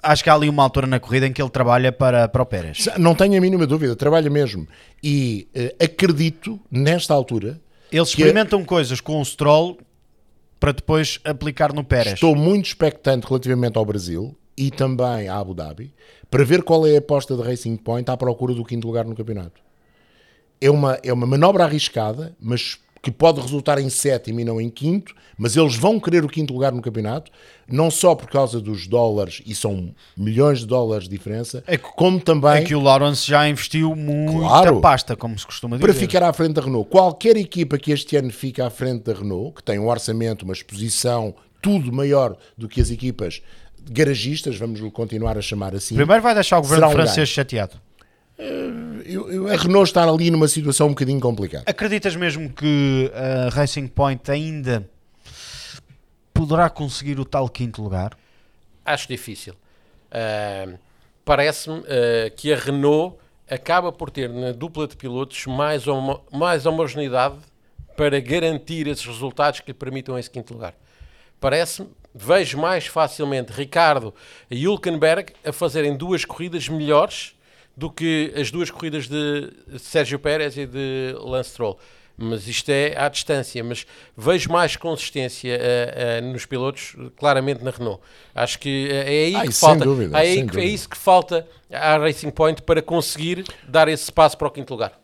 Acho 0.06 0.24
que 0.24 0.30
há 0.30 0.34
ali 0.34 0.48
uma 0.48 0.64
altura 0.64 0.86
na 0.86 1.00
corrida 1.00 1.26
em 1.28 1.34
que 1.34 1.42
ele 1.42 1.50
trabalha 1.50 1.92
para, 1.92 2.28
para 2.28 2.42
o 2.42 2.46
Pérez. 2.46 2.88
Não 2.98 3.16
tenho 3.16 3.38
a 3.38 3.42
mínima 3.42 3.66
dúvida, 3.66 3.96
trabalha 3.96 4.30
mesmo. 4.30 4.68
E 5.04 5.48
eh, 5.54 5.76
acredito, 5.84 6.60
nesta 6.70 7.14
altura, 7.14 7.60
Eles 7.92 8.10
experimentam 8.10 8.64
coisas 8.64 9.02
com 9.02 9.20
o 9.20 9.26
Stroll 9.26 9.78
para 10.60 10.72
depois 10.72 11.20
aplicar 11.24 11.74
no 11.74 11.84
Pérez. 11.84 12.14
Estou 12.14 12.36
muito 12.36 12.68
expectante 12.68 13.28
relativamente 13.28 13.78
ao 13.78 13.86
Brasil 13.86 14.38
e 14.58 14.72
também 14.72 15.28
à 15.28 15.38
Abu 15.38 15.54
Dhabi 15.54 15.94
para 16.30 16.44
ver 16.44 16.64
qual 16.64 16.86
é 16.86 16.96
a 16.96 17.00
aposta 17.00 17.36
da 17.36 17.44
Racing 17.44 17.76
Point 17.78 18.10
à 18.10 18.18
procura 18.18 18.54
do 18.54 18.64
quinto 18.64 18.88
lugar 18.88 19.06
no 19.06 19.16
campeonato. 19.16 19.62
É 20.62 20.70
uma, 20.70 21.00
é 21.04 21.12
uma 21.12 21.28
manobra 21.28 21.66
arriscada, 21.66 22.36
mas 22.40 22.80
que 23.06 23.12
pode 23.12 23.40
resultar 23.40 23.78
em 23.78 23.88
sétimo 23.88 24.40
e 24.40 24.44
não 24.44 24.60
em 24.60 24.68
quinto, 24.68 25.14
mas 25.38 25.56
eles 25.56 25.76
vão 25.76 26.00
querer 26.00 26.26
o 26.26 26.28
quinto 26.28 26.52
lugar 26.52 26.72
no 26.72 26.82
campeonato, 26.82 27.32
não 27.72 27.92
só 27.92 28.16
por 28.16 28.28
causa 28.28 28.60
dos 28.60 28.88
dólares, 28.88 29.44
e 29.46 29.54
são 29.54 29.94
milhões 30.18 30.62
de 30.62 30.66
dólares 30.66 31.08
de 31.08 31.16
diferença, 31.16 31.64
É 31.68 31.78
que- 31.78 31.88
como 31.96 32.20
também 32.20 32.52
É 32.54 32.62
que 32.64 32.74
o 32.74 32.80
Lawrence 32.82 33.28
já 33.28 33.48
investiu 33.48 33.96
muita 33.96 34.40
Claro. 34.40 34.82
pasta, 34.82 35.16
como 35.16 35.38
se 35.38 35.46
costuma 35.46 35.78
dizer. 35.78 35.86
para 35.86 35.94
ficar 35.94 36.24
à 36.24 36.34
frente 36.34 36.54
da 36.54 36.64
Renault. 36.64 36.90
Qualquer 36.90 37.38
equipa 37.38 37.78
que 37.78 37.92
este 37.92 38.16
ano 38.18 38.32
fica 38.32 38.66
à 38.66 38.72
frente 38.72 39.04
da 39.04 39.14
Renault, 39.14 39.54
que 39.58 39.64
tem 39.64 39.78
um 39.78 39.88
orçamento, 39.88 40.42
uma 40.42 40.54
exposição, 40.54 41.36
tudo 41.62 41.94
maior 41.94 42.36
do 42.58 42.68
que 42.68 42.82
as 42.82 42.90
equipas 42.90 43.40
garagistas, 43.92 44.58
vamos 44.58 44.82
continuar 44.92 45.38
a 45.38 45.42
chamar 45.44 45.76
assim. 45.76 45.94
Primeiro 45.94 46.24
vai 46.24 46.34
deixar 46.34 46.58
o 46.58 46.62
governo 46.62 46.88
um 46.88 46.92
francês 46.92 47.30
chateado. 47.30 47.76
Eu- 48.38 49.32
eu- 49.32 49.48
a 49.48 49.56
Renault 49.56 49.84
está 49.90 50.04
ali 50.04 50.30
numa 50.30 50.48
situação 50.48 50.88
um 50.88 50.90
bocadinho 50.90 51.20
complicada. 51.20 51.64
Acreditas 51.68 52.16
mesmo 52.16 52.50
que 52.52 53.10
a 53.14 53.50
Racing 53.50 53.88
Point 53.88 54.30
ainda 54.30 54.90
poderá 56.34 56.70
conseguir 56.70 57.20
o 57.20 57.26
tal 57.26 57.48
quinto 57.50 57.82
lugar? 57.82 58.18
Acho 58.84 59.08
difícil. 59.08 59.54
Ah, 60.12 60.74
Parece-me 61.24 61.80
ah, 61.80 62.30
que 62.36 62.54
a 62.54 62.56
Renault 62.58 63.18
acaba 63.50 63.92
por 63.92 64.12
ter 64.12 64.30
na 64.30 64.52
dupla 64.52 64.88
de 64.88 64.96
pilotos 64.96 65.46
mais, 65.48 65.88
homo 65.88 66.22
mais 66.32 66.66
homogeneidade 66.66 67.36
para 67.98 68.20
garantir 68.20 68.86
esses 68.88 69.06
resultados 69.06 69.60
que 69.62 69.68
lhe 69.68 69.74
permitam 69.74 70.18
esse 70.20 70.30
quinto 70.30 70.54
lugar. 70.54 70.76
Parece-me, 71.40 71.90
vejo 72.14 72.58
mais 72.60 72.86
facilmente 72.88 73.52
Ricardo 73.52 74.14
e 74.52 74.64
Hülkenberg 74.66 75.34
a 75.44 75.52
fazerem 75.52 75.96
duas 75.96 76.26
corridas 76.26 76.68
melhores 76.70 77.35
do 77.78 77.90
que 77.90 78.34
as 78.36 78.52
duas 78.52 78.70
corridas 78.70 79.08
de 79.08 79.52
Sérgio 79.80 80.18
Pérez 80.20 80.58
e 80.58 80.66
de 80.66 81.14
Lance 81.20 81.50
Stroll. 81.52 81.78
mas 82.18 82.48
isto 82.48 82.70
é 82.70 82.96
à 82.98 83.10
distância. 83.10 83.62
Mas 83.64 83.86
vejo 84.18 84.50
mais 84.50 84.78
consistência 84.78 85.60
uh, 85.60 86.26
uh, 86.26 86.32
nos 86.32 86.46
pilotos, 86.46 86.96
claramente 87.18 87.62
na 87.64 87.72
Renault. 87.72 88.02
Acho 88.34 88.58
que 88.60 88.88
é 88.90 89.02
aí 89.26 89.36
Ah, 89.36 89.42
que 89.46 89.52
falta. 89.52 89.84
dúvida, 89.84 90.18
é, 90.18 90.22
aí 90.22 90.48
que- 90.48 90.58
é 90.58 90.64
isso 90.64 90.88
que 90.88 90.96
falta 90.98 91.46
à 91.70 91.98
Racing 91.98 92.30
Point 92.32 92.62
para 92.62 92.82
conseguir 92.82 93.44
dar 93.68 93.90
esse 93.90 94.10
passo 94.12 94.38
para 94.38 94.48
o 94.48 94.52
quinto 94.52 94.72
lugar. 94.74 94.98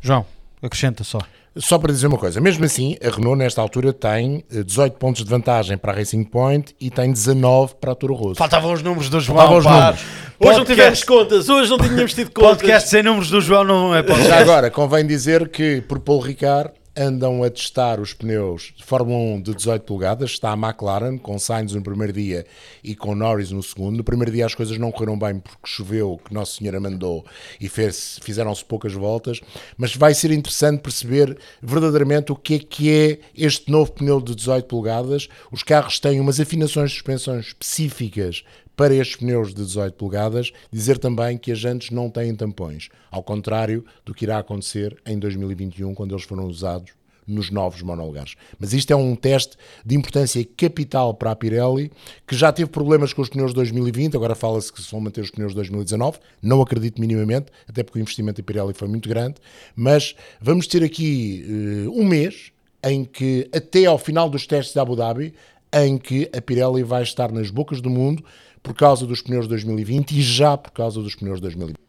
João, 0.00 0.24
acrescenta 0.62 1.04
só. 1.04 1.18
Só 1.56 1.78
para 1.78 1.92
dizer 1.92 2.06
uma 2.06 2.16
coisa, 2.16 2.40
mesmo 2.40 2.64
assim, 2.64 2.96
a 3.04 3.10
Renault 3.10 3.36
nesta 3.36 3.60
altura 3.60 3.92
tem 3.92 4.42
eh, 4.50 4.62
18 4.62 4.96
pontos 4.96 5.22
de 5.22 5.28
vantagem 5.28 5.76
para 5.76 5.92
a 5.92 5.96
Racing 5.96 6.24
Point 6.24 6.74
e 6.80 6.90
tem 6.90 7.12
19 7.12 7.74
para 7.78 7.92
a 7.92 7.94
Toro 7.94 8.14
Rosso. 8.14 8.36
Faltavam 8.36 8.72
os 8.72 8.82
números 8.82 9.10
do 9.10 9.20
João. 9.20 9.36
Faltavam 9.36 9.58
os 9.58 9.64
pá. 9.64 9.70
números. 9.70 10.00
Hoje 10.40 10.58
não 10.58 10.64
tivemos 10.64 11.04
contas, 11.04 11.48
hoje 11.48 11.70
não 11.70 11.78
tínhamos 11.78 12.14
tido 12.14 12.30
contas. 12.30 12.56
Podcast 12.58 12.88
sem 12.88 13.02
números 13.02 13.28
do 13.28 13.40
João 13.40 13.64
não 13.64 13.94
é 13.94 14.02
podcast. 14.02 14.28
Já 14.28 14.38
agora, 14.40 14.70
convém 14.70 15.06
dizer 15.06 15.48
que 15.50 15.82
por 15.82 16.00
Paul 16.00 16.20
Ricard 16.20 16.70
andam 16.96 17.42
a 17.42 17.50
testar 17.50 17.98
os 18.00 18.12
pneus 18.12 18.72
de 18.76 18.84
Fórmula 18.84 19.18
1 19.36 19.42
de 19.42 19.54
18 19.54 19.82
polegadas. 19.82 20.30
Está 20.30 20.52
a 20.52 20.56
McLaren 20.56 21.16
com 21.16 21.38
Sainz 21.38 21.72
no 21.72 21.82
primeiro 21.82 22.12
dia 22.12 22.44
e 22.84 22.94
com 22.94 23.14
Norris 23.14 23.50
no 23.50 23.62
segundo. 23.62 23.96
No 23.96 24.04
primeiro 24.04 24.30
dia 24.30 24.46
as 24.46 24.54
coisas 24.54 24.76
não 24.78 24.92
correram 24.92 25.18
bem 25.18 25.38
porque 25.38 25.66
choveu, 25.66 26.20
que 26.24 26.34
Nossa 26.34 26.56
Senhora 26.56 26.78
mandou 26.80 27.24
e 27.60 27.68
fizeram-se 27.68 28.64
poucas 28.64 28.92
voltas. 28.92 29.40
Mas 29.76 29.96
vai 29.96 30.14
ser 30.14 30.30
interessante 30.30 30.80
perceber 30.80 31.38
verdadeiramente 31.62 32.32
o 32.32 32.36
que 32.36 32.54
é 32.54 32.58
que 32.58 32.90
é 32.90 33.18
este 33.36 33.70
novo 33.70 33.92
pneu 33.92 34.20
de 34.20 34.34
18 34.34 34.66
polegadas. 34.66 35.28
Os 35.50 35.62
carros 35.62 35.98
têm 35.98 36.20
umas 36.20 36.38
afinações 36.38 36.90
de 36.90 36.96
suspensão 36.96 37.38
específicas 37.38 38.44
para 38.82 38.96
estes 38.96 39.14
pneus 39.14 39.54
de 39.54 39.62
18 39.62 39.94
polegadas, 39.94 40.50
dizer 40.72 40.98
também 40.98 41.38
que 41.38 41.52
as 41.52 41.58
jantes 41.60 41.90
não 41.90 42.10
têm 42.10 42.34
tampões, 42.34 42.88
ao 43.12 43.22
contrário 43.22 43.84
do 44.04 44.12
que 44.12 44.24
irá 44.24 44.38
acontecer 44.38 45.00
em 45.06 45.20
2021, 45.20 45.94
quando 45.94 46.12
eles 46.12 46.24
foram 46.24 46.48
usados 46.48 46.90
nos 47.24 47.48
novos 47.48 47.80
monolugares. 47.80 48.34
Mas 48.58 48.72
isto 48.72 48.92
é 48.92 48.96
um 48.96 49.14
teste 49.14 49.56
de 49.86 49.94
importância 49.94 50.44
capital 50.56 51.14
para 51.14 51.30
a 51.30 51.36
Pirelli, 51.36 51.92
que 52.26 52.34
já 52.34 52.50
teve 52.50 52.70
problemas 52.70 53.12
com 53.12 53.22
os 53.22 53.28
pneus 53.28 53.52
de 53.52 53.54
2020, 53.54 54.16
agora 54.16 54.34
fala-se 54.34 54.72
que 54.72 54.82
se 54.82 54.90
vão 54.90 55.00
manter 55.00 55.20
os 55.20 55.30
pneus 55.30 55.52
de 55.52 55.56
2019, 55.58 56.18
não 56.42 56.60
acredito 56.60 57.00
minimamente, 57.00 57.52
até 57.68 57.84
porque 57.84 58.00
o 58.00 58.02
investimento 58.02 58.42
da 58.42 58.44
Pirelli 58.44 58.74
foi 58.74 58.88
muito 58.88 59.08
grande, 59.08 59.36
mas 59.76 60.16
vamos 60.40 60.66
ter 60.66 60.82
aqui 60.82 61.46
eh, 61.46 61.88
um 61.88 62.04
mês 62.04 62.50
em 62.82 63.04
que, 63.04 63.48
até 63.54 63.84
ao 63.84 63.96
final 63.96 64.28
dos 64.28 64.44
testes 64.44 64.74
de 64.74 64.80
Abu 64.80 64.96
Dhabi, 64.96 65.32
em 65.72 65.96
que 65.96 66.28
a 66.36 66.40
Pirelli 66.40 66.82
vai 66.82 67.04
estar 67.04 67.32
nas 67.32 67.48
bocas 67.48 67.80
do 67.80 67.88
mundo 67.88 68.22
por 68.62 68.74
causa 68.74 69.06
dos 69.06 69.20
pneus 69.20 69.46
de 69.46 69.50
2020 69.50 70.12
e 70.12 70.22
já 70.22 70.56
por 70.56 70.70
causa 70.70 71.00
dos 71.02 71.14
pneus 71.14 71.38
de 71.38 71.42
2020. 71.42 71.81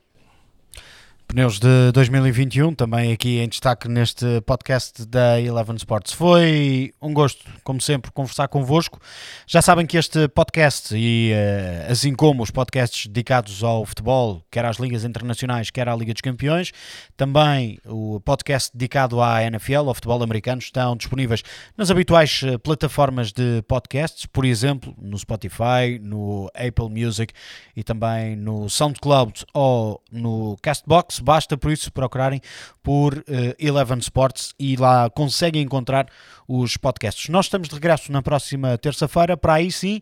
Pneus 1.34 1.58
de 1.58 1.92
2021, 1.94 2.76
também 2.76 3.12
aqui 3.12 3.40
em 3.40 3.50
destaque 3.50 3.88
neste 3.88 4.40
podcast 4.42 5.04
da 5.04 5.42
Eleven 5.42 5.76
Sports. 5.78 6.14
Foi 6.14 6.94
um 7.02 7.12
gosto, 7.12 7.44
como 7.64 7.82
sempre, 7.82 8.12
conversar 8.12 8.48
convosco. 8.48 9.00
Já 9.48 9.60
sabem 9.60 9.88
que 9.88 9.98
este 9.98 10.28
podcast, 10.28 10.96
e 10.96 11.32
eh, 11.34 11.88
assim 11.90 12.14
como 12.14 12.44
os 12.44 12.52
podcasts 12.52 13.08
dedicados 13.08 13.64
ao 13.64 13.84
futebol, 13.84 14.44
quer 14.52 14.64
às 14.64 14.78
ligas 14.78 15.04
internacionais, 15.04 15.72
quer 15.72 15.90
à 15.90 15.96
Liga 15.96 16.14
dos 16.14 16.22
Campeões, 16.22 16.72
também 17.18 17.80
o 17.84 18.20
podcast 18.20 18.70
dedicado 18.72 19.20
à 19.20 19.42
NFL, 19.42 19.88
ao 19.88 19.96
futebol 19.96 20.22
americano, 20.22 20.62
estão 20.62 20.96
disponíveis 20.96 21.42
nas 21.76 21.90
habituais 21.90 22.42
eh, 22.44 22.60
plataformas 22.60 23.32
de 23.32 23.64
podcasts, 23.68 24.28
por 24.28 24.46
exemplo, 24.46 24.94
no 25.02 25.18
Spotify, 25.18 25.98
no 26.00 26.48
Apple 26.54 26.92
Music 26.92 27.34
e 27.76 27.84
também 27.84 28.36
no 28.36 28.70
SoundCloud 28.70 29.44
ou 29.52 30.00
no 30.12 30.56
Castbox. 30.62 31.23
Basta 31.24 31.56
por 31.56 31.72
isso 31.72 31.92
procurarem 31.92 32.42
por 32.84 33.24
eh, 33.28 33.56
Eleven 33.58 34.00
Sports 34.00 34.54
e 34.60 34.76
lá 34.76 35.10
conseguem 35.10 35.62
encontrar 35.62 36.08
os 36.48 36.76
podcasts. 36.76 37.30
Nós 37.30 37.46
estamos 37.46 37.70
de 37.70 37.76
regresso 37.76 38.12
na 38.12 38.22
próxima 38.22 38.78
terça-feira 38.78 39.38
para 39.38 39.54
aí 39.54 39.72
sim 39.72 40.02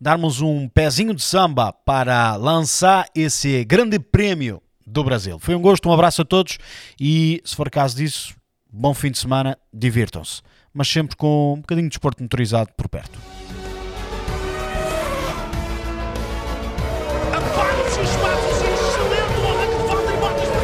darmos 0.00 0.40
um 0.40 0.68
pezinho 0.68 1.14
de 1.14 1.22
samba 1.22 1.72
para 1.72 2.34
lançar 2.36 3.06
esse 3.14 3.64
grande 3.64 3.98
prémio 4.00 4.60
do 4.84 5.04
Brasil. 5.04 5.38
Foi 5.38 5.54
um 5.54 5.60
gosto, 5.60 5.88
um 5.88 5.92
abraço 5.92 6.22
a 6.22 6.24
todos 6.24 6.58
e, 7.00 7.40
se 7.44 7.54
for 7.54 7.70
caso 7.70 7.96
disso, 7.96 8.34
bom 8.72 8.94
fim 8.94 9.10
de 9.10 9.18
semana, 9.18 9.56
divirtam-se. 9.72 10.42
Mas 10.74 10.88
sempre 10.88 11.16
com 11.16 11.54
um 11.54 11.60
bocadinho 11.60 11.86
de 11.86 11.92
desporto 11.92 12.22
motorizado 12.22 12.70
por 12.76 12.88
perto. 12.88 13.18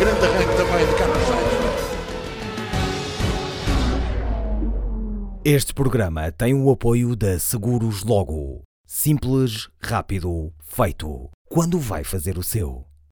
Grande 0.05 0.27
arranque 0.27 0.57
também 0.59 0.87
de 0.87 0.95
Carlos 0.97 1.23
Sainz. 1.23 1.65
Este 5.43 5.73
programa 5.73 6.31
tem 6.31 6.53
o 6.53 6.71
apoio 6.71 7.17
da 7.17 7.39
Seguros 7.39 8.05
Logo. 8.05 8.61
Simples, 8.87 9.71
rápido, 9.83 10.53
feito. 10.63 11.31
Quando 11.49 11.79
vai 11.79 12.05
fazer 12.05 12.37
o 12.37 12.43
seu? 12.43 12.85